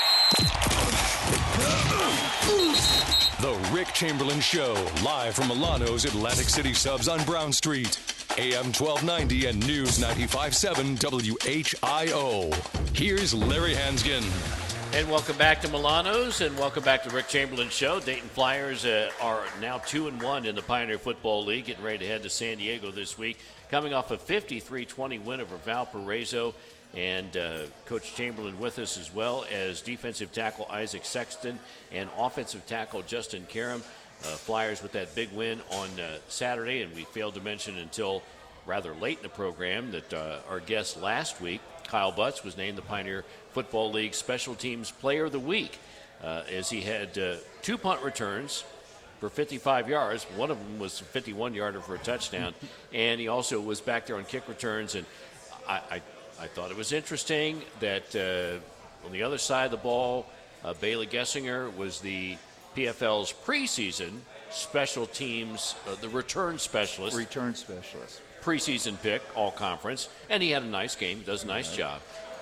The 3.41 3.71
Rick 3.75 3.89
Chamberlin 3.89 4.41
Show, 4.41 4.73
live 5.05 5.35
from 5.35 5.49
Milano's 5.49 6.07
Atlantic 6.07 6.49
City 6.49 6.73
Subs 6.73 7.09
on 7.09 7.23
Brown 7.25 7.53
Street. 7.53 8.01
AM 8.39 8.73
1290 8.73 9.47
and 9.47 9.67
News 9.67 9.99
957 9.99 10.97
WHIO. 10.97 12.53
Here's 12.97 13.35
Larry 13.35 13.75
Hansgen. 13.75 14.74
And 14.95 15.11
welcome 15.11 15.37
back 15.37 15.61
to 15.63 15.69
Milano's, 15.69 16.41
and 16.41 16.57
welcome 16.57 16.85
back 16.85 17.03
to 17.03 17.11
Rick 17.11 17.27
Chamberlin 17.27 17.69
Show. 17.69 17.99
Dayton 17.99 18.29
Flyers 18.29 18.85
uh, 18.85 19.11
are 19.21 19.43
now 19.61 19.79
two 19.79 20.07
and 20.07 20.23
one 20.23 20.47
in 20.47 20.55
the 20.55 20.63
Pioneer 20.63 20.99
Football 20.99 21.45
League, 21.45 21.65
getting 21.65 21.83
ready 21.83 21.99
to 21.99 22.07
head 22.07 22.23
to 22.23 22.31
San 22.31 22.59
Diego 22.59 22.93
this 22.93 23.19
week, 23.19 23.39
coming 23.73 23.93
off 23.93 24.13
a 24.13 24.17
53-20 24.17 25.25
win 25.25 25.41
over 25.41 25.57
Valparaiso. 25.57 26.55
And 26.95 27.37
uh, 27.37 27.63
Coach 27.87 28.15
Chamberlin 28.15 28.61
with 28.61 28.79
us 28.79 28.97
as 28.97 29.13
well 29.13 29.45
as 29.51 29.81
defensive 29.81 30.31
tackle 30.33 30.69
Isaac 30.71 31.05
Sexton 31.05 31.59
and 31.91 32.09
offensive 32.17 32.65
tackle 32.69 33.03
Justin 33.03 33.47
Karam. 33.49 33.83
Uh, 34.23 34.27
Flyers 34.27 34.81
with 34.81 34.93
that 34.93 35.13
big 35.17 35.33
win 35.33 35.61
on 35.73 35.89
uh, 35.99 36.19
Saturday, 36.29 36.83
and 36.83 36.95
we 36.95 37.03
failed 37.03 37.35
to 37.35 37.41
mention 37.41 37.79
until 37.79 38.23
rather 38.65 38.95
late 38.95 39.17
in 39.17 39.25
the 39.25 39.29
program 39.29 39.91
that 39.91 40.15
uh, 40.15 40.39
our 40.49 40.61
guest 40.61 41.03
last 41.03 41.41
week, 41.41 41.61
Kyle 41.95 42.11
Butts, 42.11 42.43
was 42.43 42.57
named 42.57 42.77
the 42.77 42.83
Pioneer 42.83 43.25
Football 43.53 43.93
League 43.93 44.15
Special 44.15 44.57
Teams 44.57 44.91
Player 44.91 45.27
of 45.27 45.31
the 45.31 45.39
Week 45.39 45.79
uh, 46.25 46.43
as 46.53 46.69
he 46.69 46.81
had 46.81 47.17
uh, 47.17 47.37
two 47.63 47.79
punt 47.79 48.03
returns 48.03 48.65
for 49.21 49.29
55 49.29 49.89
yards. 49.89 50.25
One 50.35 50.51
of 50.51 50.59
them 50.59 50.81
was 50.81 51.01
a 51.01 51.05
51 51.05 51.55
yarder 51.55 51.81
for 51.81 51.95
a 51.95 51.99
touchdown, 51.99 52.53
and 52.93 53.21
he 53.21 53.29
also 53.29 53.61
was 53.61 53.81
back 53.81 54.07
there 54.07 54.17
on 54.17 54.25
kick 54.25 54.49
returns. 54.49 54.97
And 54.97 55.07
I, 55.69 55.83
I, 55.89 56.03
I 56.41 56.47
thought 56.49 56.73
it 56.73 56.77
was 56.77 56.91
interesting 56.91 57.63
that 57.79 58.17
uh, 58.17 59.07
on 59.07 59.13
the 59.13 59.23
other 59.23 59.39
side 59.39 59.67
of 59.67 59.71
the 59.71 59.77
ball, 59.77 60.27
uh, 60.65 60.75
Bailey 60.75 61.07
Gessinger 61.07 61.77
was 61.77 62.01
the 62.01 62.37
PFL's 62.77 63.33
preseason 63.47 64.19
special 64.51 65.07
teams, 65.07 65.77
uh, 65.89 65.95
the 66.01 66.09
return 66.09 66.59
specialist. 66.59 67.17
Return 67.17 67.55
specialist. 67.55 68.21
Preseason 68.45 69.01
pick, 69.03 69.23
all 69.35 69.51
conference, 69.51 70.09
and 70.29 70.43
he 70.43 70.51
had 70.51 70.63
a 70.63 70.67
nice 70.67 70.95
game, 70.95 71.23
does 71.23 71.45
a 71.45 71.47
nice 71.47 71.75
job. 71.75 72.01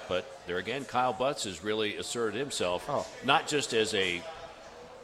But 0.08 0.24
there 0.46 0.58
again, 0.58 0.84
Kyle 0.84 1.12
Butts 1.12 1.44
has 1.44 1.62
really 1.62 1.96
asserted 1.96 2.38
himself, 2.38 2.84
oh. 2.88 3.06
not 3.24 3.46
just 3.46 3.72
as 3.72 3.94
a 3.94 4.20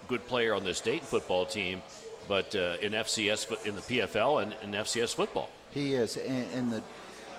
good 0.09 0.27
player 0.27 0.55
on 0.55 0.65
this 0.65 0.81
Dayton 0.81 1.07
football 1.07 1.47
team, 1.47 1.83
but 2.27 2.55
uh, 2.57 2.77
in 2.83 2.93
FCS, 2.93 3.67
in 3.67 3.75
the 3.75 3.81
PFL 3.83 4.43
and 4.43 4.55
in 4.63 4.73
FCS 4.73 5.15
football. 5.15 5.51
He 5.71 5.95
is, 5.95 6.17
and, 6.17 6.47
and 6.53 6.73
the 6.73 6.83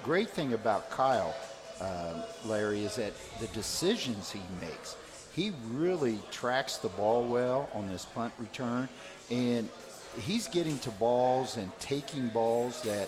great 0.04 0.30
thing 0.30 0.54
about 0.54 0.89
Kyle, 0.89 1.36
uh, 1.82 2.24
Larry, 2.45 2.86
is 2.86 2.95
that 2.95 3.13
the 3.39 3.48
decisions 3.48 4.32
he 4.32 4.41
makes 4.62 4.95
he 5.39 5.54
really 5.72 6.19
tracks 6.32 6.78
the 6.78 6.89
ball 6.89 7.24
well 7.24 7.69
on 7.74 7.88
this 7.88 8.06
punt 8.06 8.34
return. 8.39 8.89
And 9.30 9.69
he's 10.19 10.48
getting 10.48 10.78
to 10.80 10.91
balls 10.91 11.58
and 11.58 11.72
taking 11.80 12.28
balls 12.30 12.82
that 12.82 13.08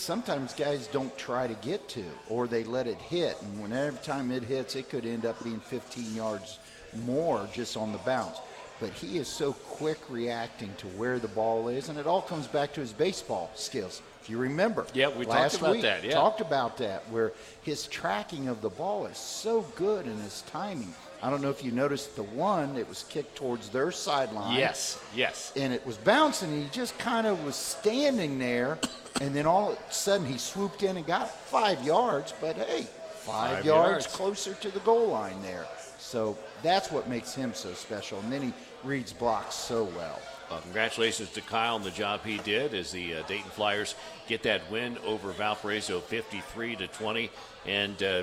sometimes 0.00 0.54
guys 0.54 0.86
don't 0.88 1.16
try 1.18 1.46
to 1.46 1.54
get 1.54 1.88
to, 1.90 2.04
or 2.28 2.46
they 2.46 2.64
let 2.64 2.86
it 2.86 2.98
hit, 2.98 3.36
and 3.42 3.60
when 3.60 3.72
every 3.72 3.98
time 4.02 4.30
it 4.30 4.42
hits, 4.42 4.74
it 4.76 4.88
could 4.88 5.04
end 5.06 5.26
up 5.26 5.42
being 5.44 5.60
15 5.60 6.14
yards 6.14 6.58
more 7.04 7.48
just 7.52 7.76
on 7.76 7.92
the 7.92 7.98
bounce. 7.98 8.38
But 8.80 8.90
he 8.90 9.18
is 9.18 9.28
so 9.28 9.52
quick 9.52 9.98
reacting 10.08 10.72
to 10.78 10.86
where 10.88 11.18
the 11.18 11.28
ball 11.28 11.68
is, 11.68 11.90
and 11.90 11.98
it 11.98 12.06
all 12.06 12.22
comes 12.22 12.46
back 12.46 12.72
to 12.74 12.80
his 12.80 12.92
baseball 12.92 13.50
skills. 13.54 14.00
If 14.22 14.30
you 14.30 14.38
remember, 14.38 14.86
Yeah, 14.94 15.08
we 15.08 15.26
last 15.26 15.52
talked 15.52 15.62
about 15.62 15.72
week, 15.72 15.82
that, 15.82 16.04
yeah. 16.04 16.12
talked 16.12 16.40
about 16.40 16.78
that, 16.78 17.08
where 17.10 17.32
his 17.62 17.86
tracking 17.86 18.48
of 18.48 18.62
the 18.62 18.70
ball 18.70 19.06
is 19.06 19.18
so 19.18 19.62
good 19.76 20.06
and 20.06 20.20
his 20.22 20.42
timing. 20.42 20.94
I 21.22 21.28
don't 21.28 21.42
know 21.42 21.50
if 21.50 21.62
you 21.62 21.70
noticed 21.72 22.16
the 22.16 22.22
one, 22.22 22.74
that 22.76 22.88
was 22.88 23.04
kicked 23.10 23.36
towards 23.36 23.68
their 23.68 23.92
sideline. 23.92 24.58
Yes, 24.58 24.98
yes. 25.14 25.52
And 25.56 25.72
it 25.74 25.84
was 25.86 25.98
bouncing. 25.98 26.62
He 26.62 26.68
just 26.70 26.98
kind 26.98 27.26
of 27.26 27.44
was 27.44 27.56
standing 27.56 28.38
there, 28.38 28.78
and 29.20 29.34
then 29.34 29.46
all 29.46 29.72
of 29.72 29.78
a 29.78 29.92
sudden 29.92 30.26
he 30.26 30.38
swooped 30.38 30.82
in 30.82 30.96
and 30.96 31.06
got 31.06 31.30
five 31.30 31.82
yards. 31.84 32.32
But 32.40 32.56
hey, 32.56 32.86
five, 33.14 33.56
Five 33.56 33.64
yards, 33.64 34.04
yards. 34.04 34.06
closer 34.06 34.54
to 34.54 34.70
the 34.70 34.80
goal 34.80 35.08
line 35.08 35.40
there. 35.42 35.66
So 35.98 36.36
that's 36.62 36.90
what 36.90 37.08
makes 37.08 37.34
him 37.34 37.54
so 37.54 37.72
special. 37.72 38.18
And 38.20 38.32
then 38.32 38.42
he 38.42 38.52
reads 38.82 39.12
blocks 39.12 39.54
so 39.54 39.84
well. 39.84 40.20
Well, 40.50 40.60
congratulations 40.62 41.30
to 41.32 41.40
Kyle 41.42 41.76
on 41.76 41.84
the 41.84 41.90
job 41.90 42.24
he 42.24 42.38
did 42.38 42.74
as 42.74 42.90
the 42.90 43.16
uh, 43.16 43.22
Dayton 43.28 43.50
Flyers 43.50 43.94
get 44.26 44.42
that 44.42 44.68
win 44.70 44.98
over 45.06 45.30
Valparaiso 45.30 46.00
53 46.00 46.76
to 46.76 46.86
20. 46.88 47.30
And 47.66 48.02
uh, 48.02 48.22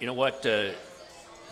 you 0.00 0.06
know 0.08 0.14
what? 0.14 0.44
Uh, 0.44 0.70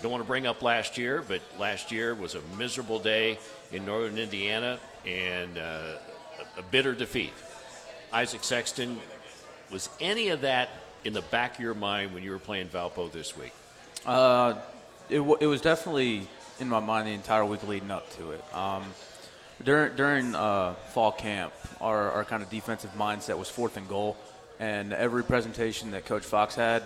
don't 0.03 0.11
want 0.11 0.25
to 0.25 0.27
bring 0.27 0.49
up 0.49 0.63
last 0.63 0.99
year, 0.99 1.23
but 1.27 1.41
last 1.61 1.93
year 1.93 2.15
was 2.17 2.35
a 2.35 2.41
miserable 2.59 2.99
day 2.99 3.39
in 3.71 3.85
northern 3.87 4.19
Indiana 4.19 4.81
and 5.07 5.57
uh, 5.57 5.61
a, 6.57 6.59
a 6.59 6.63
bitter 6.73 6.95
defeat. 6.95 7.33
Isaac 8.13 8.45
Sexton, 8.45 8.99
was 9.71 9.89
any 10.01 10.29
of 10.29 10.43
that 10.43 10.69
in 11.05 11.13
the 11.13 11.23
back 11.23 11.55
of 11.55 11.61
your 11.61 11.75
mind 11.75 12.13
when 12.13 12.23
you 12.23 12.31
were 12.31 12.39
playing 12.39 12.69
Valpo 12.69 13.11
this 13.11 13.37
week? 13.37 13.53
Uh, 14.05 14.55
it, 15.09 15.19
w- 15.19 15.39
it 15.41 15.47
was 15.47 15.61
definitely 15.61 16.27
in 16.61 16.69
my 16.69 16.81
mind 16.81 17.09
the 17.09 17.13
entire 17.13 17.45
week 17.45 17.67
leading 17.67 17.91
up 17.91 18.11
to 18.17 18.33
it. 18.33 18.55
Um, 18.55 18.85
during 19.65 19.97
during 19.97 20.35
uh, 20.35 20.75
fall 20.93 21.13
camp, 21.13 21.53
our, 21.81 22.11
our 22.11 22.25
kind 22.25 22.43
of 22.43 22.51
defensive 22.51 22.91
mindset 22.97 23.39
was 23.39 23.49
fourth 23.49 23.77
and 23.77 23.89
goal, 23.89 24.17
and 24.61 24.93
every 24.93 25.25
presentation 25.25 25.93
that 25.93 26.05
Coach 26.05 26.25
Fox 26.25 26.55
had, 26.55 26.83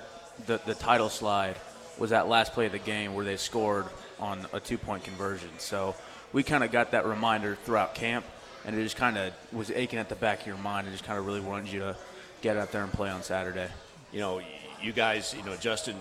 the, 0.47 0.61
the 0.67 0.75
title 0.75 1.09
slide 1.09 1.57
was 1.99 2.11
that 2.11 2.29
last 2.29 2.53
play 2.53 2.67
of 2.67 2.73
the 2.73 2.79
game 2.79 3.15
where 3.15 3.25
they 3.25 3.37
scored 3.37 3.87
on 4.21 4.47
a 4.53 4.61
two 4.61 4.79
point 4.79 5.05
conversion. 5.05 5.49
So 5.59 5.95
we 6.33 6.43
kind 6.43 6.63
of 6.63 6.71
got 6.71 6.91
that 6.93 7.07
reminder 7.07 7.57
throughout 7.65 7.95
camp, 7.95 8.25
and 8.67 8.77
it 8.77 8.83
just 8.83 8.97
kind 8.97 9.17
of 9.17 9.33
was 9.53 9.71
aching 9.71 9.99
at 9.99 10.09
the 10.09 10.15
back 10.17 10.41
of 10.43 10.47
your 10.47 10.57
mind, 10.59 10.87
and 10.87 10.95
just 10.95 11.05
kind 11.05 11.19
of 11.19 11.25
really 11.27 11.41
wanted 11.41 11.73
you 11.73 11.81
to 11.81 11.97
get 12.43 12.57
out 12.57 12.73
there 12.73 12.83
and 12.83 12.93
play 12.93 13.09
on 13.09 13.23
Saturday. 13.23 13.69
you 14.13 14.21
know, 14.21 14.41
you 14.83 14.93
guys, 14.93 15.35
you 15.37 15.43
know, 15.45 15.57
Justin, 15.57 15.97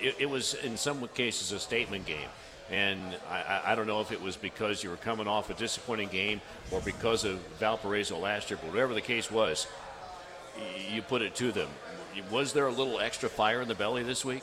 it, 0.00 0.14
it 0.20 0.26
was 0.30 0.54
in 0.54 0.76
some 0.76 1.06
cases 1.14 1.50
a 1.52 1.58
statement 1.58 2.06
game. 2.06 2.28
And 2.70 3.00
I, 3.30 3.42
I- 3.42 3.72
I 3.72 3.74
don't 3.74 3.86
know 3.86 4.00
if 4.00 4.12
it 4.12 4.22
was 4.22 4.36
because 4.36 4.82
you 4.84 4.88
were 4.90 4.96
coming 4.96 5.26
off 5.28 5.50
a 5.50 5.54
disappointing 5.54 6.08
game 6.08 6.40
or 6.70 6.80
because 6.80 7.24
of 7.24 7.38
Valparaiso 7.58 8.18
last 8.18 8.50
year, 8.50 8.58
but 8.62 8.70
whatever 8.70 8.94
the 8.94 9.00
case 9.02 9.30
was, 9.30 9.66
you 10.90 11.02
put 11.02 11.20
it 11.22 11.34
to 11.36 11.52
them. 11.52 11.68
Was 12.30 12.52
there 12.52 12.66
a 12.66 12.72
little 12.72 13.00
extra 13.00 13.28
fire 13.28 13.60
in 13.60 13.68
the 13.68 13.74
belly 13.74 14.02
this 14.04 14.24
week? 14.24 14.42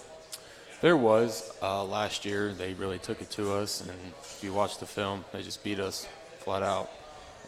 There 0.82 0.98
was 0.98 1.52
uh, 1.62 1.84
last 1.84 2.26
year. 2.26 2.54
They 2.54 2.74
really 2.74 3.00
took 3.00 3.22
it 3.22 3.30
to 3.32 3.54
us, 3.54 3.82
and 3.82 3.90
if 3.90 4.40
you 4.44 4.52
watch 4.54 4.78
the 4.80 4.86
film, 4.86 5.24
they 5.32 5.42
just 5.42 5.64
beat 5.64 5.80
us 5.80 6.08
flat 6.40 6.64
out. 6.64 6.90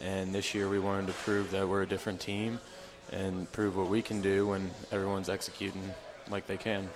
And 0.00 0.34
this 0.34 0.54
year, 0.54 0.68
we 0.68 0.78
wanted 0.78 1.06
to 1.08 1.12
prove 1.12 1.50
that 1.52 1.68
we're 1.68 1.82
a 1.82 1.86
different 1.86 2.20
team 2.20 2.60
and 3.12 3.50
prove 3.52 3.76
what 3.76 3.88
we 3.88 4.02
can 4.02 4.20
do 4.20 4.48
when 4.48 4.70
everyone's 4.90 5.28
executing 5.28 5.94
like 6.30 6.46
they 6.46 6.56
can. 6.56 6.88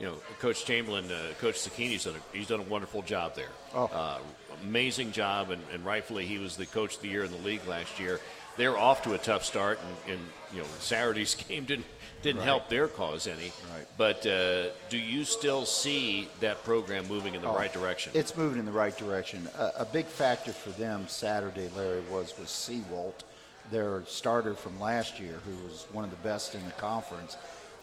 You 0.00 0.06
know, 0.06 0.14
Coach 0.40 0.64
Chamberlin, 0.64 1.10
uh, 1.10 1.34
Coach 1.40 1.56
Cecchini's 1.56 2.04
done 2.04 2.14
a, 2.14 2.36
he's 2.36 2.48
done 2.48 2.60
a 2.60 2.64
wonderful 2.64 3.02
job 3.02 3.36
there. 3.36 3.50
Oh. 3.74 3.84
Uh, 3.84 4.18
amazing 4.62 5.12
job, 5.12 5.50
and, 5.50 5.62
and 5.72 5.84
rightfully 5.84 6.26
he 6.26 6.38
was 6.38 6.56
the 6.56 6.66
coach 6.66 6.96
of 6.96 7.02
the 7.02 7.08
year 7.08 7.24
in 7.24 7.30
the 7.30 7.38
league 7.38 7.66
last 7.66 8.00
year. 8.00 8.20
They're 8.56 8.76
off 8.76 9.02
to 9.02 9.14
a 9.14 9.18
tough 9.18 9.44
start, 9.44 9.78
and, 10.06 10.14
and 10.14 10.26
you 10.52 10.60
know 10.60 10.68
Saturday's 10.80 11.34
game 11.48 11.64
didn't 11.64 11.86
didn't 12.24 12.38
Right. 12.40 12.46
help 12.46 12.68
their 12.68 12.88
cause 12.88 13.26
any. 13.26 13.52
Right. 13.72 13.86
But 13.98 14.26
uh, 14.26 14.70
do 14.88 14.96
you 14.96 15.24
still 15.24 15.66
see 15.66 16.28
that 16.40 16.64
program 16.64 17.06
moving 17.06 17.34
in 17.34 17.42
the 17.42 17.48
Oh, 17.48 17.54
right 17.54 17.72
direction? 17.72 18.12
It's 18.14 18.36
moving 18.36 18.58
in 18.58 18.64
the 18.64 18.72
right 18.72 18.96
direction. 18.96 19.46
A, 19.58 19.72
a 19.80 19.84
big 19.84 20.06
factor 20.06 20.52
for 20.52 20.70
them 20.70 21.06
Saturday, 21.06 21.68
Larry, 21.76 22.00
was 22.10 22.36
was 22.38 22.48
Seawalt, 22.48 23.22
their 23.70 24.02
starter 24.06 24.54
from 24.54 24.80
last 24.80 25.20
year, 25.20 25.38
who 25.44 25.68
was 25.68 25.86
one 25.92 26.02
of 26.04 26.10
the 26.10 26.16
best 26.28 26.54
in 26.54 26.64
the 26.64 26.72
conference, 26.72 27.36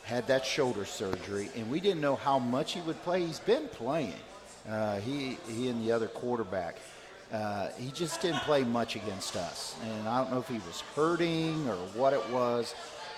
had 0.04 0.25
that 0.27 0.43
shoulder 0.43 0.86
surgery, 0.86 1.49
and 1.56 1.69
we 1.69 1.80
didn't 1.80 2.01
know 2.01 2.15
how 2.15 2.39
much 2.39 2.73
he 2.73 2.82
would 2.82 3.01
play. 3.04 3.23
He's 3.25 3.39
been 3.39 3.67
playing. 3.67 4.15
Uh, 4.67 4.99
he 4.99 5.38
he 5.47 5.69
and 5.69 5.86
the 5.88 5.91
other 5.91 6.08
quarterback. 6.08 6.77
Uh, 7.32 7.69
he 7.77 7.91
just 7.91 8.19
didn't 8.21 8.41
play 8.41 8.63
much 8.63 8.95
against 8.97 9.36
us, 9.38 9.75
and 9.86 10.08
I 10.10 10.17
don't 10.21 10.32
know 10.32 10.39
if 10.39 10.47
he 10.49 10.60
was 10.67 10.82
hurting 10.95 11.65
or 11.69 11.77
what 11.95 12.12
it 12.13 12.30
was, 12.30 12.75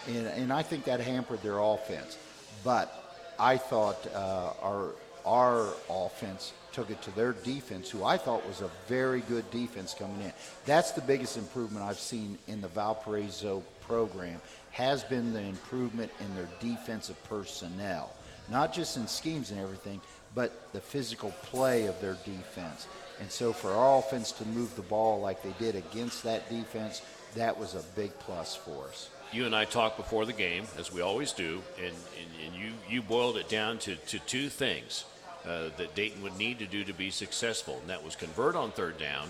and, 0.07 0.27
and 0.27 0.53
I 0.53 0.63
think 0.63 0.85
that 0.85 0.99
hampered 0.99 1.41
their 1.41 1.59
offense. 1.59 2.17
But 2.63 2.91
I 3.39 3.57
thought 3.57 4.07
uh, 4.13 4.53
our 4.61 4.89
our 5.25 5.69
offense 5.89 6.51
took 6.73 6.89
it 6.89 7.01
to 7.03 7.11
their 7.11 7.31
defense, 7.31 7.89
who 7.89 8.03
I 8.03 8.17
thought 8.17 8.45
was 8.45 8.61
a 8.61 8.69
very 8.87 9.21
good 9.21 9.49
defense 9.51 9.95
coming 9.97 10.21
in. 10.21 10.33
That's 10.65 10.91
the 10.91 11.01
biggest 11.01 11.37
improvement 11.37 11.85
I've 11.85 11.99
seen 11.99 12.37
in 12.47 12.61
the 12.61 12.67
Valparaiso 12.67 13.63
program. 13.81 14.41
Has 14.71 15.03
been 15.03 15.33
the 15.33 15.41
improvement 15.41 16.11
in 16.19 16.35
their 16.35 16.49
defensive 16.59 17.21
personnel, 17.25 18.11
not 18.49 18.73
just 18.73 18.97
in 18.97 19.07
schemes 19.07 19.51
and 19.51 19.59
everything, 19.59 20.01
but 20.35 20.73
the 20.73 20.81
physical 20.81 21.31
play 21.43 21.85
of 21.85 21.99
their 22.01 22.17
defense. 22.25 22.87
And 23.19 23.29
so 23.29 23.53
for 23.53 23.71
our 23.71 23.99
offense 23.99 24.31
to 24.33 24.45
move 24.45 24.75
the 24.75 24.81
ball 24.81 25.21
like 25.21 25.43
they 25.43 25.53
did 25.59 25.75
against 25.75 26.23
that 26.23 26.49
defense, 26.49 27.03
that 27.35 27.57
was 27.57 27.75
a 27.75 27.83
big 27.95 28.17
plus 28.19 28.55
for 28.55 28.87
us. 28.87 29.09
You 29.33 29.45
and 29.45 29.55
I 29.55 29.65
talked 29.65 29.97
before 29.97 30.25
the 30.25 30.33
game, 30.33 30.65
as 30.77 30.93
we 30.93 31.01
always 31.01 31.31
do, 31.31 31.61
and, 31.77 31.87
and, 31.87 32.45
and 32.45 32.55
you, 32.55 32.71
you 32.89 33.01
boiled 33.01 33.37
it 33.37 33.49
down 33.49 33.77
to, 33.79 33.95
to 33.95 34.19
two 34.19 34.49
things 34.49 35.05
uh, 35.45 35.69
that 35.77 35.95
Dayton 35.95 36.21
would 36.23 36.37
need 36.37 36.59
to 36.59 36.65
do 36.65 36.83
to 36.83 36.93
be 36.93 37.09
successful, 37.09 37.77
and 37.81 37.89
that 37.89 38.03
was 38.03 38.15
convert 38.15 38.55
on 38.55 38.71
third 38.71 38.97
down, 38.97 39.29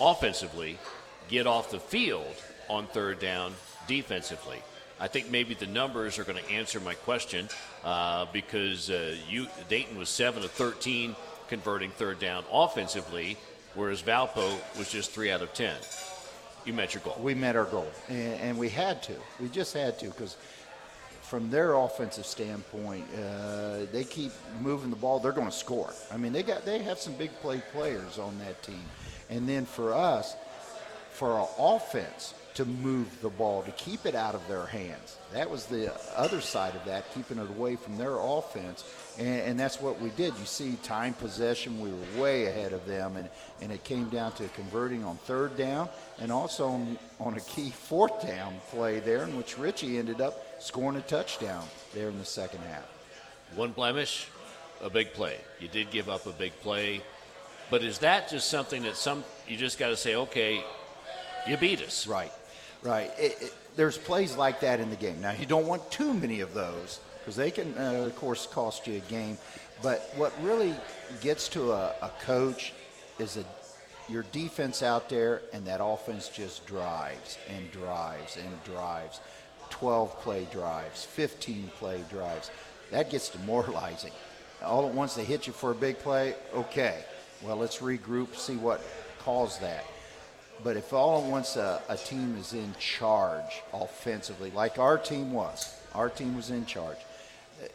offensively, 0.00 0.78
get 1.28 1.46
off 1.46 1.70
the 1.70 1.80
field 1.80 2.34
on 2.68 2.86
third 2.86 3.18
down 3.18 3.52
defensively. 3.86 4.58
I 4.98 5.08
think 5.08 5.30
maybe 5.30 5.54
the 5.54 5.66
numbers 5.66 6.18
are 6.18 6.24
going 6.24 6.42
to 6.42 6.50
answer 6.50 6.80
my 6.80 6.94
question 6.94 7.48
uh, 7.84 8.26
because 8.32 8.90
uh, 8.90 9.16
you 9.28 9.48
Dayton 9.68 9.98
was 9.98 10.08
seven 10.08 10.44
of 10.44 10.50
thirteen 10.52 11.16
converting 11.48 11.90
third 11.90 12.20
down 12.20 12.44
offensively, 12.50 13.36
whereas 13.74 14.02
Valpo 14.02 14.56
was 14.78 14.90
just 14.90 15.10
three 15.10 15.30
out 15.30 15.42
of 15.42 15.52
ten. 15.52 15.76
You 16.64 16.72
met 16.72 16.94
your 16.94 17.02
goal. 17.02 17.18
We 17.20 17.34
met 17.34 17.56
our 17.56 17.66
goal, 17.66 17.90
and, 18.08 18.40
and 18.40 18.58
we 18.58 18.70
had 18.70 19.02
to. 19.04 19.14
We 19.40 19.48
just 19.48 19.74
had 19.74 19.98
to 19.98 20.06
because 20.06 20.36
from 21.20 21.50
their 21.50 21.74
offensive 21.74 22.24
standpoint, 22.24 23.04
uh, 23.14 23.80
they 23.92 24.04
keep 24.04 24.32
moving 24.60 24.90
the 24.90 24.96
ball. 24.96 25.18
They're 25.20 25.32
going 25.32 25.50
to 25.50 25.52
score. 25.52 25.92
I 26.10 26.16
mean, 26.16 26.32
they 26.32 26.42
got 26.42 26.64
they 26.64 26.78
have 26.78 26.98
some 26.98 27.14
big 27.14 27.32
play 27.40 27.62
players 27.72 28.18
on 28.18 28.38
that 28.38 28.62
team, 28.62 28.84
and 29.28 29.48
then 29.48 29.66
for 29.66 29.92
us, 29.92 30.36
for 31.10 31.32
our 31.32 31.48
offense 31.58 32.34
to 32.54 32.64
move 32.64 33.20
the 33.20 33.28
ball 33.28 33.62
to 33.62 33.72
keep 33.72 34.06
it 34.06 34.14
out 34.14 34.34
of 34.34 34.46
their 34.46 34.66
hands. 34.66 35.16
That 35.32 35.50
was 35.50 35.66
the 35.66 35.92
other 36.16 36.40
side 36.40 36.76
of 36.76 36.84
that, 36.84 37.12
keeping 37.12 37.38
it 37.38 37.50
away 37.50 37.74
from 37.74 37.98
their 37.98 38.16
offense, 38.18 38.84
and, 39.18 39.40
and 39.40 39.60
that's 39.60 39.80
what 39.80 40.00
we 40.00 40.10
did. 40.10 40.34
You 40.38 40.44
see, 40.44 40.76
time 40.84 41.14
possession, 41.14 41.80
we 41.80 41.90
were 41.90 42.22
way 42.22 42.46
ahead 42.46 42.72
of 42.72 42.86
them, 42.86 43.16
and, 43.16 43.28
and 43.60 43.72
it 43.72 43.82
came 43.82 44.08
down 44.08 44.32
to 44.32 44.46
converting 44.48 45.02
on 45.04 45.16
third 45.18 45.56
down 45.56 45.88
and 46.20 46.30
also 46.30 46.68
on, 46.68 46.98
on 47.18 47.34
a 47.34 47.40
key 47.40 47.70
fourth 47.70 48.22
down 48.22 48.54
play 48.70 49.00
there, 49.00 49.24
in 49.24 49.36
which 49.36 49.58
Richie 49.58 49.98
ended 49.98 50.20
up 50.20 50.62
scoring 50.62 50.96
a 50.96 51.02
touchdown 51.02 51.64
there 51.92 52.08
in 52.08 52.18
the 52.18 52.24
second 52.24 52.60
half. 52.60 52.86
One 53.56 53.72
blemish, 53.72 54.28
a 54.80 54.90
big 54.90 55.12
play. 55.12 55.38
You 55.58 55.66
did 55.66 55.90
give 55.90 56.08
up 56.08 56.26
a 56.26 56.32
big 56.32 56.52
play, 56.60 57.02
but 57.68 57.82
is 57.82 57.98
that 57.98 58.28
just 58.28 58.48
something 58.48 58.84
that 58.84 58.96
some 58.96 59.24
you 59.48 59.56
just 59.56 59.78
got 59.78 59.88
to 59.88 59.96
say, 59.96 60.14
okay, 60.14 60.62
you 61.48 61.56
beat 61.56 61.82
us, 61.82 62.06
right? 62.06 62.30
Right. 62.84 63.10
It, 63.18 63.38
it, 63.40 63.54
there's 63.76 63.96
plays 63.96 64.36
like 64.36 64.60
that 64.60 64.78
in 64.78 64.90
the 64.90 64.96
game. 64.96 65.20
Now, 65.20 65.32
you 65.32 65.46
don't 65.46 65.66
want 65.66 65.90
too 65.90 66.12
many 66.12 66.40
of 66.40 66.52
those 66.52 67.00
because 67.18 67.34
they 67.34 67.50
can, 67.50 67.74
uh, 67.78 68.04
of 68.06 68.14
course, 68.16 68.46
cost 68.46 68.86
you 68.86 68.96
a 68.96 69.10
game. 69.10 69.38
But 69.82 70.12
what 70.16 70.32
really 70.42 70.74
gets 71.22 71.48
to 71.50 71.72
a, 71.72 71.94
a 72.02 72.10
coach 72.20 72.74
is 73.18 73.38
a, 73.38 73.44
your 74.12 74.24
defense 74.32 74.82
out 74.82 75.08
there, 75.08 75.40
and 75.54 75.66
that 75.66 75.80
offense 75.82 76.28
just 76.28 76.66
drives 76.66 77.38
and 77.48 77.72
drives 77.72 78.36
and 78.36 78.64
drives. 78.64 79.20
12 79.70 80.20
play 80.20 80.46
drives, 80.52 81.04
15 81.04 81.70
play 81.78 82.04
drives. 82.10 82.50
That 82.90 83.10
gets 83.10 83.30
demoralizing. 83.30 84.12
All 84.62 84.86
at 84.86 84.94
once 84.94 85.14
they 85.14 85.24
hit 85.24 85.46
you 85.46 85.54
for 85.54 85.70
a 85.70 85.74
big 85.74 85.98
play, 85.98 86.34
okay. 86.52 87.02
Well, 87.42 87.56
let's 87.56 87.78
regroup, 87.78 88.36
see 88.36 88.56
what 88.56 88.82
caused 89.18 89.62
that 89.62 89.84
But 90.64 90.78
if 90.78 90.94
all 90.94 91.22
at 91.22 91.30
once 91.30 91.56
a, 91.56 91.82
a 91.90 91.96
team 91.96 92.36
is 92.40 92.54
in 92.54 92.74
charge 92.78 93.62
offensively, 93.72 94.50
like 94.50 94.78
our 94.78 94.96
team 94.96 95.32
was, 95.32 95.76
our 95.94 96.08
team 96.08 96.34
was 96.34 96.50
in 96.50 96.64
charge, 96.64 96.96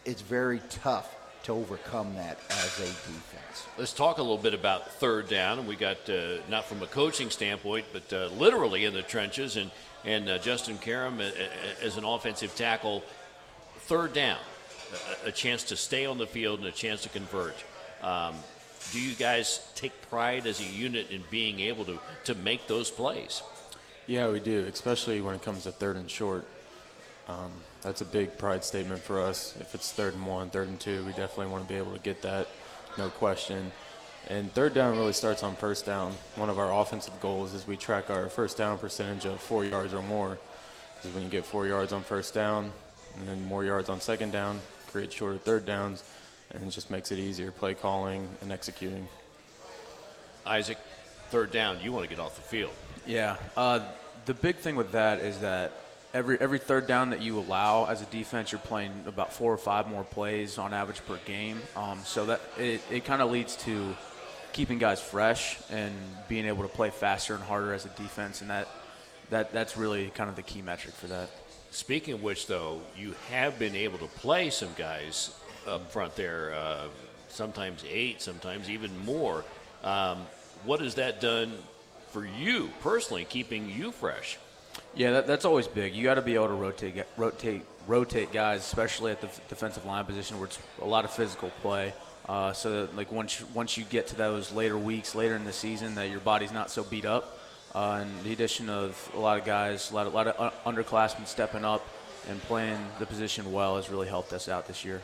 it's 0.06 0.22
very 0.22 0.60
tough 0.70 1.16
to 1.44 1.54
overcome 1.54 2.16
that 2.16 2.38
as 2.50 2.80
a 2.80 2.88
defense. 2.88 3.68
Let's 3.78 3.94
talk 3.94 4.18
a 4.18 4.22
little 4.22 4.38
bit 4.38 4.56
about 4.56 4.92
third 4.94 5.30
down. 5.30 5.68
We 5.68 5.76
got 5.76 6.10
uh, 6.10 6.38
not 6.50 6.66
from 6.66 6.82
a 6.82 6.88
coaching 6.88 7.30
standpoint, 7.30 7.86
but 7.94 8.12
uh, 8.12 8.28
literally 8.36 8.86
in 8.86 8.94
the 8.94 9.04
trenches, 9.04 9.56
and 9.56 9.72
and 10.06 10.30
uh, 10.30 10.38
Justin 10.40 10.78
Karam 10.78 11.20
as 11.82 11.98
an 11.98 12.06
offensive 12.06 12.56
tackle, 12.56 13.04
third 13.80 14.14
down, 14.14 14.38
a, 15.26 15.28
a, 15.28 15.32
chance 15.32 15.64
to 15.64 15.76
stay 15.76 16.06
on 16.06 16.18
the 16.18 16.28
field 16.28 16.60
and 16.60 16.68
a 16.68 16.72
chance 16.72 17.04
to 17.04 17.10
convert. 17.10 17.56
Um, 18.02 18.36
do 18.92 19.00
you 19.00 19.16
guys 19.16 19.68
take 19.76 19.94
pride 20.10 20.48
as 20.48 20.60
a 20.60 20.66
unit 20.66 21.12
in 21.12 21.24
being 21.30 21.60
able 21.60 21.86
to 21.86 22.00
to 22.26 22.36
make 22.36 22.68
those 22.68 22.90
plays? 22.90 23.42
Yeah, 24.08 24.30
we 24.30 24.40
do, 24.40 24.66
especially 24.72 25.22
when 25.22 25.36
it 25.36 25.44
comes 25.44 25.64
to 25.64 25.72
third 25.72 25.96
and 25.96 26.10
short. 26.10 26.46
Um, 27.28 27.52
that's 27.84 28.02
a 28.02 28.06
big 28.06 28.38
pride 28.38 28.64
statement 28.64 29.02
for 29.02 29.22
us. 29.22 29.56
If 29.60 29.76
it's 29.76 29.92
third 29.92 30.16
and 30.16 30.26
one, 30.26 30.50
third 30.50 30.68
and 30.68 30.80
two, 30.80 31.06
we 31.06 31.12
definitely 31.12 31.48
want 31.48 31.68
to 31.68 31.70
be 31.72 31.78
able 31.78 31.94
to 31.94 32.00
get 32.00 32.24
that, 32.24 32.48
no 32.98 33.10
question. 33.10 33.72
And 34.28 34.52
third 34.52 34.74
down 34.74 34.98
really 34.98 35.14
starts 35.14 35.44
on 35.44 35.56
first 35.56 35.86
down. 35.86 36.14
One 36.36 36.50
of 36.50 36.60
our 36.60 36.74
offensive 36.74 37.20
goals 37.22 37.54
is 37.54 37.68
we 37.68 37.78
track 37.78 38.10
our 38.10 38.28
first 38.30 38.58
down 38.58 38.78
percentage 38.80 39.26
of 39.26 39.40
four 39.40 39.64
yards 39.64 39.94
or 39.94 40.02
more. 40.02 40.40
Because 40.96 41.14
when 41.14 41.24
you 41.24 41.30
get 41.30 41.46
four 41.46 41.68
yards 41.68 41.94
on 41.94 42.04
first 42.04 42.34
down 42.34 42.72
and 43.18 43.28
then 43.28 43.46
more 43.46 43.64
yards 43.64 43.90
on 43.90 44.02
second 44.02 44.32
down, 44.32 44.60
create 44.92 45.14
shorter 45.14 45.38
third 45.38 45.66
downs, 45.66 46.04
and 46.52 46.64
it 46.64 46.70
just 46.70 46.90
makes 46.90 47.12
it 47.12 47.20
easier 47.20 47.52
play 47.52 47.74
calling 47.74 48.28
and 48.42 48.52
executing. 48.52 49.08
Isaac, 50.46 50.78
third 51.30 51.52
down, 51.52 51.80
you 51.82 51.92
want 51.92 52.04
to 52.04 52.10
get 52.10 52.20
off 52.20 52.36
the 52.36 52.42
field. 52.42 52.72
Yeah. 53.06 53.38
Uh, 53.56 53.82
the 54.26 54.34
big 54.34 54.58
thing 54.58 54.76
with 54.76 54.92
that 54.92 55.20
is 55.20 55.40
that 55.40 55.74
every 56.14 56.40
every 56.40 56.60
third 56.60 56.88
down 56.88 57.12
that 57.12 57.22
you 57.22 57.40
allow 57.40 57.86
as 57.86 58.02
a 58.02 58.06
defense, 58.06 58.52
you're 58.52 58.60
playing 58.60 58.92
about 59.06 59.34
four 59.34 59.54
or 59.54 59.58
five 59.58 59.88
more 59.88 60.04
plays 60.04 60.58
on 60.58 60.74
average 60.74 61.06
per 61.06 61.18
game. 61.26 61.62
Um, 61.76 62.00
so 62.04 62.26
that 62.28 62.42
it, 62.58 62.82
it 62.92 63.06
kind 63.06 63.22
of 63.22 63.32
leads 63.32 63.56
to 63.58 63.96
keeping 64.54 64.80
guys 64.80 65.00
fresh 65.00 65.60
and 65.70 65.94
being 66.28 66.46
able 66.46 66.64
to 66.64 66.70
play 66.70 66.90
faster 66.90 67.36
and 67.36 67.44
harder 67.44 67.74
as 67.74 67.86
a 67.86 67.90
defense, 67.90 68.42
and 68.42 68.50
that 68.50 68.68
that 69.30 69.52
that's 69.54 69.78
really 69.78 70.10
kind 70.10 70.30
of 70.30 70.36
the 70.36 70.44
key 70.44 70.62
metric 70.62 70.96
for 70.96 71.08
that. 71.08 71.30
Speaking 71.72 72.16
of 72.16 72.24
which, 72.24 72.48
though, 72.48 72.82
you 72.98 73.14
have 73.30 73.60
been 73.60 73.76
able 73.76 74.00
to 74.00 74.08
play 74.08 74.50
some 74.50 74.70
guys 74.76 75.36
up 75.68 75.92
front 75.92 76.16
there, 76.16 76.54
uh, 76.54 76.88
sometimes 77.28 77.84
eight, 77.90 78.22
sometimes 78.22 78.70
even 78.70 78.92
more. 79.06 79.44
Um, 79.84 80.26
what 80.66 80.82
has 80.82 80.96
that 80.96 81.22
done 81.22 81.54
for 82.12 82.26
you 82.26 82.70
personally, 82.82 83.26
keeping 83.26 83.70
you 83.70 83.92
fresh? 83.92 84.38
Yeah, 84.96 85.12
that, 85.12 85.28
that's 85.28 85.46
always 85.46 85.68
big. 85.68 85.94
You 85.94 86.04
got 86.04 86.16
to 86.16 86.22
be 86.22 86.36
able 86.36 86.48
to 86.48 86.54
rotate, 86.54 87.06
rotate, 87.18 87.62
rotate 87.88 88.32
guys, 88.32 88.62
especially 88.62 89.12
at 89.12 89.22
the 89.22 89.30
defensive 89.48 89.86
line 89.86 90.06
position 90.06 90.38
where 90.38 90.48
it's 90.48 90.60
a 90.82 90.86
lot 90.86 91.06
of 91.06 91.12
physical 91.12 91.52
play. 91.62 91.94
Uh, 92.28 92.54
so 92.54 92.86
that, 92.86 92.96
like 92.96 93.12
once 93.12 93.44
once 93.56 93.76
you 93.76 93.84
get 93.86 94.08
to 94.08 94.16
those 94.16 94.52
later 94.52 94.78
weeks, 94.78 95.16
later 95.16 95.36
in 95.36 95.46
the 95.46 95.54
season, 95.54 95.96
that 95.96 96.10
your 96.10 96.20
body's 96.20 96.52
not 96.52 96.70
so 96.70 96.84
beat 96.84 97.06
up. 97.06 97.40
Uh, 97.74 98.00
and 98.02 98.24
the 98.24 98.34
addition 98.34 98.70
of 98.70 99.12
a 99.16 99.20
lot 99.20 99.40
of 99.40 99.46
guys, 99.46 99.92
a 99.92 99.96
lot 99.96 100.06
a 100.08 100.10
lot 100.10 100.28
of 100.28 100.64
underclassmen 100.64 101.26
stepping 101.26 101.66
up 101.66 101.86
and 102.28 102.40
playing 102.44 102.78
the 103.00 103.06
position 103.06 103.52
well 103.52 103.78
has 103.78 103.90
really 103.90 104.08
helped 104.08 104.34
us 104.34 104.48
out 104.48 104.68
this 104.68 104.86
year. 104.86 105.02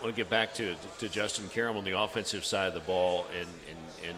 I 0.00 0.04
want 0.04 0.16
to 0.16 0.20
get 0.22 0.30
back 0.30 0.54
to 0.54 0.74
to 0.98 1.08
Justin 1.08 1.48
Karam 1.50 1.76
on 1.76 1.84
the 1.84 1.98
offensive 1.98 2.44
side 2.44 2.68
of 2.68 2.74
the 2.74 2.80
ball 2.80 3.26
and 3.38 3.48
and, 3.68 4.08
and 4.08 4.16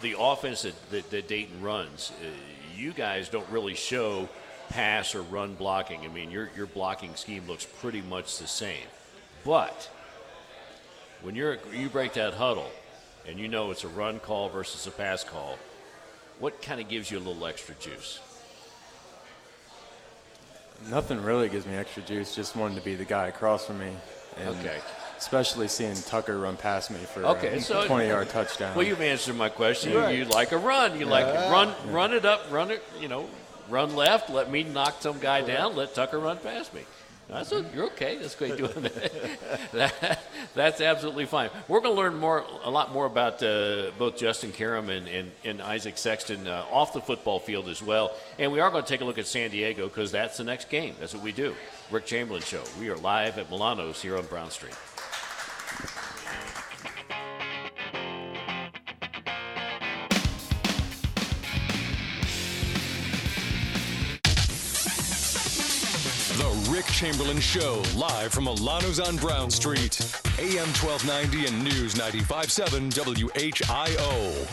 the 0.00 0.14
offense 0.18 0.62
that, 0.62 0.90
that, 0.90 1.10
that 1.10 1.28
Dayton 1.28 1.60
runs. 1.60 2.12
Uh, 2.22 2.28
you 2.76 2.92
guys 2.92 3.28
don't 3.28 3.48
really 3.50 3.74
show 3.74 4.28
pass 4.70 5.14
or 5.14 5.22
run 5.22 5.54
blocking. 5.54 6.00
I 6.02 6.08
mean, 6.08 6.30
your, 6.30 6.50
your 6.56 6.66
blocking 6.66 7.14
scheme 7.16 7.46
looks 7.46 7.66
pretty 7.66 8.00
much 8.02 8.38
the 8.38 8.46
same. 8.46 8.86
But 9.44 9.90
when 11.22 11.34
you're, 11.34 11.58
you 11.74 11.88
break 11.88 12.14
that 12.14 12.34
huddle 12.34 12.70
and 13.26 13.38
you 13.38 13.48
know 13.48 13.70
it's 13.70 13.84
a 13.84 13.88
run 13.88 14.20
call 14.20 14.48
versus 14.48 14.86
a 14.86 14.90
pass 14.90 15.24
call, 15.24 15.58
what 16.38 16.62
kind 16.62 16.80
of 16.80 16.88
gives 16.88 17.10
you 17.10 17.18
a 17.18 17.20
little 17.20 17.44
extra 17.46 17.74
juice? 17.74 18.20
Nothing 20.88 21.22
really 21.22 21.48
gives 21.48 21.66
me 21.66 21.74
extra 21.74 22.02
juice. 22.02 22.34
Just 22.34 22.56
wanting 22.56 22.78
to 22.78 22.84
be 22.84 22.94
the 22.94 23.04
guy 23.04 23.28
across 23.28 23.66
from 23.66 23.78
me. 23.78 23.92
And 24.38 24.56
okay 24.60 24.80
especially 25.20 25.68
seeing 25.68 25.94
Tucker 25.94 26.38
run 26.38 26.56
past 26.56 26.90
me 26.90 26.98
for 26.98 27.24
okay, 27.24 27.58
a 27.58 27.60
so 27.60 27.86
20 27.86 28.08
yard 28.08 28.30
touchdown. 28.30 28.74
Well, 28.74 28.86
you've 28.86 29.02
answered 29.02 29.36
my 29.36 29.50
question. 29.50 29.94
Right. 29.94 30.16
You 30.16 30.24
like 30.24 30.52
a 30.52 30.56
run. 30.56 30.98
You 30.98 31.06
like 31.06 31.26
run, 31.50 31.68
yeah. 31.68 31.92
run 31.92 32.12
it 32.14 32.24
up, 32.24 32.50
run 32.50 32.70
it. 32.70 32.82
You 32.98 33.08
know, 33.08 33.28
run 33.68 33.94
left. 33.94 34.30
Let 34.30 34.50
me 34.50 34.62
knock 34.62 34.96
some 35.00 35.18
guy 35.18 35.42
down. 35.42 35.76
Let 35.76 35.94
Tucker 35.94 36.18
run 36.18 36.38
past 36.38 36.72
me. 36.74 36.82
That's 37.30 37.52
you're 37.52 37.84
okay. 37.86 38.18
That's 38.18 38.34
great 38.34 38.56
doing 38.56 38.72
that. 38.82 39.70
that. 39.72 40.20
That's 40.54 40.80
absolutely 40.80 41.26
fine. 41.26 41.50
We're 41.68 41.80
going 41.80 41.94
to 41.94 42.00
learn 42.00 42.16
more, 42.16 42.44
a 42.64 42.70
lot 42.70 42.92
more 42.92 43.06
about 43.06 43.42
uh, 43.42 43.92
both 43.98 44.16
Justin 44.16 44.50
Karam 44.50 44.90
and, 44.90 45.06
and, 45.06 45.30
and 45.44 45.62
Isaac 45.62 45.96
Sexton 45.96 46.48
uh, 46.48 46.64
off 46.70 46.92
the 46.92 47.00
football 47.00 47.38
field 47.38 47.68
as 47.68 47.82
well. 47.82 48.12
And 48.38 48.50
we 48.50 48.58
are 48.58 48.70
going 48.70 48.82
to 48.82 48.88
take 48.88 49.00
a 49.00 49.04
look 49.04 49.18
at 49.18 49.26
San 49.26 49.50
Diego 49.50 49.86
because 49.86 50.10
that's 50.10 50.38
the 50.38 50.44
next 50.44 50.68
game. 50.68 50.96
That's 50.98 51.14
what 51.14 51.22
we 51.22 51.32
do. 51.32 51.54
Rick 51.90 52.06
Chamberlin 52.06 52.42
Show. 52.42 52.62
We 52.80 52.88
are 52.90 52.96
live 52.96 53.38
at 53.38 53.48
Milano's 53.48 54.02
here 54.02 54.16
on 54.16 54.26
Brown 54.26 54.50
Street. 54.50 54.74
Chamberlin 67.00 67.40
Show, 67.40 67.82
live 67.96 68.30
from 68.30 68.44
Milano's 68.44 69.00
on 69.00 69.16
Brown 69.16 69.50
Street. 69.50 69.98
AM 70.38 70.68
1290 70.76 71.46
and 71.46 71.64
News 71.64 71.94
95.7 71.94 72.92
WHIO. 73.24 74.46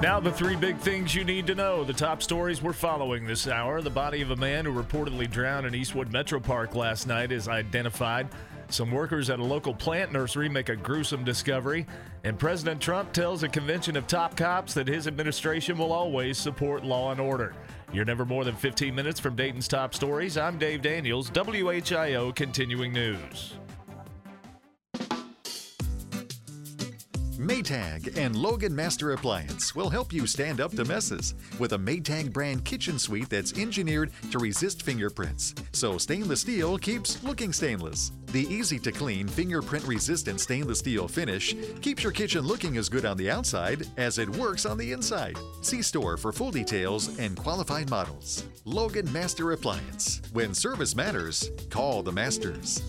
Now, 0.00 0.18
the 0.18 0.32
three 0.32 0.56
big 0.56 0.78
things 0.78 1.14
you 1.14 1.24
need 1.24 1.46
to 1.48 1.54
know. 1.54 1.84
The 1.84 1.92
top 1.92 2.22
stories 2.22 2.62
we're 2.62 2.72
following 2.72 3.26
this 3.26 3.46
hour. 3.46 3.82
The 3.82 3.90
body 3.90 4.22
of 4.22 4.30
a 4.30 4.36
man 4.36 4.64
who 4.64 4.72
reportedly 4.72 5.30
drowned 5.30 5.66
in 5.66 5.74
Eastwood 5.74 6.10
Metro 6.10 6.40
Park 6.40 6.74
last 6.74 7.06
night 7.06 7.30
is 7.30 7.46
identified. 7.46 8.28
Some 8.70 8.90
workers 8.90 9.28
at 9.28 9.40
a 9.40 9.44
local 9.44 9.74
plant 9.74 10.10
nursery 10.10 10.48
make 10.48 10.70
a 10.70 10.76
gruesome 10.76 11.22
discovery. 11.22 11.86
And 12.24 12.38
President 12.38 12.80
Trump 12.80 13.12
tells 13.12 13.42
a 13.42 13.48
convention 13.48 13.94
of 13.98 14.06
top 14.06 14.38
cops 14.38 14.72
that 14.72 14.88
his 14.88 15.06
administration 15.06 15.76
will 15.76 15.92
always 15.92 16.38
support 16.38 16.82
law 16.82 17.12
and 17.12 17.20
order. 17.20 17.54
You're 17.92 18.04
never 18.04 18.24
more 18.24 18.44
than 18.44 18.56
15 18.56 18.94
minutes 18.94 19.20
from 19.20 19.36
Dayton's 19.36 19.68
top 19.68 19.94
stories. 19.94 20.36
I'm 20.36 20.58
Dave 20.58 20.82
Daniels, 20.82 21.30
WHIO 21.30 22.34
Continuing 22.34 22.92
News. 22.92 23.54
Maytag 27.38 28.16
and 28.16 28.34
Logan 28.34 28.74
Master 28.74 29.12
Appliance 29.12 29.74
will 29.74 29.90
help 29.90 30.12
you 30.12 30.26
stand 30.26 30.60
up 30.60 30.72
to 30.72 30.84
messes 30.84 31.34
with 31.58 31.72
a 31.72 31.78
Maytag 31.78 32.32
brand 32.32 32.64
kitchen 32.64 32.98
suite 32.98 33.28
that's 33.28 33.58
engineered 33.58 34.10
to 34.30 34.38
resist 34.38 34.82
fingerprints, 34.82 35.54
so 35.72 35.98
stainless 35.98 36.40
steel 36.40 36.78
keeps 36.78 37.22
looking 37.22 37.52
stainless. 37.52 38.12
The 38.26 38.46
easy 38.46 38.78
to 38.80 38.92
clean, 38.92 39.28
fingerprint 39.28 39.86
resistant 39.86 40.40
stainless 40.40 40.78
steel 40.80 41.08
finish 41.08 41.54
keeps 41.80 42.02
your 42.02 42.12
kitchen 42.12 42.42
looking 42.42 42.76
as 42.76 42.88
good 42.88 43.04
on 43.04 43.16
the 43.16 43.30
outside 43.30 43.86
as 43.96 44.18
it 44.18 44.28
works 44.28 44.66
on 44.66 44.78
the 44.78 44.92
inside. 44.92 45.36
See 45.62 45.82
store 45.82 46.16
for 46.16 46.32
full 46.32 46.50
details 46.50 47.18
and 47.18 47.36
qualified 47.36 47.90
models. 47.90 48.44
Logan 48.64 49.10
Master 49.12 49.52
Appliance. 49.52 50.22
When 50.32 50.54
service 50.54 50.96
matters, 50.96 51.50
call 51.70 52.02
the 52.02 52.12
masters. 52.12 52.82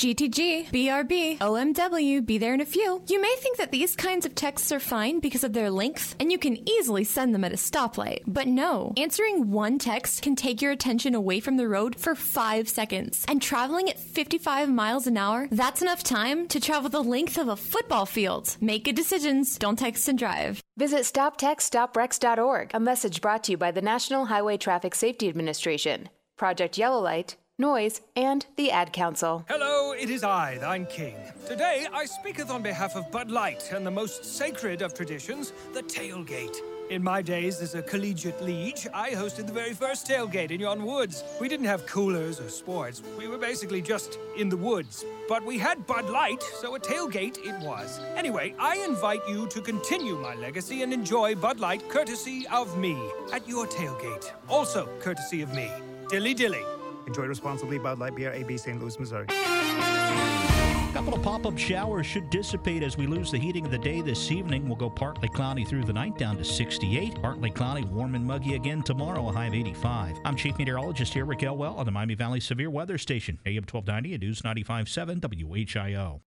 GTG, 0.00 0.70
BRB, 0.70 1.36
OMW, 1.40 2.24
be 2.24 2.38
there 2.38 2.54
in 2.54 2.62
a 2.62 2.64
few. 2.64 3.02
You 3.06 3.20
may 3.20 3.34
think 3.38 3.58
that 3.58 3.70
these 3.70 3.94
kinds 3.94 4.24
of 4.24 4.34
texts 4.34 4.72
are 4.72 4.80
fine 4.80 5.20
because 5.20 5.44
of 5.44 5.52
their 5.52 5.70
length, 5.70 6.16
and 6.18 6.32
you 6.32 6.38
can 6.38 6.66
easily 6.66 7.04
send 7.04 7.34
them 7.34 7.44
at 7.44 7.52
a 7.52 7.56
stoplight. 7.56 8.22
But 8.26 8.46
no, 8.46 8.94
answering 8.96 9.50
one 9.50 9.78
text 9.78 10.22
can 10.22 10.36
take 10.36 10.62
your 10.62 10.72
attention 10.72 11.14
away 11.14 11.38
from 11.40 11.58
the 11.58 11.68
road 11.68 11.96
for 11.96 12.14
five 12.14 12.66
seconds. 12.66 13.26
And 13.28 13.42
traveling 13.42 13.90
at 13.90 14.00
55 14.00 14.70
miles 14.70 15.06
an 15.06 15.18
hour, 15.18 15.48
that's 15.50 15.82
enough 15.82 16.02
time 16.02 16.48
to 16.48 16.60
travel 16.60 16.88
the 16.88 17.02
length 17.02 17.36
of 17.36 17.48
a 17.48 17.54
football 17.54 18.06
field. 18.06 18.56
Make 18.58 18.84
good 18.84 18.96
decisions, 18.96 19.58
don't 19.58 19.78
text 19.78 20.08
and 20.08 20.18
drive. 20.18 20.62
Visit 20.78 21.02
StopTextStopWrecks.org, 21.02 22.70
a 22.72 22.80
message 22.80 23.20
brought 23.20 23.44
to 23.44 23.52
you 23.52 23.58
by 23.58 23.70
the 23.70 23.82
National 23.82 24.24
Highway 24.24 24.56
Traffic 24.56 24.94
Safety 24.94 25.28
Administration, 25.28 26.08
Project 26.38 26.78
Yellow 26.78 27.02
Light, 27.02 27.36
Noise, 27.60 28.00
and 28.16 28.46
the 28.56 28.70
Ad 28.70 28.90
Council. 28.94 29.44
Hello, 29.46 29.92
it 29.92 30.08
is 30.08 30.24
I, 30.24 30.56
thine 30.58 30.86
king. 30.86 31.14
Today 31.46 31.86
I 31.92 32.06
speaketh 32.06 32.50
on 32.50 32.62
behalf 32.62 32.96
of 32.96 33.12
Bud 33.12 33.30
Light 33.30 33.70
and 33.72 33.86
the 33.86 33.90
most 33.90 34.24
sacred 34.24 34.80
of 34.80 34.94
traditions, 34.94 35.52
the 35.74 35.82
tailgate. 35.82 36.56
In 36.88 37.04
my 37.04 37.20
days 37.20 37.60
as 37.60 37.74
a 37.74 37.82
collegiate 37.82 38.42
liege, 38.42 38.88
I 38.94 39.10
hosted 39.10 39.46
the 39.46 39.52
very 39.52 39.74
first 39.74 40.08
tailgate 40.08 40.50
in 40.50 40.60
yon 40.60 40.86
woods. 40.86 41.22
We 41.38 41.48
didn't 41.48 41.66
have 41.66 41.84
coolers 41.84 42.40
or 42.40 42.48
sports. 42.48 43.02
We 43.18 43.28
were 43.28 43.36
basically 43.36 43.82
just 43.82 44.18
in 44.38 44.48
the 44.48 44.56
woods. 44.56 45.04
But 45.28 45.44
we 45.44 45.58
had 45.58 45.86
Bud 45.86 46.08
Light, 46.08 46.42
so 46.42 46.74
a 46.76 46.80
tailgate 46.80 47.36
it 47.44 47.60
was. 47.60 48.00
Anyway, 48.16 48.54
I 48.58 48.76
invite 48.76 49.20
you 49.28 49.46
to 49.48 49.60
continue 49.60 50.16
my 50.16 50.34
legacy 50.34 50.82
and 50.82 50.94
enjoy 50.94 51.34
Bud 51.34 51.60
Light 51.60 51.86
courtesy 51.90 52.46
of 52.48 52.78
me 52.78 52.98
at 53.34 53.46
your 53.46 53.66
tailgate. 53.66 54.32
Also 54.48 54.88
courtesy 54.98 55.42
of 55.42 55.54
me. 55.54 55.70
Dilly 56.08 56.32
dilly. 56.32 56.64
Enjoy 57.10 57.26
responsibly. 57.26 57.76
Bud 57.76 57.98
Light 57.98 58.14
Beer, 58.14 58.32
AB, 58.32 58.56
St. 58.56 58.80
Louis, 58.80 58.96
Missouri. 59.00 59.26
A 59.30 60.92
couple 60.92 61.12
of 61.12 61.22
pop 61.22 61.44
up 61.44 61.58
showers 61.58 62.06
should 62.06 62.30
dissipate 62.30 62.84
as 62.84 62.96
we 62.96 63.08
lose 63.08 63.32
the 63.32 63.38
heating 63.38 63.64
of 63.64 63.72
the 63.72 63.78
day 63.78 64.00
this 64.00 64.30
evening. 64.30 64.68
We'll 64.68 64.76
go 64.76 64.88
partly 64.88 65.28
cloudy 65.28 65.64
through 65.64 65.82
the 65.82 65.92
night 65.92 66.16
down 66.16 66.36
to 66.36 66.44
68. 66.44 67.20
Partly 67.20 67.50
cloudy, 67.50 67.82
warm 67.82 68.14
and 68.14 68.24
muggy 68.24 68.54
again 68.54 68.84
tomorrow, 68.84 69.28
a 69.28 69.32
high 69.32 69.46
of 69.46 69.54
85. 69.54 70.18
I'm 70.24 70.36
Chief 70.36 70.56
Meteorologist 70.56 71.12
here, 71.12 71.24
Rick 71.24 71.42
Elwell, 71.42 71.74
on 71.74 71.84
the 71.84 71.90
Miami 71.90 72.14
Valley 72.14 72.38
Severe 72.38 72.70
Weather 72.70 72.96
Station, 72.96 73.40
AM 73.44 73.64
1290 73.64 74.14
and 74.14 74.22
News 74.22 74.42
95.7 74.42 75.20
WHIO. 75.46 76.20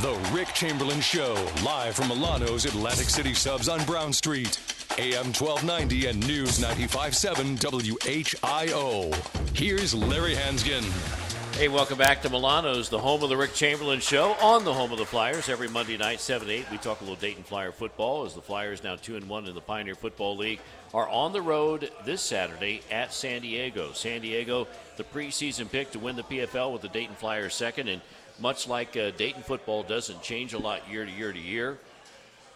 The 0.00 0.30
Rick 0.34 0.54
Chamberlin 0.54 1.02
Show, 1.02 1.34
live 1.62 1.96
from 1.96 2.08
Milano's 2.08 2.64
Atlantic 2.64 3.10
City 3.10 3.34
Subs 3.34 3.68
on 3.68 3.84
Brown 3.84 4.14
Street. 4.14 4.58
AM 4.98 5.26
1290 5.26 6.06
and 6.06 6.26
News 6.26 6.58
95.7 6.58 7.58
WHIO. 7.58 9.54
Here's 9.54 9.94
Larry 9.94 10.34
Hansgen. 10.34 10.84
Hey, 11.54 11.68
welcome 11.68 11.98
back 11.98 12.22
to 12.22 12.30
Milano's, 12.30 12.88
the 12.88 12.98
home 12.98 13.22
of 13.22 13.28
the 13.28 13.36
Rick 13.36 13.52
Chamberlin 13.52 14.00
Show, 14.00 14.32
on 14.40 14.64
the 14.64 14.72
home 14.72 14.92
of 14.92 14.98
the 14.98 15.04
Flyers. 15.04 15.50
Every 15.50 15.68
Monday 15.68 15.98
night, 15.98 16.20
7 16.20 16.48
8, 16.48 16.70
we 16.70 16.78
talk 16.78 17.00
a 17.00 17.04
little 17.04 17.16
Dayton 17.16 17.42
Flyer 17.42 17.72
football 17.72 18.24
as 18.24 18.32
the 18.32 18.40
Flyers, 18.40 18.82
now 18.82 18.96
2 18.96 19.16
and 19.16 19.28
1 19.28 19.46
in 19.46 19.54
the 19.54 19.60
Pioneer 19.60 19.96
Football 19.96 20.38
League, 20.38 20.60
are 20.94 21.08
on 21.10 21.34
the 21.34 21.42
road 21.42 21.90
this 22.06 22.22
Saturday 22.22 22.80
at 22.90 23.12
San 23.12 23.42
Diego. 23.42 23.92
San 23.92 24.22
Diego, 24.22 24.66
the 24.96 25.04
preseason 25.04 25.70
pick 25.70 25.90
to 25.90 25.98
win 25.98 26.16
the 26.16 26.22
PFL 26.22 26.72
with 26.72 26.80
the 26.80 26.88
Dayton 26.88 27.16
Flyers 27.16 27.54
second. 27.54 27.88
And 27.88 28.00
much 28.40 28.66
like 28.66 28.96
uh, 28.96 29.10
Dayton 29.10 29.42
football 29.42 29.82
doesn't 29.82 30.22
change 30.22 30.54
a 30.54 30.58
lot 30.58 30.90
year 30.90 31.04
to 31.04 31.10
year 31.10 31.34
to 31.34 31.38
year, 31.38 31.76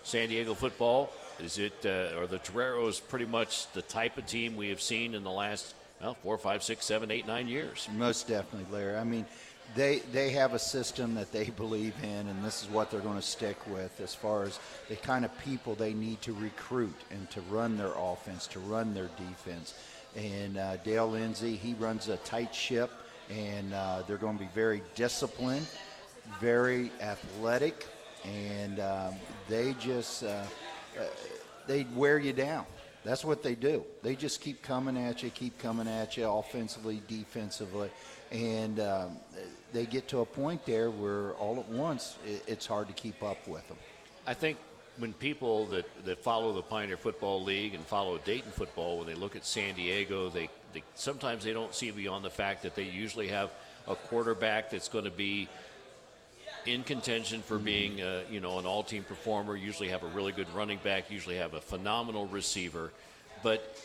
San 0.05 0.30
Diego 0.30 0.55
football 0.55 1.12
is 1.43 1.59
it, 1.59 1.74
uh, 1.84 2.18
or 2.18 2.26
the 2.26 2.38
Toreros 2.38 3.01
pretty 3.01 3.26
much 3.26 3.70
the 3.72 3.82
type 3.82 4.18
of 4.18 4.26
team 4.26 4.57
we 4.57 4.68
have 4.68 4.80
seen 4.80 5.14
in 5.14 5.24
the 5.24 5.30
last, 5.30 5.74
well, 6.01 6.14
four, 6.14 6.38
five, 6.38 6.62
six, 6.62 6.84
seven, 6.84 7.11
eight, 7.11 7.26
nine 7.26 7.49
years? 7.49 7.88
Most 7.97 8.28
definitely, 8.28 8.66
Larry. 8.72 8.97
I 8.97 9.05
mean, 9.05 9.26
they 9.74 10.01
they 10.12 10.30
have 10.30 10.55
a 10.55 10.59
system 10.59 11.14
that 11.14 11.32
they 11.32 11.45
believe 11.57 11.95
in, 12.03 12.28
and 12.28 12.45
this 12.45 12.62
is 12.62 12.68
what 12.68 12.91
they're 12.91 13.01
going 13.01 13.16
to 13.16 13.22
stick 13.22 13.57
with 13.68 14.01
as 14.01 14.14
far 14.14 14.45
as 14.45 14.59
the 14.88 14.97
kind 14.97 15.24
of 15.24 15.38
people 15.41 15.74
they 15.74 15.95
need 15.95 16.20
to 16.22 16.32
recruit 16.32 16.95
and 17.11 17.30
to 17.30 17.41
run 17.43 17.76
their 17.76 17.93
offense, 17.97 18.47
to 18.49 18.61
run 18.61 18.95
their 18.95 19.11
defense. 19.16 19.74
And 20.16 20.59
uh, 20.59 20.76
Dale 20.78 21.09
Lindsey, 21.09 21.55
he 21.55 21.74
runs 21.74 22.09
a 22.09 22.16
tight 22.18 22.55
ship, 22.55 22.91
and 23.30 23.72
uh, 23.72 24.03
they're 24.07 24.16
going 24.16 24.36
to 24.38 24.45
be 24.45 24.51
very 24.55 24.82
disciplined, 24.97 25.66
very 26.41 26.91
athletic, 27.01 27.86
and 28.24 28.80
um, 28.80 29.14
they 29.49 29.74
just. 29.80 30.24
Uh, 30.24 30.45
they 31.67 31.87
wear 31.95 32.19
you 32.19 32.33
down. 32.33 32.65
That's 33.05 33.25
what 33.25 33.43
they 33.43 33.55
do. 33.55 33.85
They 34.03 34.15
just 34.15 34.41
keep 34.41 34.63
coming 34.63 34.97
at 34.97 35.23
you, 35.23 35.31
keep 35.31 35.59
coming 35.59 35.89
at 35.89 36.17
you, 36.17 36.29
offensively, 36.29 37.01
defensively, 37.09 37.91
and 38.31 38.79
um, 38.79 39.17
they 39.73 39.87
get 39.87 40.07
to 40.09 40.21
a 40.21 40.27
point 40.27 40.67
there 40.67 40.91
where 40.91 41.33
all 41.33 41.59
at 41.59 41.69
once 41.69 42.19
it, 42.27 42.43
it's 42.47 42.67
hard 42.67 42.89
to 42.89 42.95
keep 42.95 43.23
up 43.23 43.49
with 43.49 43.67
them. 43.69 43.79
I 44.27 44.35
think 44.35 44.59
when 44.99 45.15
people 45.15 45.67
that, 45.67 45.87
that 46.05 46.23
follow 46.23 46.53
the 46.53 46.63
Pioneer 46.63 46.99
Football 46.99 47.43
League 47.43 47.75
and 47.75 47.85
follow 47.87 48.19
Dayton 48.19 48.53
football, 48.53 48.99
when 48.99 49.07
they 49.07 49.15
look 49.15 49.35
at 49.35 49.47
San 49.47 49.75
Diego, 49.75 50.29
they, 50.29 50.51
they 50.75 50.83
sometimes 50.95 51.43
they 51.45 51.55
don't 51.55 51.75
see 51.75 51.91
beyond 51.91 52.25
the 52.25 52.31
fact 52.31 52.63
that 52.65 52.75
they 52.75 52.85
usually 52.85 53.29
have 53.29 53.51
a 53.89 53.95
quarterback 53.95 54.71
that's 54.71 54.89
going 54.89 55.05
to 55.05 55.11
be 55.11 55.49
in 56.67 56.83
contention 56.83 57.43
for 57.43 57.59
being, 57.59 58.01
uh, 58.01 58.23
you 58.31 58.41
know, 58.41 58.59
an 58.59 58.67
all-team 58.67 59.05
performer. 59.05 59.57
Usually 59.57 59.89
have 59.89 60.03
a 60.03 60.09
really 60.09 60.33
good 60.33 60.53
running 60.55 60.79
back. 60.83 61.11
Usually 61.11 61.37
have 61.37 61.55
a 61.55 61.61
phenomenal 61.61 62.27
receiver. 62.27 62.93
But 63.43 63.77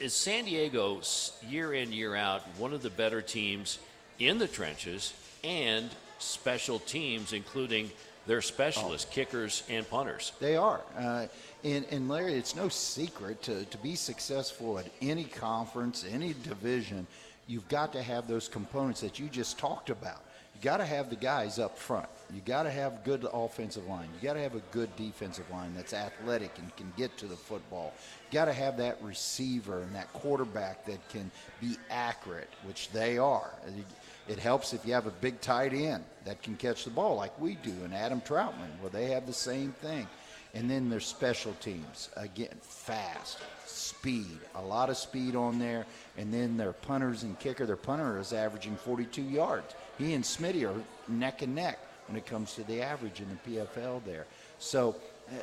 is 0.00 0.14
San 0.14 0.44
Diego 0.44 1.00
year 1.48 1.72
in 1.72 1.92
year 1.92 2.14
out 2.14 2.42
one 2.58 2.72
of 2.72 2.82
the 2.82 2.90
better 2.90 3.22
teams 3.22 3.78
in 4.18 4.38
the 4.38 4.48
trenches 4.48 5.12
and 5.42 5.90
special 6.18 6.78
teams, 6.78 7.32
including 7.32 7.90
their 8.26 8.40
specialists, 8.40 9.08
oh. 9.10 9.14
kickers 9.14 9.64
and 9.68 9.88
punters? 9.88 10.32
They 10.40 10.56
are. 10.56 10.80
Uh, 10.96 11.26
and, 11.64 11.84
and 11.90 12.08
Larry, 12.08 12.34
it's 12.34 12.54
no 12.54 12.68
secret 12.68 13.42
to, 13.42 13.64
to 13.64 13.78
be 13.78 13.96
successful 13.96 14.78
at 14.78 14.86
any 15.00 15.24
conference, 15.24 16.04
any 16.08 16.34
division. 16.44 17.06
You've 17.48 17.68
got 17.68 17.92
to 17.94 18.02
have 18.02 18.28
those 18.28 18.48
components 18.48 19.00
that 19.00 19.18
you 19.18 19.28
just 19.28 19.58
talked 19.58 19.90
about 19.90 20.22
got 20.62 20.78
to 20.78 20.86
have 20.86 21.10
the 21.10 21.16
guys 21.16 21.58
up 21.58 21.76
front. 21.76 22.08
You 22.32 22.40
got 22.40 22.62
to 22.62 22.70
have 22.70 23.04
good 23.04 23.26
offensive 23.32 23.86
line. 23.86 24.08
You 24.14 24.26
got 24.26 24.34
to 24.34 24.40
have 24.40 24.54
a 24.54 24.62
good 24.70 24.94
defensive 24.96 25.50
line 25.50 25.74
that's 25.74 25.92
athletic 25.92 26.56
and 26.58 26.74
can 26.76 26.90
get 26.96 27.16
to 27.18 27.26
the 27.26 27.36
football. 27.36 27.92
Got 28.30 28.46
to 28.46 28.52
have 28.52 28.78
that 28.78 29.02
receiver 29.02 29.82
and 29.82 29.94
that 29.94 30.10
quarterback 30.12 30.86
that 30.86 31.06
can 31.10 31.30
be 31.60 31.76
accurate, 31.90 32.48
which 32.64 32.90
they 32.92 33.18
are. 33.18 33.50
It, 33.66 34.32
it 34.32 34.38
helps 34.38 34.72
if 34.72 34.86
you 34.86 34.94
have 34.94 35.06
a 35.06 35.10
big 35.10 35.40
tight 35.40 35.74
end 35.74 36.04
that 36.24 36.42
can 36.42 36.56
catch 36.56 36.84
the 36.84 36.90
ball 36.90 37.16
like 37.16 37.38
we 37.40 37.56
do, 37.56 37.74
and 37.84 37.92
Adam 37.92 38.20
Trautman. 38.20 38.70
Well, 38.80 38.90
they 38.90 39.06
have 39.06 39.26
the 39.26 39.32
same 39.32 39.72
thing. 39.72 40.06
And 40.54 40.70
then 40.70 40.90
their 40.90 41.00
special 41.00 41.54
teams 41.60 42.10
again, 42.16 42.54
fast, 42.60 43.38
speed, 43.66 44.38
a 44.54 44.62
lot 44.62 44.90
of 44.90 44.96
speed 44.96 45.34
on 45.34 45.58
there. 45.58 45.86
And 46.18 46.32
then 46.32 46.56
their 46.56 46.72
punters 46.72 47.22
and 47.22 47.38
kicker. 47.38 47.64
Their 47.64 47.76
punter 47.76 48.18
is 48.18 48.32
averaging 48.32 48.76
42 48.76 49.22
yards 49.22 49.74
he 49.98 50.14
and 50.14 50.24
Smitty 50.24 50.68
are 50.68 50.80
neck 51.08 51.42
and 51.42 51.54
neck 51.54 51.78
when 52.06 52.16
it 52.16 52.26
comes 52.26 52.54
to 52.54 52.64
the 52.64 52.82
average 52.82 53.20
in 53.20 53.26
the 53.28 53.58
PFL 53.58 54.04
there. 54.04 54.26
So 54.58 54.96
uh, 55.28 55.34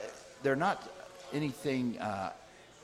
they're 0.43 0.55
not 0.55 0.89
anything 1.33 1.97
uh, 1.99 2.31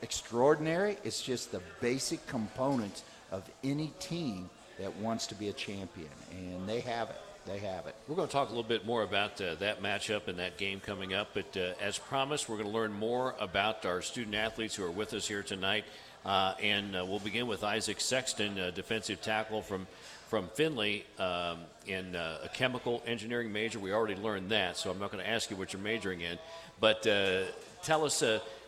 extraordinary. 0.02 0.96
It's 1.04 1.22
just 1.22 1.52
the 1.52 1.60
basic 1.80 2.26
components 2.26 3.02
of 3.30 3.48
any 3.64 3.92
team 3.98 4.48
that 4.78 4.94
wants 4.96 5.26
to 5.28 5.34
be 5.34 5.48
a 5.48 5.52
champion, 5.52 6.10
and 6.30 6.68
they 6.68 6.80
have 6.80 7.10
it. 7.10 7.20
They 7.46 7.58
have 7.58 7.86
it. 7.86 7.94
We're 8.08 8.16
going 8.16 8.26
to 8.26 8.32
talk 8.32 8.48
a 8.48 8.50
little 8.50 8.64
bit 8.64 8.84
more 8.84 9.04
about 9.04 9.40
uh, 9.40 9.54
that 9.56 9.80
matchup 9.80 10.26
and 10.26 10.40
that 10.40 10.56
game 10.56 10.80
coming 10.80 11.14
up. 11.14 11.28
But 11.32 11.56
uh, 11.56 11.80
as 11.80 11.96
promised, 11.96 12.48
we're 12.48 12.56
going 12.56 12.68
to 12.68 12.74
learn 12.74 12.92
more 12.92 13.36
about 13.38 13.86
our 13.86 14.02
student 14.02 14.34
athletes 14.34 14.74
who 14.74 14.84
are 14.84 14.90
with 14.90 15.14
us 15.14 15.28
here 15.28 15.44
tonight. 15.44 15.84
Uh, 16.24 16.54
and 16.60 16.96
uh, 16.96 17.04
we'll 17.06 17.20
begin 17.20 17.46
with 17.46 17.62
Isaac 17.62 18.00
Sexton, 18.00 18.56
defensive 18.74 19.20
tackle 19.22 19.62
from 19.62 19.86
from 20.26 20.48
Findlay 20.48 21.04
um, 21.20 21.58
in 21.86 22.16
uh, 22.16 22.38
a 22.42 22.48
chemical 22.48 23.00
engineering 23.06 23.52
major. 23.52 23.78
We 23.78 23.92
already 23.92 24.16
learned 24.16 24.50
that, 24.50 24.76
so 24.76 24.90
I'm 24.90 24.98
not 24.98 25.12
going 25.12 25.22
to 25.22 25.30
ask 25.30 25.52
you 25.52 25.56
what 25.56 25.72
you're 25.72 25.80
majoring 25.80 26.22
in. 26.22 26.36
But 26.80 27.06
uh, 27.06 27.42
tell 27.84 28.04
us, 28.04 28.24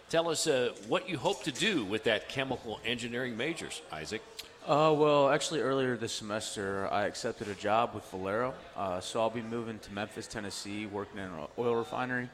tell 0.08 0.28
us 0.28 0.46
what 0.86 1.08
you 1.08 1.18
hope 1.18 1.42
to 1.42 1.50
do 1.50 1.84
with 1.84 2.04
that 2.04 2.28
chemical 2.28 2.78
engineering 2.84 3.36
majors, 3.36 3.82
Isaac. 3.90 4.22
Uh, 4.68 4.92
well, 4.92 5.30
actually, 5.30 5.62
earlier 5.62 5.96
this 5.96 6.12
semester, 6.12 6.86
I 6.92 7.06
accepted 7.06 7.48
a 7.48 7.54
job 7.54 7.94
with 7.94 8.04
Valero, 8.10 8.52
uh, 8.76 9.00
so 9.00 9.18
I'll 9.18 9.30
be 9.30 9.40
moving 9.40 9.78
to 9.78 9.92
Memphis, 9.94 10.26
Tennessee, 10.26 10.84
working 10.84 11.20
in 11.20 11.24
an 11.24 11.46
oil 11.56 11.74
refinery, 11.74 12.28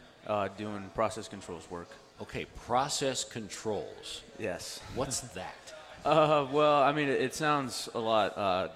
doing 0.58 0.90
process 0.96 1.28
controls 1.28 1.70
work. 1.70 1.86
Okay, 2.20 2.46
process 2.66 3.22
controls. 3.22 4.22
Yes. 4.36 4.80
What's 4.96 5.20
that? 5.34 5.74
Uh, 6.04 6.48
well, 6.50 6.82
I 6.82 6.90
mean, 6.90 7.08
it, 7.08 7.20
it 7.20 7.34
sounds 7.36 7.88
a 7.94 8.00
lot 8.00 8.36
uh, 8.36 8.68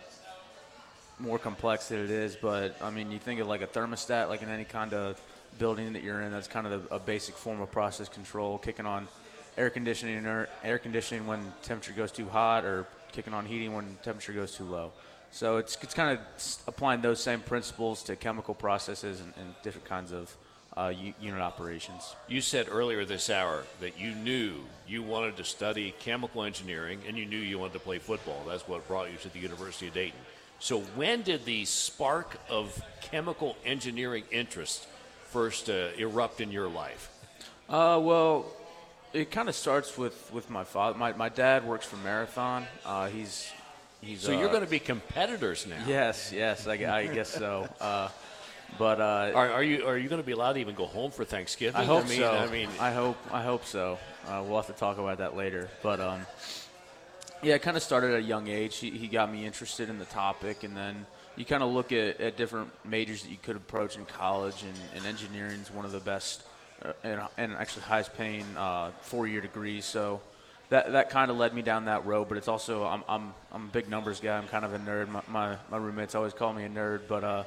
more 1.18 1.40
complex 1.40 1.88
than 1.88 1.98
it 1.98 2.10
is. 2.10 2.36
But 2.36 2.76
I 2.80 2.90
mean, 2.90 3.10
you 3.10 3.18
think 3.18 3.40
of 3.40 3.48
like 3.48 3.62
a 3.62 3.66
thermostat, 3.66 4.28
like 4.28 4.42
in 4.42 4.50
any 4.50 4.66
kind 4.66 4.94
of 4.94 5.20
building 5.58 5.94
that 5.94 6.04
you're 6.04 6.20
in, 6.20 6.30
that's 6.30 6.46
kind 6.46 6.68
of 6.68 6.92
a, 6.92 6.94
a 6.94 6.98
basic 7.00 7.34
form 7.34 7.60
of 7.60 7.72
process 7.72 8.08
control, 8.08 8.56
kicking 8.58 8.86
on 8.86 9.08
air 9.56 9.68
conditioning 9.68 10.26
or 10.26 10.48
air 10.62 10.78
conditioning 10.78 11.26
when 11.26 11.40
temperature 11.64 11.92
goes 11.92 12.12
too 12.12 12.28
hot, 12.28 12.64
or 12.64 12.86
kicking 13.12 13.34
on 13.34 13.46
heating 13.46 13.74
when 13.74 13.96
temperature 14.02 14.32
goes 14.32 14.54
too 14.54 14.64
low. 14.64 14.92
So 15.30 15.58
it's, 15.58 15.76
it's 15.82 15.94
kind 15.94 16.18
of 16.18 16.24
applying 16.66 17.00
those 17.00 17.22
same 17.22 17.40
principles 17.40 18.02
to 18.04 18.16
chemical 18.16 18.54
processes 18.54 19.20
and, 19.20 19.32
and 19.38 19.54
different 19.62 19.86
kinds 19.86 20.12
of 20.12 20.34
uh, 20.76 20.92
unit 21.20 21.40
operations. 21.40 22.14
You 22.28 22.40
said 22.40 22.68
earlier 22.70 23.04
this 23.04 23.30
hour 23.30 23.64
that 23.80 23.98
you 23.98 24.12
knew 24.14 24.54
you 24.86 25.02
wanted 25.02 25.36
to 25.38 25.44
study 25.44 25.92
chemical 25.98 26.44
engineering 26.44 27.00
and 27.06 27.18
you 27.18 27.26
knew 27.26 27.38
you 27.38 27.58
wanted 27.58 27.74
to 27.74 27.80
play 27.80 27.98
football. 27.98 28.44
That's 28.46 28.66
what 28.68 28.86
brought 28.86 29.10
you 29.10 29.18
to 29.18 29.28
the 29.32 29.40
University 29.40 29.88
of 29.88 29.94
Dayton. 29.94 30.20
So, 30.60 30.80
when 30.96 31.22
did 31.22 31.44
the 31.44 31.64
spark 31.66 32.36
of 32.48 32.82
chemical 33.00 33.56
engineering 33.64 34.24
interest 34.32 34.86
first 35.26 35.70
uh, 35.70 35.88
erupt 35.96 36.40
in 36.40 36.50
your 36.50 36.68
life? 36.68 37.10
Uh, 37.68 38.00
well, 38.02 38.46
it 39.12 39.30
kind 39.30 39.48
of 39.48 39.54
starts 39.54 39.96
with, 39.96 40.30
with 40.32 40.50
my 40.50 40.64
father. 40.64 40.98
My, 40.98 41.12
my 41.12 41.28
dad 41.28 41.66
works 41.66 41.86
for 41.86 41.96
Marathon. 41.96 42.66
Uh, 42.84 43.08
he's 43.08 43.50
he's. 44.00 44.20
So 44.20 44.32
you're 44.32 44.48
uh, 44.48 44.52
going 44.52 44.64
to 44.64 44.70
be 44.70 44.78
competitors 44.78 45.66
now. 45.66 45.82
Yes, 45.86 46.32
yes, 46.32 46.66
I, 46.66 46.74
I 46.74 47.06
guess 47.06 47.28
so. 47.28 47.68
Uh, 47.80 48.08
But 48.78 49.00
uh, 49.00 49.32
Are, 49.34 49.50
are 49.50 49.62
you 49.62 49.86
are 49.86 49.96
you 49.96 50.10
going 50.10 50.20
to 50.20 50.26
be 50.26 50.32
allowed 50.32 50.52
to 50.52 50.60
even 50.60 50.74
go 50.74 50.84
home 50.84 51.10
for 51.10 51.24
Thanksgiving? 51.24 51.80
I 51.80 51.84
hope 51.84 52.04
I 52.04 52.08
mean, 52.08 52.18
so. 52.18 52.30
I 52.30 52.46
mean, 52.48 52.68
I 52.78 52.92
hope 52.92 53.16
I 53.32 53.42
hope 53.42 53.64
so. 53.64 53.98
Uh, 54.26 54.44
we'll 54.44 54.56
have 54.56 54.66
to 54.66 54.74
talk 54.74 54.98
about 54.98 55.18
that 55.18 55.34
later. 55.34 55.70
But 55.82 56.00
um, 56.00 56.26
yeah, 57.42 57.54
it 57.54 57.62
kind 57.62 57.78
of 57.78 57.82
started 57.82 58.12
at 58.12 58.18
a 58.18 58.22
young 58.22 58.46
age. 58.46 58.76
He, 58.76 58.90
he 58.90 59.08
got 59.08 59.32
me 59.32 59.46
interested 59.46 59.88
in 59.88 59.98
the 59.98 60.04
topic, 60.04 60.64
and 60.64 60.76
then 60.76 61.06
you 61.34 61.46
kind 61.46 61.62
of 61.62 61.70
look 61.72 61.92
at, 61.92 62.20
at 62.20 62.36
different 62.36 62.70
majors 62.84 63.22
that 63.22 63.30
you 63.30 63.38
could 63.42 63.56
approach 63.56 63.96
in 63.96 64.04
college, 64.04 64.62
and, 64.62 64.74
and 64.96 65.06
engineering 65.06 65.60
is 65.60 65.70
one 65.72 65.86
of 65.86 65.92
the 65.92 66.00
best 66.00 66.42
and, 67.02 67.20
and 67.36 67.52
actually 67.54 67.82
highest 67.82 68.16
paying 68.16 68.44
uh, 68.56 68.90
four 69.00 69.26
year 69.26 69.40
degrees. 69.40 69.84
So 69.84 70.20
that 70.70 70.92
that 70.92 71.10
kind 71.10 71.30
of 71.30 71.36
led 71.36 71.54
me 71.54 71.62
down 71.62 71.86
that 71.86 72.06
road. 72.06 72.28
But 72.28 72.38
it's 72.38 72.48
also 72.48 72.84
I'm 72.84 73.02
I'm 73.08 73.34
I'm 73.52 73.64
a 73.66 73.72
big 73.72 73.88
numbers 73.88 74.20
guy. 74.20 74.36
I'm 74.36 74.48
kind 74.48 74.64
of 74.64 74.74
a 74.74 74.78
nerd. 74.78 75.08
My 75.08 75.22
my, 75.28 75.56
my 75.70 75.76
roommates 75.76 76.14
always 76.14 76.32
call 76.32 76.52
me 76.52 76.64
a 76.64 76.68
nerd, 76.68 77.02
but 77.08 77.24
uh, 77.24 77.44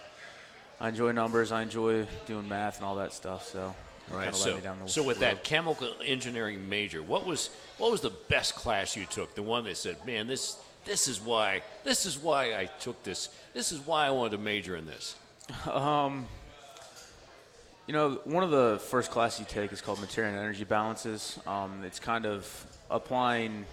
I 0.79 0.89
enjoy 0.89 1.11
numbers. 1.11 1.51
I 1.51 1.61
enjoy 1.61 2.05
doing 2.25 2.47
math 2.47 2.77
and 2.77 2.85
all 2.85 2.95
that 2.95 3.13
stuff. 3.13 3.47
So. 3.47 3.75
Right. 4.11 4.35
So, 4.35 4.55
me 4.55 4.61
down 4.61 4.77
the 4.83 4.89
so 4.89 5.03
with 5.03 5.21
road. 5.21 5.37
that 5.37 5.43
chemical 5.45 5.87
engineering 6.03 6.67
major, 6.67 7.01
what 7.01 7.25
was 7.25 7.49
what 7.77 7.91
was 7.91 8.01
the 8.01 8.09
best 8.27 8.55
class 8.55 8.97
you 8.97 9.05
took? 9.05 9.35
The 9.35 9.43
one 9.43 9.63
that 9.65 9.77
said, 9.77 10.05
"Man, 10.05 10.27
this 10.27 10.57
this 10.83 11.07
is 11.07 11.21
why 11.21 11.61
this 11.85 12.05
is 12.05 12.17
why 12.17 12.55
I 12.55 12.65
took 12.65 13.01
this. 13.03 13.29
This 13.53 13.71
is 13.71 13.79
why 13.79 14.07
I 14.07 14.09
wanted 14.09 14.31
to 14.31 14.37
major 14.39 14.75
in 14.75 14.85
this." 14.85 15.15
Um, 15.69 16.27
you 17.87 17.93
know, 17.93 18.21
one 18.25 18.43
of 18.43 18.51
the 18.51 18.79
first 18.89 19.11
classes 19.11 19.39
you 19.39 19.45
take 19.49 19.71
is 19.73 19.81
called 19.81 19.99
Material 19.99 20.33
and 20.33 20.41
Energy 20.41 20.63
Balances. 20.63 21.39
Um, 21.47 21.83
it's 21.83 21.99
kind 21.99 22.25
of 22.25 22.65
applying 22.89 23.65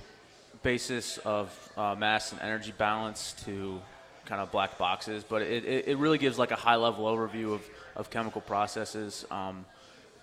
basis 0.63 1.19
of 1.19 1.73
uh, 1.77 1.95
mass 1.95 2.33
and 2.33 2.41
energy 2.41 2.73
balance 2.77 3.35
to 3.45 3.81
kind 4.25 4.41
of 4.41 4.51
black 4.51 4.79
boxes, 4.79 5.25
but 5.25 5.43
it, 5.43 5.65
it, 5.65 5.89
it 5.89 5.99
really 5.99 6.19
gives 6.19 6.39
like 6.39 6.51
a 6.51 6.57
high 6.57 6.77
level 6.77 7.05
overview 7.05 7.55
of, 7.55 7.63
of 7.97 8.11
chemical 8.11 8.41
processes. 8.41 9.25
Um, 9.31 9.65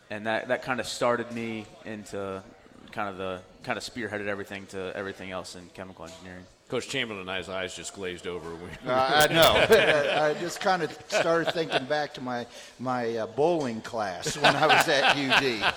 and 0.09 0.25
that, 0.27 0.49
that 0.49 0.63
kind 0.63 0.79
of 0.79 0.87
started 0.87 1.31
me 1.31 1.65
into 1.85 2.43
kind 2.91 3.09
of 3.09 3.17
the 3.17 3.41
kind 3.63 3.77
of 3.77 3.83
spearheaded 3.83 4.27
everything 4.27 4.65
to 4.67 4.95
everything 4.95 5.31
else 5.31 5.55
in 5.55 5.67
chemical 5.73 6.05
engineering. 6.05 6.45
Coach 6.67 6.89
Chamberlin 6.89 7.21
and 7.21 7.29
I's 7.29 7.47
eyes 7.47 7.75
just 7.75 7.93
glazed 7.93 8.27
over. 8.27 8.49
Uh, 8.85 9.27
I 9.29 9.33
know. 9.33 9.65
I 10.21 10.33
just 10.39 10.59
kind 10.59 10.83
of 10.83 10.91
started 11.07 11.51
thinking 11.53 11.85
back 11.85 12.13
to 12.15 12.21
my 12.21 12.45
my 12.77 13.17
uh, 13.17 13.27
bowling 13.27 13.81
class 13.81 14.37
when 14.37 14.55
I 14.55 14.67
was 14.67 14.87
at 14.87 15.15
UD. 15.17 15.73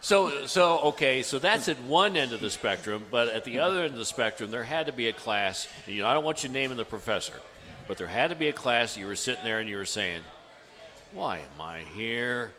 So, 0.00 0.46
so 0.46 0.78
okay, 0.80 1.22
so 1.22 1.38
that's 1.38 1.68
at 1.68 1.78
one 1.82 2.16
end 2.16 2.32
of 2.32 2.40
the 2.40 2.48
spectrum, 2.48 3.04
but 3.10 3.28
at 3.28 3.44
the 3.44 3.58
other 3.58 3.82
end 3.82 3.92
of 3.92 3.98
the 3.98 4.04
spectrum, 4.06 4.50
there 4.50 4.64
had 4.64 4.86
to 4.86 4.92
be 4.92 5.08
a 5.08 5.12
class. 5.12 5.68
You 5.86 6.02
know, 6.02 6.08
I 6.08 6.14
don't 6.14 6.24
want 6.24 6.42
you 6.42 6.48
naming 6.48 6.78
the 6.78 6.86
professor, 6.86 7.34
but 7.86 7.98
there 7.98 8.06
had 8.06 8.30
to 8.30 8.36
be 8.36 8.48
a 8.48 8.52
class. 8.52 8.96
You 8.96 9.06
were 9.06 9.16
sitting 9.16 9.44
there 9.44 9.60
and 9.60 9.68
you 9.68 9.76
were 9.76 9.84
saying, 9.84 10.22
"Why 11.12 11.38
am 11.38 11.60
I 11.60 11.80
here?" 11.94 12.52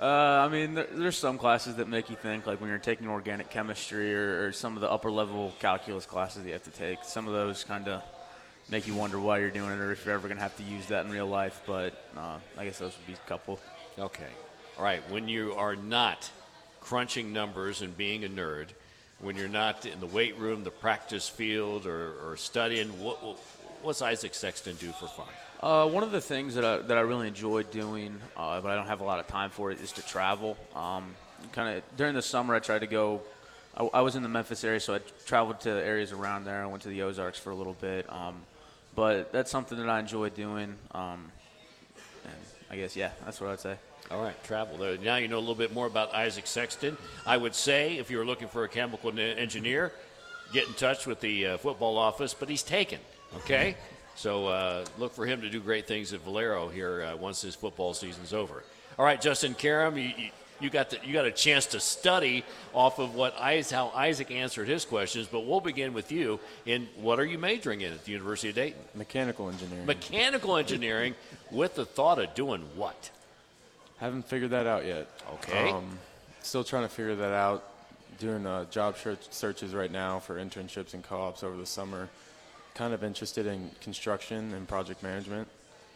Uh, 0.00 0.04
I 0.04 0.48
mean, 0.48 0.74
there, 0.74 0.86
there's 0.90 1.16
some 1.16 1.38
classes 1.38 1.76
that 1.76 1.88
make 1.88 2.10
you 2.10 2.16
think, 2.16 2.46
like 2.46 2.60
when 2.60 2.70
you're 2.70 2.78
taking 2.78 3.08
organic 3.08 3.50
chemistry 3.50 4.14
or, 4.14 4.46
or 4.46 4.52
some 4.52 4.74
of 4.74 4.80
the 4.80 4.90
upper 4.90 5.10
level 5.10 5.52
calculus 5.60 6.06
classes 6.06 6.44
you 6.44 6.52
have 6.52 6.64
to 6.64 6.70
take. 6.70 7.04
Some 7.04 7.26
of 7.26 7.34
those 7.34 7.62
kind 7.64 7.88
of 7.88 8.02
make 8.68 8.86
you 8.86 8.94
wonder 8.94 9.20
why 9.20 9.38
you're 9.38 9.50
doing 9.50 9.70
it 9.70 9.78
or 9.78 9.92
if 9.92 10.04
you're 10.04 10.14
ever 10.14 10.28
going 10.28 10.38
to 10.38 10.42
have 10.42 10.56
to 10.56 10.62
use 10.62 10.86
that 10.86 11.04
in 11.04 11.12
real 11.12 11.26
life. 11.26 11.60
But 11.66 11.92
uh, 12.16 12.38
I 12.56 12.64
guess 12.64 12.78
those 12.78 12.96
would 12.96 13.06
be 13.06 13.12
a 13.12 13.28
couple. 13.28 13.60
Okay. 13.98 14.28
All 14.78 14.84
right. 14.84 15.08
When 15.10 15.28
you 15.28 15.52
are 15.54 15.76
not 15.76 16.30
crunching 16.80 17.32
numbers 17.32 17.82
and 17.82 17.96
being 17.96 18.24
a 18.24 18.28
nerd, 18.28 18.68
when 19.20 19.36
you're 19.36 19.48
not 19.48 19.86
in 19.86 20.00
the 20.00 20.06
weight 20.06 20.36
room, 20.38 20.64
the 20.64 20.70
practice 20.70 21.28
field, 21.28 21.86
or, 21.86 22.14
or 22.24 22.36
studying, 22.36 22.88
what, 23.00 23.22
what, 23.22 23.38
what's 23.82 24.02
Isaac 24.02 24.34
Sexton 24.34 24.74
do 24.76 24.90
for 24.90 25.06
fun? 25.06 25.28
Uh, 25.62 25.86
one 25.86 26.02
of 26.02 26.10
the 26.10 26.20
things 26.20 26.56
that 26.56 26.64
I, 26.64 26.78
that 26.78 26.98
I 26.98 27.02
really 27.02 27.28
enjoy 27.28 27.62
doing, 27.62 28.20
uh, 28.36 28.60
but 28.60 28.72
I 28.72 28.74
don't 28.74 28.88
have 28.88 29.00
a 29.00 29.04
lot 29.04 29.20
of 29.20 29.28
time 29.28 29.50
for 29.50 29.70
it, 29.70 29.80
is 29.80 29.92
to 29.92 30.04
travel. 30.04 30.56
Um, 30.74 31.14
kind 31.52 31.76
of 31.76 31.84
during 31.96 32.14
the 32.14 32.22
summer, 32.22 32.52
I 32.52 32.58
tried 32.58 32.80
to 32.80 32.88
go. 32.88 33.20
I, 33.76 33.84
I 33.84 34.00
was 34.00 34.16
in 34.16 34.24
the 34.24 34.28
Memphis 34.28 34.64
area, 34.64 34.80
so 34.80 34.96
I 34.96 35.00
traveled 35.24 35.60
to 35.60 35.70
areas 35.70 36.10
around 36.10 36.46
there. 36.46 36.64
I 36.64 36.66
went 36.66 36.82
to 36.82 36.88
the 36.88 37.02
Ozarks 37.02 37.38
for 37.38 37.50
a 37.50 37.54
little 37.54 37.74
bit, 37.74 38.12
um, 38.12 38.42
but 38.96 39.30
that's 39.30 39.52
something 39.52 39.78
that 39.78 39.88
I 39.88 40.00
enjoy 40.00 40.30
doing. 40.30 40.74
Um, 40.90 41.30
and 42.24 42.34
I 42.68 42.74
guess 42.74 42.96
yeah, 42.96 43.12
that's 43.24 43.40
what 43.40 43.50
I'd 43.50 43.60
say. 43.60 43.76
All 44.10 44.20
right, 44.20 44.42
travel. 44.42 44.78
There. 44.78 44.98
Now 44.98 45.16
you 45.16 45.28
know 45.28 45.38
a 45.38 45.40
little 45.40 45.54
bit 45.54 45.72
more 45.72 45.86
about 45.86 46.12
Isaac 46.12 46.48
Sexton. 46.48 46.96
I 47.24 47.36
would 47.36 47.54
say 47.54 47.98
if 47.98 48.10
you 48.10 48.18
were 48.18 48.26
looking 48.26 48.48
for 48.48 48.64
a 48.64 48.68
chemical 48.68 49.16
engineer, 49.16 49.92
get 50.52 50.66
in 50.66 50.74
touch 50.74 51.06
with 51.06 51.20
the 51.20 51.46
uh, 51.46 51.56
football 51.58 51.98
office, 51.98 52.34
but 52.34 52.48
he's 52.48 52.64
taken, 52.64 52.98
okay? 53.36 53.76
So 54.14 54.46
uh, 54.46 54.84
look 54.98 55.12
for 55.14 55.26
him 55.26 55.40
to 55.40 55.50
do 55.50 55.60
great 55.60 55.86
things 55.86 56.12
at 56.12 56.20
Valero 56.20 56.68
here 56.68 57.02
uh, 57.02 57.16
once 57.16 57.42
his 57.42 57.54
football 57.54 57.94
season's 57.94 58.32
over. 58.32 58.62
All 58.98 59.04
right, 59.04 59.20
Justin 59.20 59.54
Karam, 59.54 59.96
you, 59.96 60.12
you, 60.16 60.28
you 60.60 60.70
got 60.70 60.90
the, 60.90 60.98
you 61.04 61.12
got 61.12 61.24
a 61.24 61.32
chance 61.32 61.66
to 61.66 61.80
study 61.80 62.44
off 62.72 62.98
of 62.98 63.14
what 63.14 63.34
how 63.34 63.90
Isaac 63.96 64.30
answered 64.30 64.68
his 64.68 64.84
questions, 64.84 65.26
but 65.26 65.40
we'll 65.46 65.60
begin 65.60 65.92
with 65.92 66.12
you. 66.12 66.38
In 66.66 66.88
what 66.96 67.18
are 67.18 67.24
you 67.24 67.38
majoring 67.38 67.80
in 67.80 67.92
at 67.92 68.04
the 68.04 68.12
University 68.12 68.50
of 68.50 68.54
Dayton? 68.54 68.80
Mechanical 68.94 69.48
engineering. 69.48 69.86
Mechanical 69.86 70.56
engineering, 70.56 71.14
with 71.50 71.74
the 71.74 71.84
thought 71.84 72.18
of 72.18 72.34
doing 72.34 72.62
what? 72.76 73.10
Haven't 73.98 74.26
figured 74.26 74.50
that 74.50 74.66
out 74.66 74.84
yet. 74.84 75.08
Okay. 75.34 75.70
Um, 75.70 75.98
still 76.42 76.64
trying 76.64 76.84
to 76.84 76.88
figure 76.88 77.16
that 77.16 77.32
out. 77.32 77.64
Doing 78.18 78.46
uh, 78.46 78.66
job 78.66 78.98
search- 78.98 79.30
searches 79.30 79.74
right 79.74 79.90
now 79.90 80.20
for 80.20 80.36
internships 80.36 80.94
and 80.94 81.02
co-ops 81.02 81.42
over 81.42 81.56
the 81.56 81.66
summer. 81.66 82.08
Kind 82.74 82.94
of 82.94 83.04
interested 83.04 83.46
in 83.46 83.70
construction 83.80 84.54
and 84.54 84.66
project 84.66 85.02
management, 85.02 85.46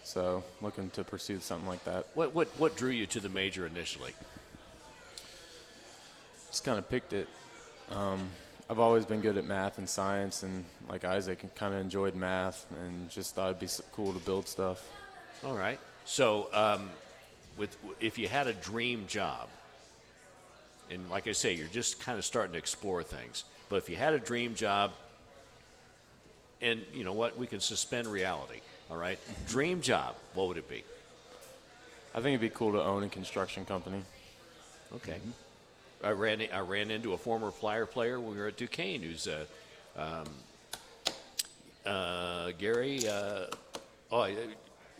so 0.05 0.45
looking 0.61 0.91
to 0.91 1.05
pursue 1.05 1.41
something 1.41 1.67
like 1.67 1.83
that. 1.85 2.07
What, 2.15 2.35
what, 2.35 2.49
what 2.59 2.77
drew 2.77 2.91
you 2.91 3.07
to 3.07 3.21
the 3.21 3.31
major 3.31 3.67
initially? 3.67 4.13
Just 6.49 6.65
kind 6.65 6.79
of 6.79 6.89
picked 6.91 7.13
it. 7.15 7.29
Um, 7.91 8.29
I've 8.69 8.79
always 8.79 9.07
been 9.07 9.21
good 9.21 9.39
at 9.39 9.45
math 9.45 9.79
and 9.79 9.89
science, 9.89 10.43
and 10.43 10.65
like 10.89 11.05
Isaac, 11.05 11.43
kind 11.55 11.73
of 11.73 11.81
enjoyed 11.81 12.15
math, 12.15 12.67
and 12.81 13.09
just 13.11 13.35
thought 13.35 13.51
it'd 13.51 13.61
be 13.61 13.69
cool 13.93 14.13
to 14.13 14.19
build 14.19 14.47
stuff. 14.49 14.87
All 15.45 15.57
right. 15.57 15.79
So, 16.05 16.49
um, 16.53 16.91
with 17.57 17.77
if 18.01 18.19
you 18.19 18.29
had 18.29 18.49
a 18.49 18.53
dream 18.53 19.07
job, 19.07 19.49
and 20.91 21.09
like 21.11 21.27
I 21.27 21.33
say, 21.33 21.55
you're 21.55 21.69
just 21.69 22.01
kind 22.01 22.19
of 22.19 22.25
starting 22.25 22.53
to 22.53 22.59
explore 22.59 23.03
things. 23.03 23.45
But 23.69 23.77
if 23.77 23.89
you 23.89 23.97
had 23.97 24.15
a 24.15 24.19
dream 24.19 24.55
job, 24.55 24.93
and 26.63 26.83
you 26.93 27.05
know 27.05 27.13
what, 27.13 27.37
we 27.37 27.47
can 27.47 27.61
suspend 27.61 28.09
reality. 28.09 28.61
All 28.91 28.97
right, 28.97 29.19
dream 29.49 29.81
job. 29.81 30.15
What 30.35 30.49
would 30.49 30.57
it 30.57 30.69
be? 30.69 30.85
I 32.15 32.21
think 32.21 32.29
it'd 32.29 32.41
be 32.41 32.51
cool 32.51 32.73
to 32.73 32.83
own 32.83 33.03
a 33.03 33.09
construction 33.09 33.65
company. 33.65 34.03
Okay. 34.95 35.17
I 36.05 36.11
ran 36.11 36.43
I 36.53 36.61
ran 36.61 36.91
into 36.91 37.13
a 37.13 37.19
former 37.19 37.51
Flyer 37.51 37.87
player 37.87 38.21
when 38.21 38.33
we 38.33 38.39
were 38.39 38.49
at 38.49 38.57
Duquesne, 38.57 39.03
who's 39.03 39.27
a 39.27 39.47
um, 39.97 40.25
uh, 41.85 42.53
Gary. 42.59 43.09
Uh, 43.09 43.47
oh, 44.13 44.29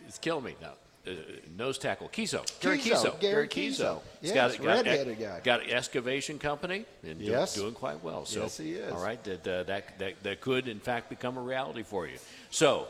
it's 0.07 0.17
killing 0.17 0.43
me 0.43 0.55
now. 0.61 0.73
Uh, 1.07 1.11
nose 1.57 1.77
tackle 1.77 2.09
Kiso. 2.09 2.43
Gary 2.59 2.79
Kiso, 2.79 2.95
Kiso. 3.13 3.19
Gary 3.19 3.47
Kiso. 3.47 3.71
Kiso. 3.71 4.01
Yes, 4.21 4.33
got, 4.33 4.57
got, 4.57 4.65
redheaded 4.65 5.19
guy. 5.19 5.39
got 5.43 5.63
an 5.63 5.69
excavation 5.69 6.37
company 6.39 6.85
and 7.03 7.17
do- 7.19 7.25
Yes. 7.25 7.55
doing 7.55 7.73
quite 7.73 8.03
well. 8.03 8.25
So, 8.25 8.41
Yes, 8.43 8.57
he 8.57 8.73
is. 8.73 8.91
All 8.91 9.01
right, 9.01 9.23
that, 9.23 9.47
uh, 9.47 9.63
that, 9.63 9.97
that, 9.99 10.23
that 10.23 10.41
could, 10.41 10.67
in 10.67 10.79
fact, 10.79 11.09
become 11.09 11.37
a 11.37 11.41
reality 11.41 11.83
for 11.83 12.07
you. 12.07 12.17
So, 12.51 12.87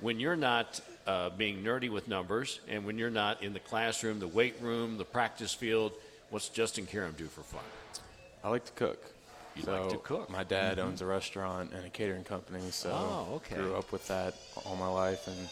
when 0.00 0.20
you're 0.20 0.36
not 0.36 0.80
uh, 1.06 1.30
being 1.30 1.62
nerdy 1.64 1.88
with 1.88 2.08
numbers 2.08 2.60
and 2.68 2.84
when 2.84 2.98
you're 2.98 3.10
not 3.10 3.42
in 3.42 3.52
the 3.54 3.60
classroom, 3.60 4.18
the 4.20 4.28
weight 4.28 4.56
room, 4.60 4.98
the 4.98 5.04
practice 5.04 5.54
field, 5.54 5.92
what's 6.30 6.48
Justin 6.50 6.84
Karam 6.84 7.14
do 7.16 7.26
for 7.26 7.40
fun? 7.42 7.62
I 8.44 8.50
like 8.50 8.64
to 8.66 8.72
cook. 8.72 9.02
You 9.54 9.62
so 9.62 9.72
like 9.80 9.90
to 9.92 9.96
cook? 9.98 10.28
My 10.28 10.44
dad 10.44 10.76
Mhm. 10.76 10.82
owns 10.84 11.00
a 11.00 11.06
restaurant 11.06 11.72
and 11.72 11.86
a 11.86 11.88
catering 11.88 12.24
company, 12.24 12.70
so 12.70 12.90
Oh, 12.92 13.34
okay. 13.36 13.54
grew 13.54 13.74
up 13.76 13.90
with 13.90 14.06
that 14.08 14.34
all 14.66 14.76
my 14.76 14.88
life 14.88 15.26
and 15.28 15.48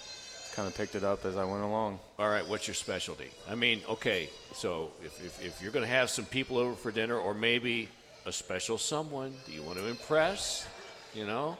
kind 0.54 0.68
of 0.68 0.76
picked 0.76 0.94
it 0.94 1.02
up 1.02 1.24
as 1.24 1.36
I 1.36 1.44
went 1.44 1.64
along. 1.64 1.98
All 2.18 2.28
right, 2.28 2.46
what's 2.46 2.68
your 2.68 2.74
specialty? 2.74 3.28
I 3.50 3.56
mean, 3.56 3.80
okay, 3.88 4.28
so 4.54 4.92
if, 5.04 5.24
if, 5.24 5.44
if 5.44 5.62
you're 5.62 5.72
going 5.72 5.84
to 5.84 5.90
have 5.90 6.10
some 6.10 6.24
people 6.24 6.58
over 6.58 6.74
for 6.74 6.92
dinner 6.92 7.18
or 7.18 7.34
maybe 7.34 7.88
a 8.24 8.32
special 8.32 8.78
someone 8.78 9.34
that 9.44 9.52
you 9.52 9.62
want 9.62 9.78
to 9.78 9.86
impress, 9.86 10.66
you 11.12 11.26
know, 11.26 11.56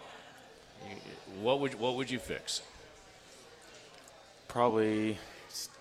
what 1.40 1.61
would, 1.61 1.74
what 1.74 1.97
would 1.97 2.11
you 2.11 2.18
fix? 2.20 2.62
Probably 4.47 5.18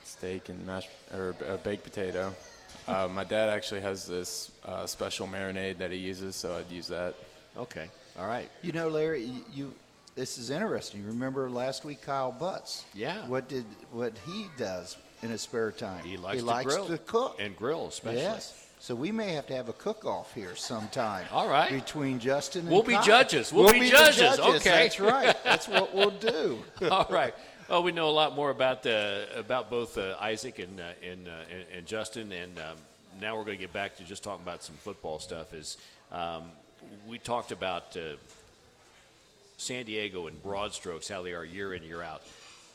steak 0.04 0.50
and 0.50 0.66
mashed 0.66 0.90
or 1.14 1.36
a 1.48 1.58
baked 1.58 1.84
potato. 1.84 2.34
Uh, 2.88 3.08
my 3.08 3.24
dad 3.24 3.50
actually 3.50 3.82
has 3.82 4.08
this 4.08 4.52
uh, 4.66 4.86
special 4.88 5.28
marinade 5.28 5.78
that 5.78 5.92
he 5.92 5.98
uses, 5.98 6.36
so 6.36 6.58
I'd 6.58 6.72
use 6.72 6.88
that. 6.88 7.14
Okay, 7.56 7.88
all 8.20 8.26
right. 8.26 8.50
You 8.64 8.72
know, 8.72 8.90
Larry, 8.90 9.24
you, 9.24 9.46
you 9.54 9.74
this 10.16 10.38
is 10.38 10.50
interesting. 10.50 11.06
Remember 11.06 11.50
last 11.50 11.86
week 11.86 12.02
Kyle 12.02 12.32
Butts? 12.32 12.86
Yeah. 12.94 13.28
What 13.28 13.48
did 13.48 13.66
what 13.92 14.14
he 14.26 14.48
does 14.58 14.98
in 15.22 15.30
his 15.30 15.42
spare 15.42 15.72
time? 15.72 16.04
He 16.04 16.18
likes, 16.18 16.36
he 16.36 16.40
to 16.42 16.46
likes 16.46 16.74
grill 16.74 16.88
to 16.88 16.98
cook. 17.00 17.38
and 17.40 17.56
grill, 17.56 17.88
especially. 17.88 18.22
Yes. 18.22 18.60
So 18.80 18.94
we 18.96 19.14
may 19.14 19.32
have 19.32 19.48
to 19.48 19.56
have 19.56 19.70
a 19.70 19.74
cook-off 19.74 20.34
here 20.34 20.58
sometime. 20.58 21.26
All 21.32 21.48
right. 21.48 21.72
Between 21.72 22.20
Justin 22.20 22.64
and 22.64 22.70
We'll 22.70 22.84
be 22.84 22.98
judges. 23.06 23.54
We'll 23.54 23.72
be 23.72 23.80
the 23.80 23.90
judges. 23.90 24.40
Okay. 24.40 24.70
That's 24.70 25.00
right. 25.00 25.38
That's 25.46 25.70
what 25.70 25.96
we'll 25.96 26.12
do. 26.12 26.60
All 26.92 27.08
right. 27.10 27.34
Oh, 27.70 27.80
we 27.80 27.94
know 27.94 28.10
a 28.10 28.12
lot 28.12 28.36
more 28.36 28.50
about 28.50 28.86
uh, 28.86 29.22
about 29.38 29.70
both 29.70 29.98
uh, 29.98 30.18
Isaac 30.20 30.60
and, 30.60 30.82
uh, 30.82 30.84
and, 31.02 31.30
uh, 31.30 31.32
and, 31.50 31.66
and 31.78 31.86
Justin, 31.86 32.34
and 32.34 32.60
um, 32.60 32.76
now 33.22 33.38
we're 33.38 33.46
going 33.46 33.58
to 33.58 33.62
get 33.64 33.72
back 33.72 33.96
to 33.98 34.04
just 34.04 34.22
talking 34.22 34.44
about 34.44 34.62
some 34.64 34.76
football 34.76 35.18
stuff. 35.18 35.54
Is 35.54 35.78
um, 36.12 36.52
we 37.08 37.20
talked 37.20 37.54
about 37.54 37.96
uh, 37.96 38.18
San 39.58 39.86
Diego 39.86 40.28
in 40.28 40.36
broad 40.38 40.74
strokes, 40.74 41.08
how 41.08 41.22
they 41.22 41.34
are 41.34 41.46
year 41.46 41.74
in 41.74 41.84
year 41.84 42.02
out. 42.02 42.22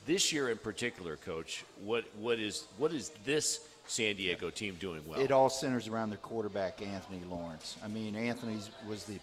This 0.07 0.33
year 0.33 0.49
in 0.49 0.59
particular, 0.59 1.17
Coach, 1.17 1.65
what 1.85 2.05
what 2.19 2.39
is 2.39 2.65
what 2.79 2.93
is 2.93 3.11
this 3.25 3.61
San 3.87 4.17
Diego 4.17 4.51
team 4.51 4.77
doing 4.81 5.03
well? 5.07 5.21
It 5.21 5.33
all 5.33 5.51
centers 5.51 5.89
around 5.89 6.11
their 6.11 6.19
quarterback, 6.19 6.81
Anthony 6.81 7.23
Lawrence. 7.29 7.77
I 7.85 7.89
mean, 7.89 8.15
Anthony 8.15 8.59
was 8.89 9.05
the 9.05 9.19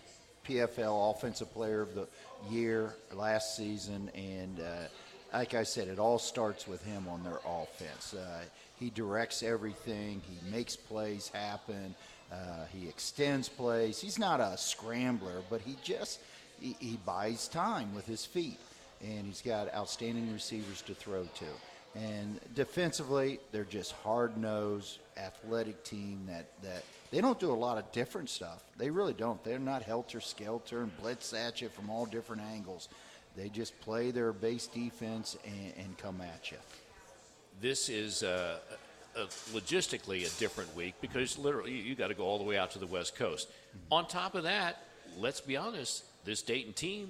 PFL 0.48 1.16
Offensive 1.16 1.52
Player 1.54 1.82
of 1.82 1.96
the 1.96 2.08
Year 2.50 2.94
last 3.14 3.56
season, 3.56 4.12
and 4.14 4.60
uh, 4.60 4.88
like 5.34 5.56
I 5.56 5.64
said, 5.64 5.88
it 5.88 5.98
all 5.98 6.20
starts 6.20 6.68
with 6.68 6.84
him 6.84 7.08
on 7.08 7.24
their 7.24 7.40
offense. 7.48 8.14
Uh, 8.14 8.42
he 8.80 8.90
directs 8.90 9.42
everything. 9.42 10.22
He 10.30 10.52
makes 10.52 10.76
plays 10.76 11.30
happen. 11.30 11.96
Uh, 12.32 12.66
he 12.72 12.88
extends 12.88 13.50
plays. 13.50 14.00
He's 14.00 14.20
not 14.20 14.40
a 14.40 14.58
scrambler, 14.58 15.42
but 15.50 15.62
he 15.62 15.78
just 15.84 16.20
he, 16.60 16.76
he 16.80 17.00
buys 17.06 17.48
time 17.48 17.94
with 17.96 18.06
his 18.06 18.26
feet, 18.26 18.60
and 19.02 19.26
he's 19.26 19.42
got 19.42 19.74
outstanding 19.74 20.32
receivers 20.34 20.82
to 20.84 20.94
throw 20.94 21.24
to. 21.24 21.46
And 21.96 22.40
defensively, 22.56 23.40
they're 23.52 23.64
just 23.64 23.94
hard 23.94 24.38
nosed, 24.38 25.00
athletic 25.18 25.84
team 25.84 26.26
that, 26.28 26.48
that 26.62 26.84
they 27.12 27.22
don't 27.22 27.40
do 27.40 27.52
a 27.52 27.56
lot 27.56 27.78
of 27.78 27.90
different 27.94 28.30
stuff. 28.30 28.64
They 28.78 28.90
really 28.90 29.14
don't. 29.14 29.42
They're 29.44 29.60
not 29.60 29.82
helter 29.82 30.20
skelter 30.20 30.82
and 30.82 30.96
blitz 30.98 31.34
at 31.34 31.62
you 31.62 31.70
from 31.70 31.90
all 31.90 32.06
different 32.06 32.42
angles. 32.42 32.90
They 33.38 33.50
just 33.50 33.80
play 33.80 34.12
their 34.12 34.34
base 34.34 34.68
defense 34.68 35.38
and, 35.46 35.74
and 35.78 35.98
come 35.98 36.20
at 36.22 36.52
you. 36.52 36.58
This 37.62 37.88
is 37.88 38.24
uh, 38.24 38.58
a, 39.16 39.20
logistically 39.54 40.26
a 40.26 40.40
different 40.40 40.76
week 40.76 40.96
because 41.00 41.38
literally 41.38 41.72
you 41.72 41.96
got 41.96 42.08
to 42.08 42.14
go 42.14 42.24
all 42.24 42.38
the 42.38 42.44
way 42.44 42.58
out 42.58 42.72
to 42.72 42.80
the 42.80 42.88
West 42.88 43.16
Coast. 43.16 43.48
Mm-hmm. 43.50 43.94
On 43.94 44.08
top 44.08 44.36
of 44.36 44.44
that, 44.44 44.84
let's 45.18 45.40
be 45.40 45.56
honest, 45.56 46.04
this 46.26 46.42
Dayton 46.42 46.74
team 46.74 47.10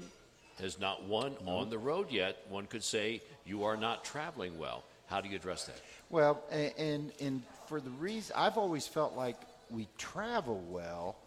has 0.59 0.79
not 0.79 1.03
won 1.05 1.35
on 1.45 1.69
the 1.69 1.77
road 1.77 2.11
yet. 2.11 2.37
One 2.49 2.65
could 2.65 2.83
say 2.83 3.21
you 3.45 3.63
are 3.63 3.75
not 3.75 4.05
traveling 4.05 4.57
well. 4.57 4.83
How 5.07 5.21
do 5.21 5.29
you 5.29 5.35
address 5.35 5.65
that? 5.65 5.81
Well, 6.09 6.43
and 6.51 7.11
and 7.19 7.41
for 7.67 7.79
the 7.79 7.89
reason 7.91 8.35
I've 8.37 8.57
always 8.57 8.87
felt 8.87 9.15
like 9.15 9.37
we 9.69 9.87
travel 9.97 10.63
well. 10.69 11.17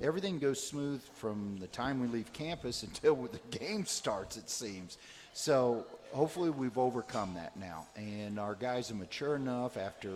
Everything 0.00 0.38
goes 0.38 0.66
smooth 0.66 1.02
from 1.14 1.58
the 1.60 1.66
time 1.66 2.00
we 2.00 2.06
leave 2.06 2.32
campus 2.32 2.82
until 2.88 3.16
the 3.16 3.58
game 3.58 3.84
starts. 3.84 4.36
It 4.36 4.48
seems. 4.48 4.98
So 5.34 5.86
hopefully 6.12 6.50
we've 6.50 6.78
overcome 6.78 7.34
that 7.34 7.56
now, 7.56 7.86
and 7.96 8.38
our 8.38 8.54
guys 8.54 8.90
are 8.90 8.94
mature 8.94 9.36
enough 9.36 9.76
after 9.76 10.10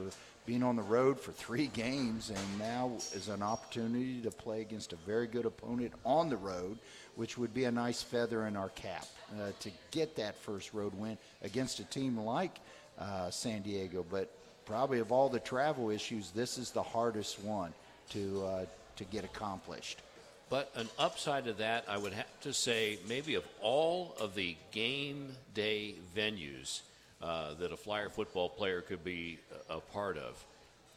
being 0.46 0.62
on 0.62 0.76
the 0.76 0.82
road 0.82 1.18
for 1.18 1.32
three 1.44 1.66
games, 1.68 2.30
and 2.30 2.58
now 2.58 2.92
is 3.14 3.28
an 3.28 3.42
opportunity 3.42 4.20
to 4.22 4.30
play 4.30 4.60
against 4.60 4.92
a 4.92 4.96
very 5.06 5.26
good 5.26 5.46
opponent 5.46 5.92
on 6.04 6.28
the 6.28 6.36
road 6.36 6.78
which 7.16 7.36
would 7.36 7.52
be 7.52 7.64
a 7.64 7.72
nice 7.72 8.02
feather 8.02 8.46
in 8.46 8.56
our 8.56 8.68
cap 8.70 9.06
uh, 9.40 9.50
to 9.58 9.70
get 9.90 10.14
that 10.16 10.36
first 10.36 10.72
road 10.72 10.92
win 10.94 11.18
against 11.42 11.80
a 11.80 11.84
team 11.84 12.16
like 12.18 12.60
uh, 12.98 13.30
San 13.30 13.62
Diego. 13.62 14.04
But 14.08 14.30
probably 14.64 15.00
of 15.00 15.10
all 15.10 15.28
the 15.28 15.40
travel 15.40 15.90
issues, 15.90 16.30
this 16.30 16.58
is 16.58 16.70
the 16.70 16.82
hardest 16.82 17.42
one 17.42 17.72
to 18.10 18.44
uh, 18.44 18.64
to 18.96 19.04
get 19.04 19.24
accomplished. 19.24 20.00
But 20.48 20.70
an 20.76 20.88
upside 20.98 21.48
of 21.48 21.58
that, 21.58 21.84
I 21.88 21.98
would 21.98 22.12
have 22.12 22.40
to 22.42 22.52
say, 22.52 22.98
maybe 23.08 23.34
of 23.34 23.44
all 23.60 24.16
of 24.20 24.34
the 24.36 24.56
game 24.70 25.32
day 25.54 25.96
venues 26.16 26.82
uh, 27.20 27.54
that 27.54 27.72
a 27.72 27.76
Flyer 27.76 28.08
football 28.08 28.48
player 28.48 28.80
could 28.80 29.02
be 29.02 29.38
a 29.68 29.80
part 29.80 30.16
of, 30.18 30.44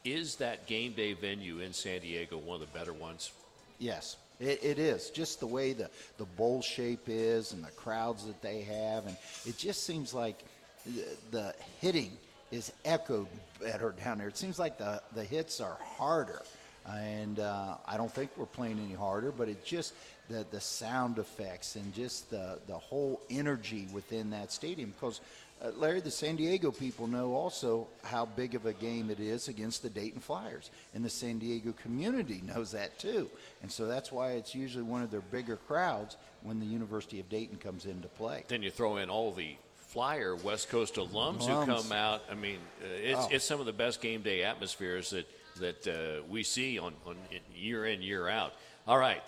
is 0.06 0.36
that 0.36 0.68
game 0.68 0.94
day 0.94 1.14
venue 1.14 1.60
in 1.60 1.74
San 1.74 2.02
Diego 2.02 2.38
one 2.38 2.62
of 2.62 2.72
the 2.72 2.78
better 2.78 2.94
ones? 2.94 3.32
Yes, 3.80 4.18
it, 4.40 4.64
it 4.64 4.78
is 4.78 5.10
just 5.10 5.40
the 5.40 5.48
way 5.48 5.74
the, 5.74 5.90
the 6.18 6.26
bowl 6.26 6.62
shape 6.62 7.08
is 7.08 7.52
and 7.52 7.64
the 7.64 7.72
crowds 7.72 8.26
that 8.26 8.42
they 8.44 8.62
have, 8.62 9.08
and 9.08 9.18
it 9.48 9.58
just 9.58 9.84
seems 9.84 10.14
like 10.14 10.44
the, 10.86 11.06
the 11.32 11.56
hitting 11.82 12.12
is 12.52 12.72
echoed 12.86 13.28
better 13.60 13.96
down 14.04 14.20
there. 14.20 14.28
It 14.28 14.38
seems 14.38 14.60
like 14.60 14.78
the, 14.78 15.02
the 15.16 15.24
hits 15.24 15.60
are 15.60 15.78
harder. 15.98 16.42
And 16.90 17.40
uh, 17.40 17.76
I 17.86 17.98
don't 17.98 18.12
think 18.12 18.32
we're 18.38 18.46
playing 18.46 18.80
any 18.84 18.96
harder, 18.96 19.32
but 19.32 19.50
it 19.50 19.64
just 19.64 19.94
the, 20.30 20.46
the 20.52 20.62
sound 20.62 21.18
effects 21.18 21.76
and 21.76 21.94
just 21.94 22.30
the, 22.30 22.60
the 22.68 22.78
whole 22.78 23.22
energy 23.30 23.88
within 23.94 24.30
that 24.32 24.52
stadium. 24.52 24.94
Because 25.00 25.22
uh, 25.62 25.72
Larry, 25.78 26.00
the 26.00 26.12
San 26.12 26.36
Diego 26.36 26.72
people 26.72 27.08
know 27.08 27.34
also 27.34 27.88
how 28.04 28.26
big 28.26 28.56
of 28.56 28.66
a 28.66 28.74
game 28.74 29.10
it 29.10 29.20
is 29.20 29.50
against 29.50 29.84
the 29.84 29.90
Dayton 29.90 30.22
Flyers, 30.22 30.72
and 30.94 31.04
the 31.04 31.10
San 31.10 31.40
Diego 31.40 31.74
community 31.82 32.42
knows 32.56 32.72
that 32.72 32.98
too. 32.98 33.30
And 33.62 33.72
so 33.72 33.86
that's 33.86 34.12
why 34.12 34.34
it's 34.34 34.56
usually 34.56 34.84
one 34.84 35.04
of 35.04 35.12
their 35.12 35.22
bigger 35.22 35.58
crowds 35.58 36.16
when 36.44 36.60
the 36.60 36.66
University 36.66 37.20
of 37.20 37.30
Dayton 37.30 37.58
comes 37.58 37.86
into 37.86 38.08
play. 38.08 38.46
Then 38.48 38.64
you 38.64 38.72
throw 38.72 38.98
in 38.98 39.10
all 39.10 39.34
the 39.34 39.56
Flyer 39.76 40.36
West 40.36 40.70
Coast 40.70 40.96
alums, 40.96 41.42
alums. 41.42 41.66
who 41.66 41.74
come 41.74 41.92
out. 41.92 42.24
I 42.32 42.36
mean, 42.36 42.60
uh, 42.82 42.88
it's, 43.02 43.20
oh. 43.20 43.30
it's 43.32 43.46
some 43.46 43.60
of 43.60 43.66
the 43.66 43.74
best 43.74 44.02
game 44.02 44.22
day 44.22 44.44
atmospheres 44.44 45.10
that 45.10 45.28
that 45.60 45.88
uh, 45.88 46.24
we 46.30 46.44
see 46.44 46.80
on, 46.80 46.94
on 47.06 47.16
year 47.56 47.86
in 47.86 48.02
year 48.02 48.28
out. 48.28 48.54
All 48.88 48.98
right, 48.98 49.24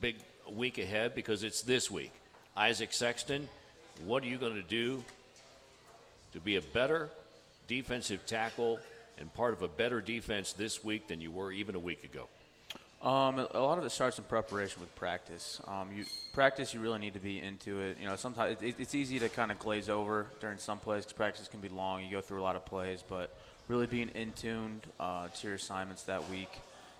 big 0.00 0.16
week 0.50 0.78
ahead 0.78 1.14
because 1.14 1.42
it's 1.42 1.62
this 1.62 1.90
week. 1.90 2.12
Isaac 2.56 2.92
Sexton, 2.92 3.48
what 4.04 4.22
are 4.22 4.26
you 4.26 4.38
going 4.38 4.54
to 4.54 4.62
do 4.62 5.02
to 6.32 6.40
be 6.40 6.56
a 6.56 6.62
better 6.62 7.10
defensive 7.68 8.26
tackle 8.26 8.78
and 9.18 9.32
part 9.34 9.52
of 9.52 9.62
a 9.62 9.68
better 9.68 10.00
defense 10.00 10.52
this 10.52 10.84
week 10.84 11.08
than 11.08 11.20
you 11.20 11.30
were 11.30 11.50
even 11.52 11.74
a 11.74 11.78
week 11.78 12.04
ago? 12.04 12.28
Um, 13.02 13.38
a 13.38 13.60
lot 13.60 13.78
of 13.78 13.84
it 13.84 13.90
starts 13.90 14.18
in 14.18 14.24
preparation 14.24 14.80
with 14.80 14.94
practice. 14.96 15.60
Um, 15.68 15.90
you 15.94 16.06
practice, 16.32 16.74
you 16.74 16.80
really 16.80 16.98
need 16.98 17.14
to 17.14 17.20
be 17.20 17.40
into 17.40 17.78
it. 17.80 17.98
You 18.00 18.06
know, 18.06 18.16
sometimes 18.16 18.56
it, 18.62 18.76
it's 18.78 18.94
easy 18.94 19.18
to 19.20 19.28
kind 19.28 19.52
of 19.52 19.58
glaze 19.58 19.88
over 19.88 20.26
during 20.40 20.58
some 20.58 20.78
plays 20.78 21.04
because 21.04 21.12
practice 21.12 21.46
can 21.46 21.60
be 21.60 21.68
long. 21.68 22.02
You 22.02 22.10
go 22.10 22.20
through 22.20 22.40
a 22.40 22.42
lot 22.42 22.56
of 22.56 22.64
plays, 22.64 23.04
but 23.06 23.36
really 23.68 23.86
being 23.86 24.08
in 24.10 24.32
tuned 24.32 24.82
uh, 24.98 25.28
to 25.28 25.46
your 25.46 25.56
assignments 25.56 26.04
that 26.04 26.28
week, 26.30 26.50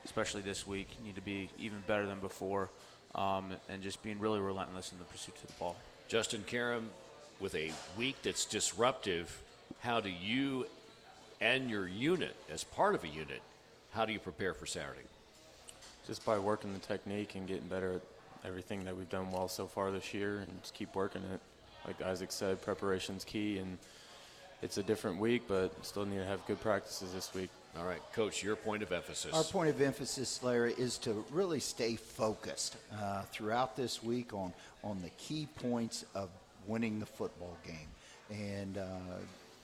especially 0.04 0.42
this 0.42 0.66
week, 0.66 0.88
you 0.98 1.06
need 1.06 1.16
to 1.16 1.22
be 1.22 1.48
even 1.58 1.82
better 1.86 2.06
than 2.06 2.20
before, 2.20 2.70
um, 3.14 3.52
and 3.68 3.82
just 3.82 4.02
being 4.02 4.18
really 4.18 4.38
relentless 4.38 4.92
in 4.92 4.98
the 4.98 5.04
pursuit 5.04 5.34
of 5.42 5.46
the 5.46 5.52
ball. 5.54 5.76
Justin 6.08 6.44
Karam, 6.46 6.90
with 7.40 7.54
a 7.54 7.72
week 7.96 8.16
that's 8.22 8.44
disruptive, 8.44 9.42
how 9.80 10.00
do 10.00 10.10
you 10.10 10.66
and 11.40 11.70
your 11.70 11.86
unit, 11.86 12.36
as 12.50 12.64
part 12.64 12.94
of 12.94 13.02
a 13.02 13.08
unit, 13.08 13.42
how 13.90 14.04
do 14.04 14.12
you 14.12 14.18
prepare 14.18 14.54
for 14.54 14.66
Saturday? 14.66 15.00
Just 16.06 16.24
by 16.24 16.38
working 16.38 16.72
the 16.72 16.78
technique 16.78 17.34
and 17.34 17.48
getting 17.48 17.66
better 17.66 17.94
at 17.94 18.02
everything 18.46 18.84
that 18.84 18.96
we've 18.96 19.10
done 19.10 19.32
well 19.32 19.48
so 19.48 19.66
far 19.66 19.90
this 19.90 20.14
year, 20.14 20.38
and 20.38 20.62
just 20.62 20.74
keep 20.74 20.94
working 20.94 21.22
it. 21.34 21.40
Like 21.86 22.00
Isaac 22.02 22.30
said, 22.30 22.62
preparation's 22.62 23.24
key, 23.24 23.58
and 23.58 23.76
it's 24.62 24.78
a 24.78 24.82
different 24.82 25.18
week, 25.18 25.42
but 25.48 25.72
still 25.84 26.04
need 26.06 26.18
to 26.18 26.24
have 26.24 26.44
good 26.46 26.60
practices 26.60 27.12
this 27.12 27.34
week. 27.34 27.50
All 27.78 27.84
right, 27.84 28.00
Coach, 28.12 28.42
your 28.42 28.56
point 28.56 28.82
of 28.82 28.90
emphasis. 28.90 29.34
Our 29.34 29.44
point 29.44 29.68
of 29.68 29.82
emphasis, 29.82 30.42
Larry, 30.42 30.74
is 30.78 30.96
to 30.98 31.24
really 31.30 31.60
stay 31.60 31.96
focused 31.96 32.76
uh, 33.00 33.22
throughout 33.22 33.76
this 33.76 34.02
week 34.02 34.32
on, 34.32 34.52
on 34.82 35.02
the 35.02 35.10
key 35.18 35.46
points 35.56 36.04
of 36.14 36.30
winning 36.66 37.00
the 37.00 37.06
football 37.06 37.56
game. 37.66 37.88
And 38.30 38.78
uh, 38.78 38.86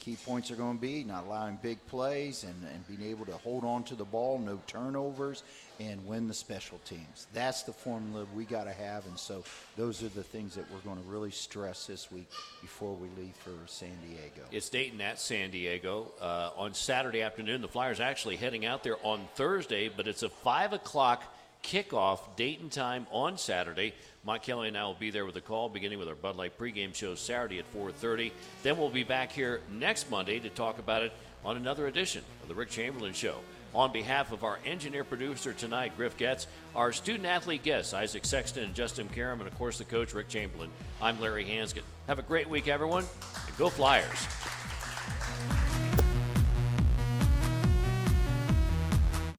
key 0.02 0.16
points 0.26 0.50
are 0.50 0.56
going 0.56 0.76
to 0.76 0.82
be 0.82 1.04
not 1.04 1.24
allowing 1.26 1.56
big 1.62 1.78
plays 1.86 2.42
and, 2.42 2.54
and 2.74 2.88
being 2.88 3.08
able 3.08 3.24
to 3.24 3.32
hold 3.32 3.64
on 3.64 3.84
to 3.84 3.94
the 3.94 4.04
ball, 4.04 4.36
no 4.36 4.60
turnovers, 4.66 5.44
and 5.78 6.04
win 6.06 6.26
the 6.26 6.34
special 6.34 6.80
teams. 6.84 7.28
That's 7.32 7.62
the 7.62 7.72
formula 7.72 8.26
we 8.34 8.44
got 8.44 8.64
to 8.64 8.72
have, 8.72 9.06
and 9.06 9.16
so 9.16 9.44
those 9.76 10.02
are 10.02 10.08
the 10.08 10.24
things 10.24 10.56
that 10.56 10.64
we're 10.72 10.80
going 10.80 11.00
to 11.00 11.08
really 11.08 11.30
stress 11.30 11.86
this 11.86 12.10
week 12.10 12.28
before 12.60 12.94
we 12.94 13.08
leave 13.16 13.34
for 13.36 13.52
San 13.66 13.96
Diego. 14.04 14.42
It's 14.50 14.68
Dayton 14.68 15.00
at 15.00 15.20
San 15.20 15.50
Diego 15.50 16.10
uh, 16.20 16.50
on 16.56 16.74
Saturday 16.74 17.22
afternoon. 17.22 17.62
The 17.62 17.68
Flyers 17.68 18.00
actually 18.00 18.36
heading 18.36 18.66
out 18.66 18.82
there 18.82 18.96
on 19.04 19.28
Thursday, 19.36 19.88
but 19.88 20.08
it's 20.08 20.24
a 20.24 20.28
five 20.28 20.72
o'clock 20.72 21.22
kickoff 21.62 22.20
Dayton 22.36 22.68
time 22.68 23.06
on 23.10 23.38
Saturday. 23.38 23.94
Mike 24.24 24.42
Kelly 24.42 24.68
and 24.68 24.76
I 24.76 24.84
will 24.84 24.94
be 24.94 25.10
there 25.10 25.26
with 25.26 25.36
a 25.36 25.40
call, 25.40 25.68
beginning 25.68 25.98
with 25.98 26.08
our 26.08 26.14
Bud 26.14 26.36
Light 26.36 26.58
pregame 26.58 26.94
show 26.94 27.14
Saturday 27.14 27.58
at 27.58 27.72
4:30. 27.72 28.32
Then 28.62 28.78
we'll 28.78 28.90
be 28.90 29.04
back 29.04 29.32
here 29.32 29.60
next 29.70 30.10
Monday 30.10 30.38
to 30.40 30.50
talk 30.50 30.78
about 30.78 31.02
it 31.02 31.12
on 31.44 31.56
another 31.56 31.86
edition 31.86 32.22
of 32.42 32.48
the 32.48 32.54
Rick 32.54 32.70
Chamberlin 32.70 33.14
Show. 33.14 33.36
On 33.74 33.90
behalf 33.90 34.32
of 34.32 34.44
our 34.44 34.58
engineer 34.66 35.02
producer 35.02 35.54
tonight, 35.54 35.96
Griff 35.96 36.16
Getz, 36.18 36.46
our 36.76 36.92
student 36.92 37.24
athlete 37.24 37.62
guests, 37.62 37.94
Isaac 37.94 38.24
Sexton 38.26 38.64
and 38.64 38.74
Justin 38.74 39.08
Karam, 39.08 39.40
and 39.40 39.48
of 39.48 39.56
course 39.56 39.78
the 39.78 39.84
coach, 39.84 40.12
Rick 40.12 40.28
Chamberlin. 40.28 40.68
I'm 41.00 41.18
Larry 41.20 41.46
Hansgen. 41.46 41.82
Have 42.06 42.18
a 42.18 42.22
great 42.22 42.48
week, 42.50 42.68
everyone, 42.68 43.06
and 43.46 43.56
go 43.56 43.70
Flyers. 43.70 44.61